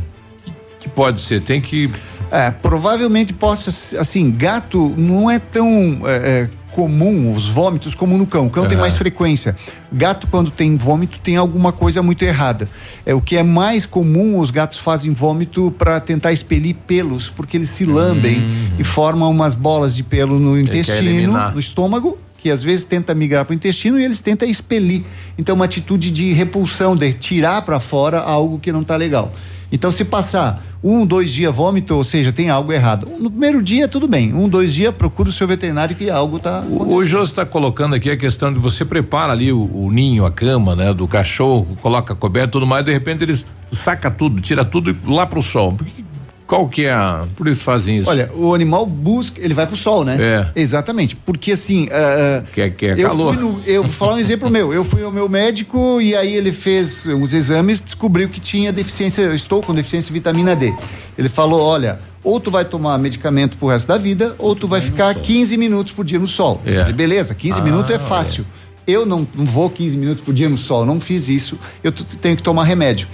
[0.79, 1.41] Que pode ser?
[1.41, 1.89] Tem que.
[2.31, 8.25] É, provavelmente possa, assim, gato não é tão é, é, comum, os vômitos, como no
[8.25, 8.47] cão.
[8.47, 8.81] O cão tem Aham.
[8.81, 9.55] mais frequência.
[9.91, 12.69] Gato, quando tem vômito, tem alguma coisa muito errada.
[13.05, 17.57] É o que é mais comum, os gatos fazem vômito para tentar expelir pelos, porque
[17.57, 18.41] eles se lambem
[18.79, 23.45] e formam umas bolas de pelo no intestino, no estômago, que às vezes tenta migrar
[23.45, 25.03] para o intestino e eles tentam expelir.
[25.37, 29.31] Então, uma atitude de repulsão, de tirar para fora algo que não está legal.
[29.71, 33.07] Então, se passar um, dois dias vômito, ou seja, tem algo errado.
[33.19, 34.33] No primeiro dia, tudo bem.
[34.33, 36.61] Um, dois dias, procura o seu veterinário que algo está.
[36.61, 40.25] O, o Jô está colocando aqui a questão de você prepara ali o, o ninho,
[40.25, 44.65] a cama, né, do cachorro, coloca coberto tudo mais, de repente eles saca tudo, tira
[44.65, 45.71] tudo e lá pro sol.
[45.73, 46.03] Por que-
[46.51, 47.25] qual que é a.
[47.37, 48.09] Por isso fazem isso?
[48.09, 50.17] Olha, o animal busca, ele vai pro sol, né?
[50.19, 50.59] É.
[50.61, 51.15] Exatamente.
[51.15, 51.87] Porque assim.
[51.89, 53.33] ah, ah, Que é, que é eu calor.
[53.33, 54.73] fui no- eu vou falar um exemplo meu.
[54.73, 59.21] Eu fui ao meu médico e aí ele fez uns exames, descobriu que tinha deficiência,
[59.21, 60.73] eu estou com deficiência de vitamina D.
[61.17, 64.81] Ele falou: olha, ou tu vai tomar medicamento pro resto da vida, ou tu vai
[64.81, 66.61] ficar 15 minutos por dia no sol.
[66.65, 66.71] É.
[66.71, 68.45] Eu falei, beleza, 15 Ah, minutos é fácil.
[68.85, 72.35] Eu não, não vou 15 minutos por dia no sol, não fiz isso, eu tenho
[72.35, 73.07] que tomar remédio.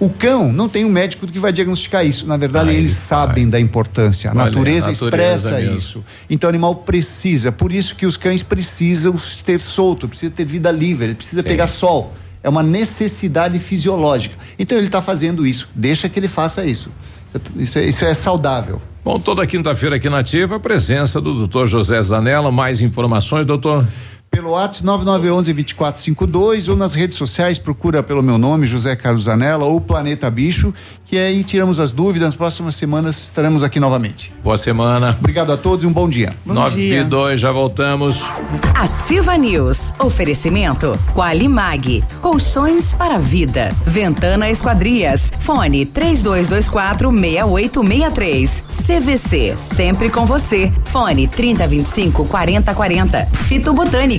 [0.00, 2.26] O cão não tem um médico que vai diagnosticar isso.
[2.26, 4.30] Na verdade, Ah, eles ele sabem da importância.
[4.30, 5.76] A natureza, natureza expressa mesmo.
[5.78, 6.04] isso.
[6.28, 9.14] Então o animal precisa, por isso que os cães precisam
[9.44, 12.14] ter solto, precisa ter vida livre, ele precisa pegar sol.
[12.42, 14.34] É uma necessidade fisiológica.
[14.58, 15.68] Então ele está fazendo isso.
[15.74, 16.90] Deixa que ele faça isso.
[17.56, 18.80] Isso é, isso é saudável.
[19.04, 22.50] Bom, toda quinta-feira aqui na Ativa, a presença do doutor José Zanella.
[22.50, 23.86] Mais informações, doutor?
[24.30, 29.80] Pelo WhatsApp 9911-2452 ou nas redes sociais, procura pelo meu nome, José Carlos Zanella ou
[29.80, 30.72] Planeta Bicho,
[31.04, 32.28] que aí tiramos as dúvidas.
[32.28, 34.32] Nas próximas semanas estaremos aqui novamente.
[34.44, 35.16] Boa semana.
[35.18, 36.32] Obrigado a todos e um bom dia.
[36.46, 38.24] Nove e dois, já voltamos.
[38.72, 39.78] Ativa News.
[39.98, 42.04] Oferecimento Qualimag.
[42.20, 43.70] Colchões para vida.
[43.84, 45.32] Ventana Esquadrias.
[45.40, 48.64] Fone 3224 6863.
[48.86, 49.54] CVC.
[49.56, 50.72] Sempre com você.
[50.84, 53.26] Fone 3025 4040.
[53.26, 53.74] Fito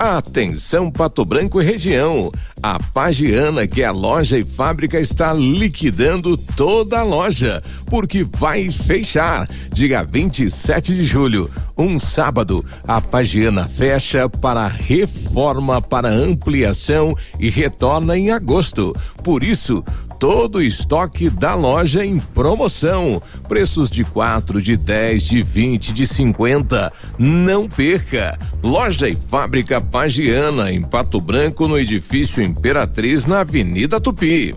[0.00, 2.32] Atenção Pato Branco e região.
[2.62, 8.70] A Pagiana, que é a loja e fábrica, está liquidando toda a loja, porque vai
[8.70, 9.46] fechar.
[9.70, 18.16] Diga 27 de julho, um sábado, a Pagiana fecha para reforma, para ampliação e retorna
[18.16, 18.96] em agosto.
[19.22, 19.84] Por isso,
[20.20, 23.22] todo o estoque da loja em promoção.
[23.48, 26.92] Preços de 4, de 10, de 20, de 50.
[27.18, 28.38] Não perca!
[28.62, 34.54] Loja e fábrica Pagiana, em Pato Branco, no edifício Imperatriz, na Avenida Tupi.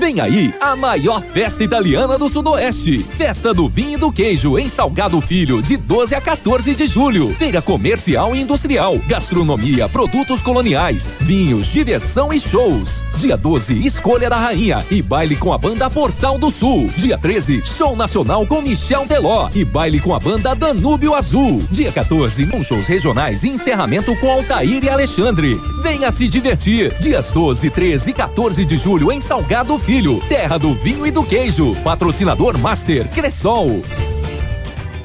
[0.00, 3.00] Vem aí a maior festa italiana do Sudoeste.
[3.00, 7.28] Festa do Vinho e do Queijo em Salgado Filho, de 12 a 14 de julho.
[7.34, 13.04] Feira comercial e industrial, gastronomia, produtos coloniais, vinhos, diversão e shows.
[13.18, 16.90] Dia 12, Escolha da Rainha e baile com a banda Portal do Sul.
[16.96, 21.62] Dia 13, show nacional com Michel Teló e baile com a banda Danúbio Azul.
[21.70, 25.60] Dia 14, com shows regionais e encerramento com Altair e Alexandre.
[25.82, 26.94] Venha se divertir.
[27.00, 29.89] Dias 12, 13 e 14 de julho em Salgado Filho,
[30.20, 31.74] terra do vinho e do queijo.
[31.82, 33.82] Patrocinador Master Cressol.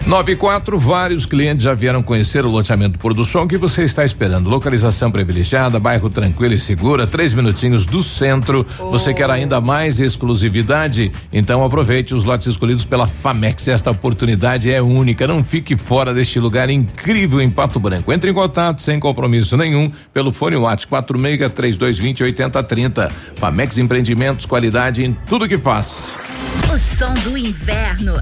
[0.06, 4.48] 94, vários clientes já vieram conhecer o loteamento Pôr do Sol que você está esperando.
[4.48, 8.64] Localização privilegiada, bairro tranquilo e segura, três minutinhos do centro.
[8.92, 11.12] Você quer ainda mais exclusividade?
[11.34, 13.68] Então aproveite os lotes escolhidos pela Famex.
[13.68, 15.26] Esta oportunidade é única.
[15.26, 18.14] Não fique fora deste lugar incrível em Pato Branco.
[18.14, 23.10] Entre em contato sem compromisso nenhum pelo fone WhatsApp 46 3220 8030.
[23.38, 26.10] Famex Empreendimentos, qualidade em tudo que faz.
[26.72, 28.22] O som do inverno.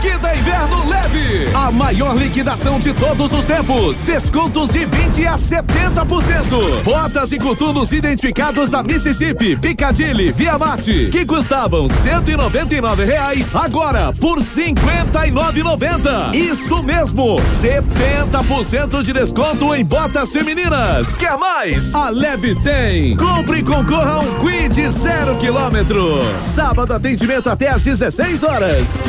[0.00, 1.50] Liquida Inverno Leve.
[1.52, 3.98] A maior liquidação de todos os tempos.
[3.98, 6.84] Descontos de 20 a 70%.
[6.84, 14.38] Botas e coturnos identificados da Mississippi, Piccadilly, Via Marte, que custavam 199 reais, agora por
[14.38, 16.32] 59,90.
[16.32, 21.16] Isso mesmo, 70% de desconto em botas femininas.
[21.16, 21.92] Quer mais?
[21.92, 23.16] A Leve tem.
[23.16, 26.20] Compre e concorra a um Quid zero quilômetro.
[26.38, 29.02] Sábado atendimento até às 16 horas.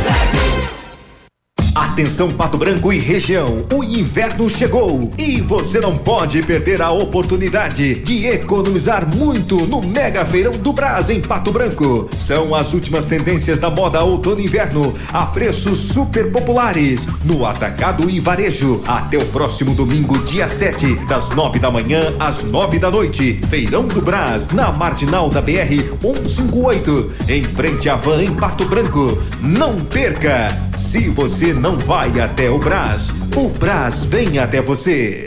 [1.79, 7.95] Atenção Pato Branco e região, o inverno chegou e você não pode perder a oportunidade
[7.95, 12.09] de economizar muito no Mega Feirão do Brás em Pato Branco.
[12.17, 18.09] São as últimas tendências da moda outono e inverno a preços super populares no atacado
[18.09, 22.91] e varejo até o próximo domingo, dia 7, das 9 da manhã às 9 da
[22.91, 23.39] noite.
[23.49, 29.17] Feirão do Brás, na marginal da BR 158, em frente à van em Pato Branco.
[29.41, 30.69] Não perca!
[30.79, 35.25] Se você não vai até o Brás, o Brás vem até você.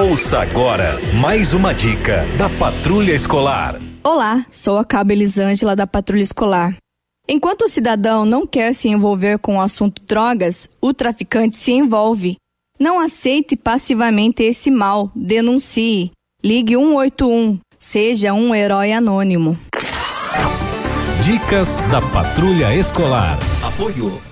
[0.00, 3.78] Ouça agora mais uma dica da Patrulha Escolar.
[4.02, 6.76] Olá, sou a Cabo Elisângela da Patrulha Escolar.
[7.28, 12.36] Enquanto o cidadão não quer se envolver com o assunto drogas, o traficante se envolve.
[12.80, 16.10] Não aceite passivamente esse mal, denuncie.
[16.42, 19.56] Ligue 181, seja um herói anônimo.
[21.22, 23.38] Dicas da Patrulha Escolar.
[23.62, 24.31] Apoio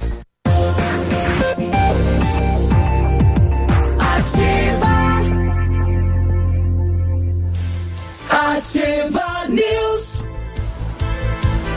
[9.51, 10.23] News.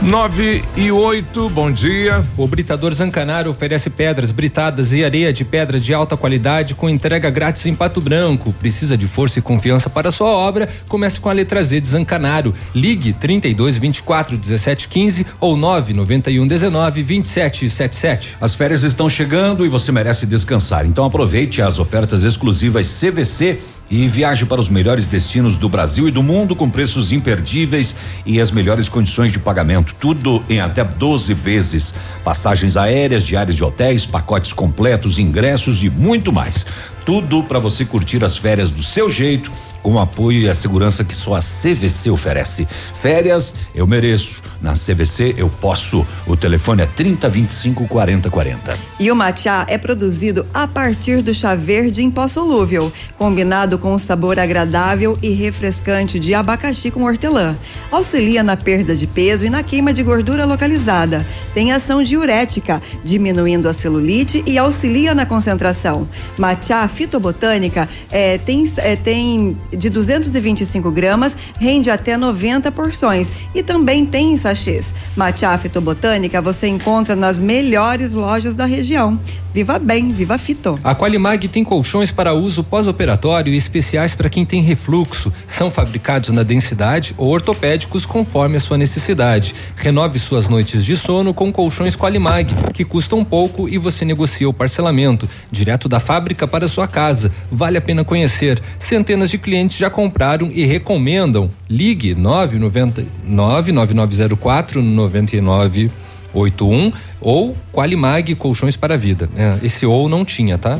[0.05, 2.22] 9 e 8, bom dia.
[2.36, 7.30] O Britador Zancanaro oferece pedras britadas e areia de pedra de alta qualidade com entrega
[7.30, 8.52] grátis em Pato Branco.
[8.52, 10.68] Precisa de força e confiança para sua obra?
[10.88, 12.52] Comece com a letra Z de Zancanaro.
[12.74, 18.36] Ligue 32 24 17 15 ou 9 91 19 27 77.
[18.42, 20.84] As férias estão chegando e você merece descansar.
[20.84, 23.59] Então aproveite as ofertas exclusivas CVC
[23.90, 27.94] e viaje para os melhores destinos do Brasil e do mundo com preços imperdíveis
[28.24, 29.94] e as melhores condições de pagamento.
[29.98, 31.94] Tudo em até 12 vezes.
[32.24, 36.66] Passagens aéreas, diárias de hotéis, pacotes completos, ingressos e muito mais.
[37.05, 39.52] Tudo para você curtir as férias do seu jeito
[39.85, 42.66] com o apoio e a segurança que só a CVC oferece.
[43.02, 44.43] Férias eu mereço.
[44.62, 46.06] Na CVC eu posso.
[46.27, 48.78] O telefone é 30 25 40 40.
[48.98, 53.93] E o matcha é produzido a partir do chá verde em pó solúvel, combinado com
[53.93, 57.55] o sabor agradável e refrescante de abacaxi com hortelã.
[57.90, 61.27] Auxilia na perda de peso e na queima de gordura localizada.
[61.52, 66.09] Tem ação diurética, diminuindo a celulite e auxilia na concentração.
[66.39, 74.05] Matcha fitobotânica é, tem, é, tem de 225 gramas, rende até 90 porções e também
[74.05, 74.94] tem em sachês.
[75.16, 79.18] Matcha fitobotânica você encontra nas melhores lojas da região.
[79.55, 80.80] Viva bem, viva fito.
[80.82, 85.32] A Qualimag tem colchões para uso pós-operatório e especiais para quem tem refluxo.
[85.46, 89.55] São fabricados na densidade ou ortopédicos conforme a sua necessidade.
[89.76, 94.52] Renove suas noites de sono com colchões Qualimag, que custam pouco e você negocia o
[94.52, 97.30] parcelamento direto da fábrica para sua casa.
[97.48, 98.60] Vale a pena conhecer.
[98.80, 101.50] Centenas de clientes já compraram e recomendam.
[101.68, 105.90] Ligue 990 99904 99
[106.34, 109.30] 81 ou Qualimag Colchões para a Vida.
[109.36, 110.78] É, esse ou não tinha, tá?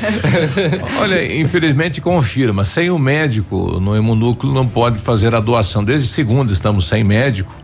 [1.00, 5.82] Olha, infelizmente confirma, sem o médico no hemonúcleo não pode fazer a doação.
[5.82, 7.56] Desde segunda estamos sem médico.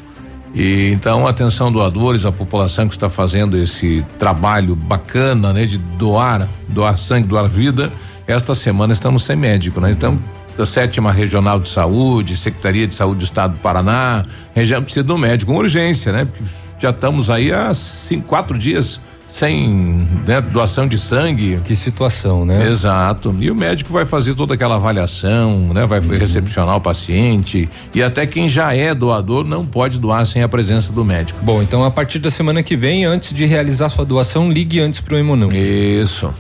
[0.54, 6.48] E então, atenção doadores, a população que está fazendo esse trabalho bacana, né, de doar,
[6.66, 7.92] doar sangue, doar vida.
[8.26, 9.90] Esta semana estamos sem médico, né?
[9.90, 10.18] Então,
[10.56, 14.24] da sétima regional de saúde, Secretaria de Saúde do Estado do Paraná,
[14.54, 16.24] região precisa de um médico com urgência, né?
[16.24, 16.44] Porque
[16.80, 19.00] já estamos aí há cinco, quatro dias
[19.38, 21.60] sem né, doação de sangue.
[21.62, 22.70] Que situação, né?
[22.70, 23.36] Exato.
[23.38, 25.84] E o médico vai fazer toda aquela avaliação, né?
[25.84, 26.16] Vai uhum.
[26.16, 30.90] recepcionar o paciente e até quem já é doador não pode doar sem a presença
[30.90, 31.38] do médico.
[31.42, 35.00] Bom, então a partir da semana que vem, antes de realizar sua doação, ligue antes
[35.00, 35.50] pro Emonão.
[35.52, 36.32] Isso.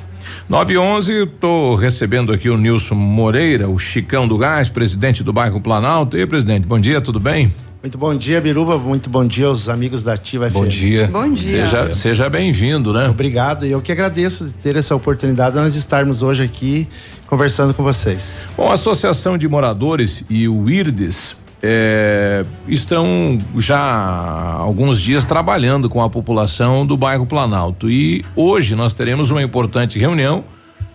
[0.48, 6.16] 911, estou recebendo aqui o Nilson Moreira, o Chicão do Gás, presidente do bairro Planalto.
[6.16, 7.52] E aí, presidente, bom dia, tudo bem?
[7.82, 8.78] Muito bom dia, Biruba.
[8.78, 10.68] Muito bom dia aos amigos da Ativa Bom FM.
[10.68, 11.06] dia.
[11.08, 11.66] Bom dia.
[11.66, 13.08] Seja, seja bem-vindo, né?
[13.08, 13.66] Obrigado.
[13.66, 16.86] E eu que agradeço de ter essa oportunidade de nós estarmos hoje aqui
[17.26, 18.38] conversando com vocês.
[18.56, 25.88] Bom, a Associação de Moradores e o IRDES é, estão já há alguns dias trabalhando
[25.88, 27.90] com a população do bairro Planalto.
[27.90, 30.44] E hoje nós teremos uma importante reunião.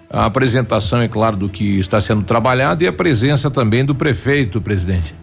[0.10, 4.60] A apresentação, é claro, do que está sendo trabalhado e a presença também do prefeito,
[4.60, 5.16] presidente.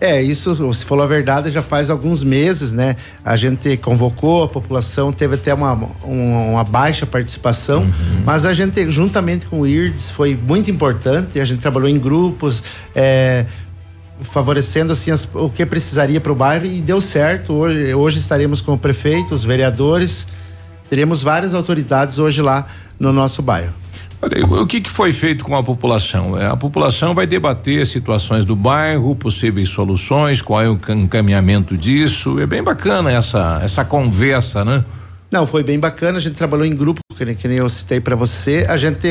[0.00, 2.96] É, isso, você falou a verdade, já faz alguns meses, né?
[3.24, 8.22] A gente convocou a população, teve até uma, uma, uma baixa participação, uhum.
[8.24, 12.62] mas a gente, juntamente com o IRDS, foi muito importante, a gente trabalhou em grupos,
[12.94, 13.46] é,
[14.22, 17.52] favorecendo assim as, o que precisaria para o bairro e deu certo.
[17.52, 20.26] Hoje, hoje estaremos com o prefeito, os vereadores,
[20.88, 22.66] teremos várias autoridades hoje lá
[22.98, 23.72] no nosso bairro.
[24.58, 26.38] O que, que foi feito com a população?
[26.38, 32.40] É, a população vai debater situações do bairro, possíveis soluções, qual é o encaminhamento disso.
[32.40, 34.82] É bem bacana essa essa conversa, né?
[35.30, 36.18] Não, foi bem bacana.
[36.18, 38.64] A gente trabalhou em grupo, que nem, que nem eu citei para você.
[38.68, 39.06] A gente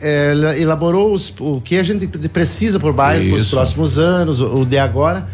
[0.00, 4.60] é, elaborou os, o que a gente precisa por bairro para os próximos anos, o,
[4.60, 5.26] o de agora.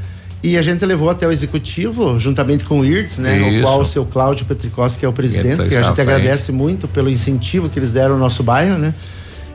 [0.43, 3.37] E a gente levou até o executivo, juntamente com o IRTS, né?
[3.37, 3.57] Isso.
[3.57, 6.87] No qual o seu Cláudio Petricós, que é o presidente, que a gente agradece muito
[6.87, 8.95] pelo incentivo que eles deram ao nosso bairro, né?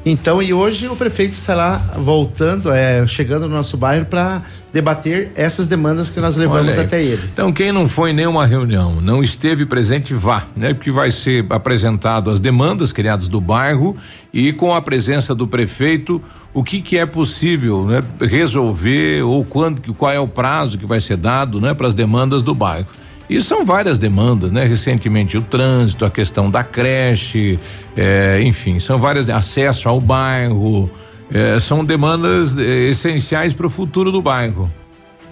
[0.05, 4.41] Então, e hoje o prefeito estará voltando, é, chegando no nosso bairro para
[4.73, 7.21] debater essas demandas que nós levamos até ele.
[7.31, 10.73] Então, quem não foi em nenhuma reunião, não esteve presente, vá, né?
[10.73, 13.95] Porque vai ser apresentado as demandas criadas do bairro
[14.33, 16.21] e com a presença do prefeito,
[16.53, 18.01] o que que é possível, né?
[18.21, 21.73] Resolver ou quando, qual é o prazo que vai ser dado, né?
[21.73, 22.87] Para as demandas do bairro.
[23.31, 24.65] E são várias demandas, né?
[24.65, 27.57] Recentemente o trânsito, a questão da creche,
[27.95, 30.91] é, enfim, são várias acesso ao bairro,
[31.33, 34.69] é, são demandas é, essenciais para o futuro do bairro.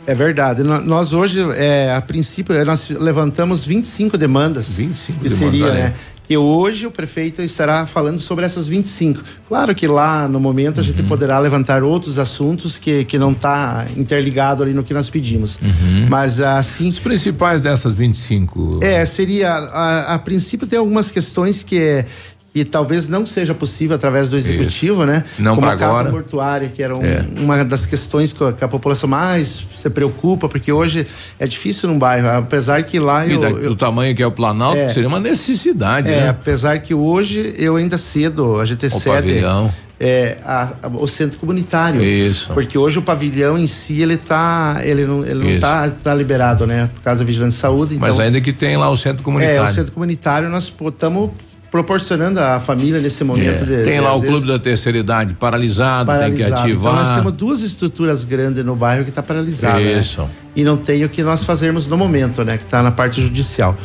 [0.07, 0.63] É verdade.
[0.63, 4.77] Nós hoje, é, a princípio, nós levantamos 25 demandas.
[4.77, 5.37] 25 que demandas.
[5.37, 5.93] seria, né?
[6.29, 9.23] E hoje o prefeito estará falando sobre essas 25.
[9.47, 10.81] Claro que lá no momento uhum.
[10.81, 11.07] a gente uhum.
[11.07, 15.59] poderá levantar outros assuntos que, que não está interligado ali no que nós pedimos.
[15.59, 16.07] Uhum.
[16.07, 16.87] Mas assim.
[16.87, 18.79] Os principais dessas 25.
[18.83, 19.53] É, seria.
[19.53, 22.05] A, a princípio tem algumas questões que
[22.65, 25.05] talvez não seja possível através do executivo, Isso.
[25.05, 25.23] né?
[25.37, 26.11] Não Como a casa agora.
[26.11, 27.25] mortuária, que era um, é.
[27.37, 31.05] uma das questões que a, que a, população mais se preocupa, porque hoje
[31.39, 34.31] é difícil num bairro, apesar que lá eu, da, eu, do tamanho que é o
[34.31, 36.29] Planalto, é, seria uma necessidade, é, né?
[36.29, 39.73] apesar que hoje eu ainda cedo, a gente o cede pavilhão.
[40.01, 42.01] É, a, a, o centro comunitário.
[42.01, 42.49] Isso.
[42.53, 46.65] Porque hoje o pavilhão em si, ele tá, ele não, ele não tá, tá liberado,
[46.65, 46.89] né?
[46.95, 47.95] Por causa da vigilância de saúde.
[47.95, 49.59] Então, Mas ainda que tem lá o centro comunitário.
[49.59, 51.31] É, o centro comunitário nós estamos
[51.71, 53.63] proporcionando à família nesse momento.
[53.63, 53.65] É.
[53.65, 56.37] De, tem de, lá o vezes, clube da terceira idade paralisado, paralisado.
[56.37, 56.93] tem que ativar.
[56.93, 59.81] Então nós temos duas estruturas grandes no bairro que está paralisada.
[59.81, 60.21] Isso.
[60.21, 60.29] Né?
[60.55, 62.57] E não tem o que nós fazermos no momento, né?
[62.57, 63.77] Que está na parte judicial.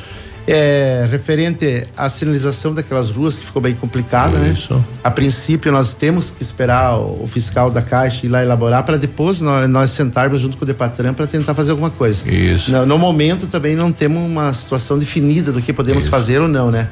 [0.46, 4.74] É, referente à sinalização daquelas ruas que ficou bem complicada, Isso.
[4.74, 4.84] né?
[5.02, 8.98] A princípio nós temos que esperar o, o fiscal da Caixa ir lá elaborar para
[8.98, 12.30] depois nós, nós, sentarmos junto com o Depatran para tentar fazer alguma coisa.
[12.30, 12.70] Isso.
[12.70, 16.10] No, no, momento também não temos uma situação definida do que podemos Isso.
[16.10, 16.88] fazer ou não, né?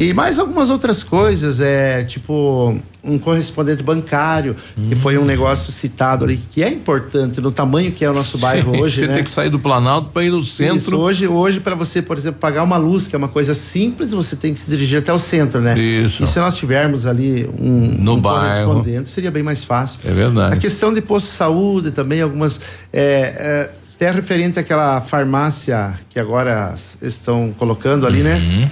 [0.00, 2.74] E mais algumas outras coisas, é tipo
[3.04, 4.88] um correspondente bancário, hum.
[4.88, 8.36] que foi um negócio citado ali, que é importante no tamanho que é o nosso
[8.40, 9.00] bairro Sim, hoje.
[9.00, 9.14] Você né?
[9.16, 10.76] tem que sair do Planalto para ir no centro.
[10.76, 14.12] Isso, hoje, hoje para você, por exemplo, pagar uma luz, que é uma coisa simples,
[14.12, 15.78] você tem que se dirigir até o centro, né?
[15.78, 16.24] Isso.
[16.24, 18.68] E se nós tivermos ali um, no um bairro.
[18.68, 20.00] correspondente, seria bem mais fácil.
[20.06, 20.54] É verdade.
[20.54, 22.58] A questão de posto de saúde também, algumas.
[22.90, 28.36] É, é, até referente àquela farmácia que agora estão colocando ali, né?
[28.36, 28.60] uhum.
[28.60, 28.70] né?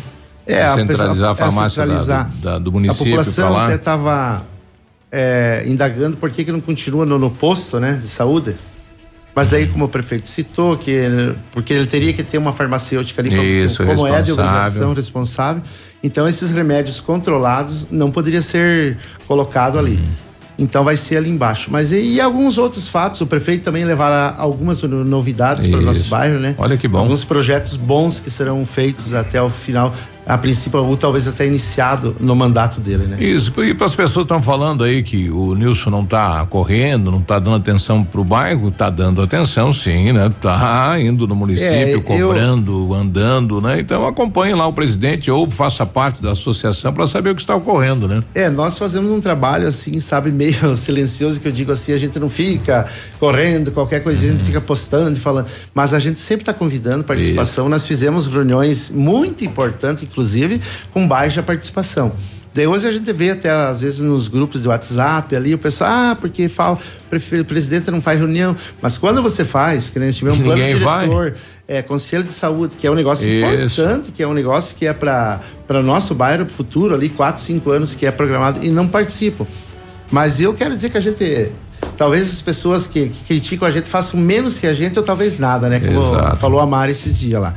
[0.49, 2.31] É, a centralizar a, farmácia centralizar.
[2.41, 3.03] Da, da, do município.
[3.03, 4.47] A população até estava
[5.13, 8.55] é, indagando por que, que não continua no, no, posto né, de saúde.
[9.35, 13.23] Mas daí, como o prefeito citou, que ele, porque ele teria que ter uma farmacêutica
[13.23, 15.63] ali Isso, como, como é de obrigação responsável.
[16.03, 18.97] Então, esses remédios controlados não poderia ser
[19.29, 19.99] colocado ali.
[19.99, 20.29] Hum.
[20.59, 21.71] Então vai ser ali embaixo.
[21.71, 26.05] Mas e, e, alguns outros fatos, o prefeito também levará algumas novidades para o nosso
[26.07, 26.57] bairro, né?
[26.59, 26.99] Olha que bom.
[26.99, 29.95] Alguns projetos bons que serão feitos até o final
[30.29, 33.17] a princípio, ou talvez até iniciado no mandato dele, né?
[33.19, 37.21] Isso, e para as pessoas estão falando aí que o Nilson não está correndo, não
[37.21, 40.31] está dando atenção para o bairro, está dando atenção sim, né?
[40.41, 42.95] Tá indo no município, é, cobrando, eu...
[42.95, 43.81] andando, né?
[43.81, 47.57] Então acompanhe lá o presidente ou faça parte da associação para saber o que está
[47.57, 48.23] ocorrendo, né?
[48.35, 52.19] É, nós fazemos um trabalho assim, sabe, meio silencioso, que eu digo assim, a gente
[52.19, 52.87] não fica
[53.19, 54.29] correndo, qualquer coisa, uhum.
[54.29, 57.71] a gente fica postando e falando, mas a gente sempre está convidando participação, Isso.
[57.71, 60.18] nós fizemos reuniões muito importantes, inclusive,
[60.93, 62.13] com baixa participação.
[62.55, 65.91] Daí hoje a gente vê até, às vezes, nos grupos de WhatsApp ali, o pessoal,
[65.91, 68.57] ah, porque fala, o presidente não faz reunião.
[68.83, 71.35] Mas quando você faz, que nem tiver um plano diretor,
[71.69, 73.81] é, conselho de saúde, que é um negócio Isso.
[73.81, 75.41] importante, que é um negócio que é para
[75.85, 79.47] nosso bairro futuro ali, quatro, cinco anos, que é programado, e não participam.
[80.11, 81.53] Mas eu quero dizer que a gente
[81.97, 85.39] talvez as pessoas que, que, criticam a gente façam menos que a gente ou talvez
[85.39, 85.79] nada, né?
[85.79, 86.37] Como Exato.
[86.37, 87.55] falou a Mari esses dias lá.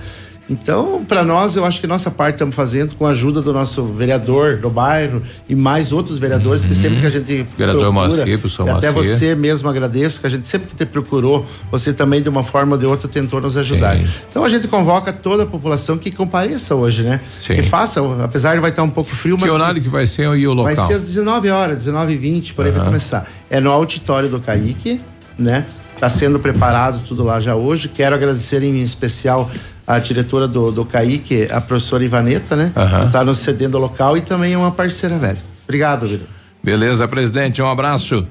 [0.51, 3.85] Então, para nós, eu acho que nossa parte estamos fazendo com a ajuda do nosso
[3.85, 6.67] vereador do bairro e mais outros vereadores uhum.
[6.67, 10.29] que sempre que a gente vereador procura, Macia, professor até você mesmo agradeço que a
[10.29, 13.55] gente sempre que te procurou, você também de uma forma ou de outra tentou nos
[13.55, 13.97] ajudar.
[13.97, 14.07] Sim.
[14.29, 17.21] Então a gente convoca toda a população que compareça hoje, né?
[17.41, 17.55] Sim.
[17.55, 20.27] Que faça, apesar de vai estar um pouco frio, que mas horário que vai ser
[20.27, 20.75] aí o local?
[20.75, 22.77] Vai ser às 19 horas, 19 e 20 por aí uhum.
[22.77, 23.25] vai começar.
[23.49, 24.99] É no auditório do Caíque,
[25.39, 25.65] né?
[25.95, 27.87] Está sendo preparado tudo lá já hoje.
[27.87, 29.51] Quero agradecer em especial
[29.85, 32.71] a diretora do, do CAIC, a professora Ivaneta, né?
[32.75, 33.07] Uhum.
[33.07, 35.39] Está nos cedendo o local e também é uma parceira velha.
[35.63, 36.23] Obrigado, Vila.
[36.63, 38.25] Beleza, presidente, um abraço.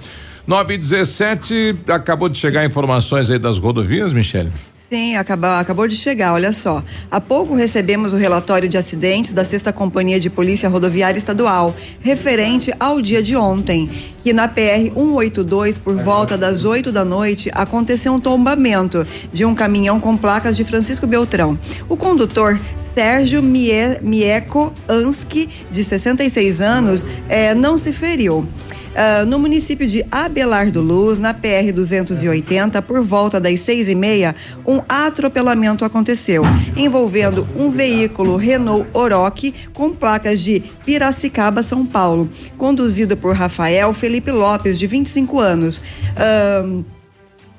[0.47, 4.51] 9 e 17 acabou de chegar informações aí das rodovias, Michele?
[4.91, 6.83] Sim, acabou, acabou de chegar, olha só.
[7.09, 12.75] Há pouco recebemos o relatório de acidentes da Sexta Companhia de Polícia Rodoviária Estadual, referente
[12.81, 13.89] ao dia de ontem,
[14.25, 19.55] que na PR 182, por volta das 8 da noite, aconteceu um tombamento de um
[19.55, 21.57] caminhão com placas de Francisco Beltrão.
[21.89, 28.45] O condutor Sérgio Mie, Mieco Anski, de 66 anos, eh, não se feriu.
[28.91, 34.35] Uh, no município de Abelardo Luz, na PR 280, por volta das seis e meia,
[34.67, 36.43] um atropelamento aconteceu,
[36.77, 44.33] envolvendo um veículo Renault Oroque com placas de Piracicaba, São Paulo, conduzido por Rafael Felipe
[44.33, 45.81] Lopes, de 25 anos.
[46.17, 46.85] Uh,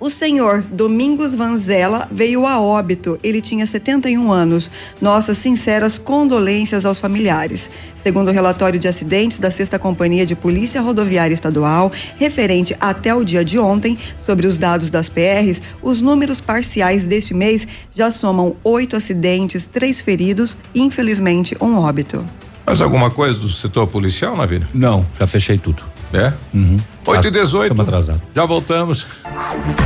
[0.02, 3.20] o senhor Domingos Vanzella veio a óbito.
[3.24, 4.72] Ele tinha 71 anos.
[5.00, 7.70] Nossas sinceras condolências aos familiares.
[8.04, 13.24] Segundo o relatório de acidentes da Sexta Companhia de Polícia Rodoviária Estadual, referente até o
[13.24, 13.96] dia de ontem,
[14.26, 20.02] sobre os dados das PRs, os números parciais deste mês já somam oito acidentes, três
[20.02, 22.26] feridos e, infelizmente, um óbito.
[22.66, 24.68] Mais alguma coisa do setor policial, Navírio?
[24.74, 25.84] Não, já fechei tudo.
[26.14, 26.34] É?
[26.54, 26.80] Uhum.
[27.06, 27.72] 8 e 18.
[27.72, 28.22] Estamos atrasados.
[28.36, 29.08] Já voltamos.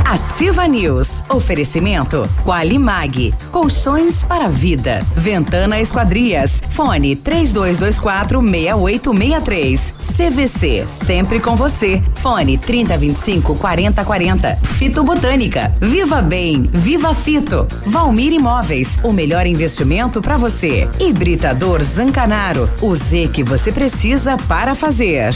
[0.04, 1.08] Ativa News.
[1.28, 2.28] Oferecimento.
[2.44, 3.34] Qualimag.
[3.50, 5.00] Colchões para vida.
[5.16, 6.62] Ventana Esquadrias.
[6.70, 9.94] Fone 3224 6863.
[10.16, 10.84] CVC.
[10.86, 12.02] Sempre com você.
[12.16, 14.56] Fone 3025 4040.
[14.56, 15.72] Fito Botânica.
[15.80, 16.68] Viva Bem.
[16.72, 17.66] Viva Fito.
[17.86, 18.98] Valmir Imóveis.
[19.02, 20.88] O melhor investimento para você.
[21.00, 22.68] Hibridador Zancanaro.
[22.82, 25.34] O Z que você precisa para fazer.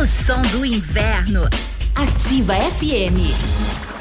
[0.00, 1.48] O som do inverno.
[1.94, 3.91] Ativa FM.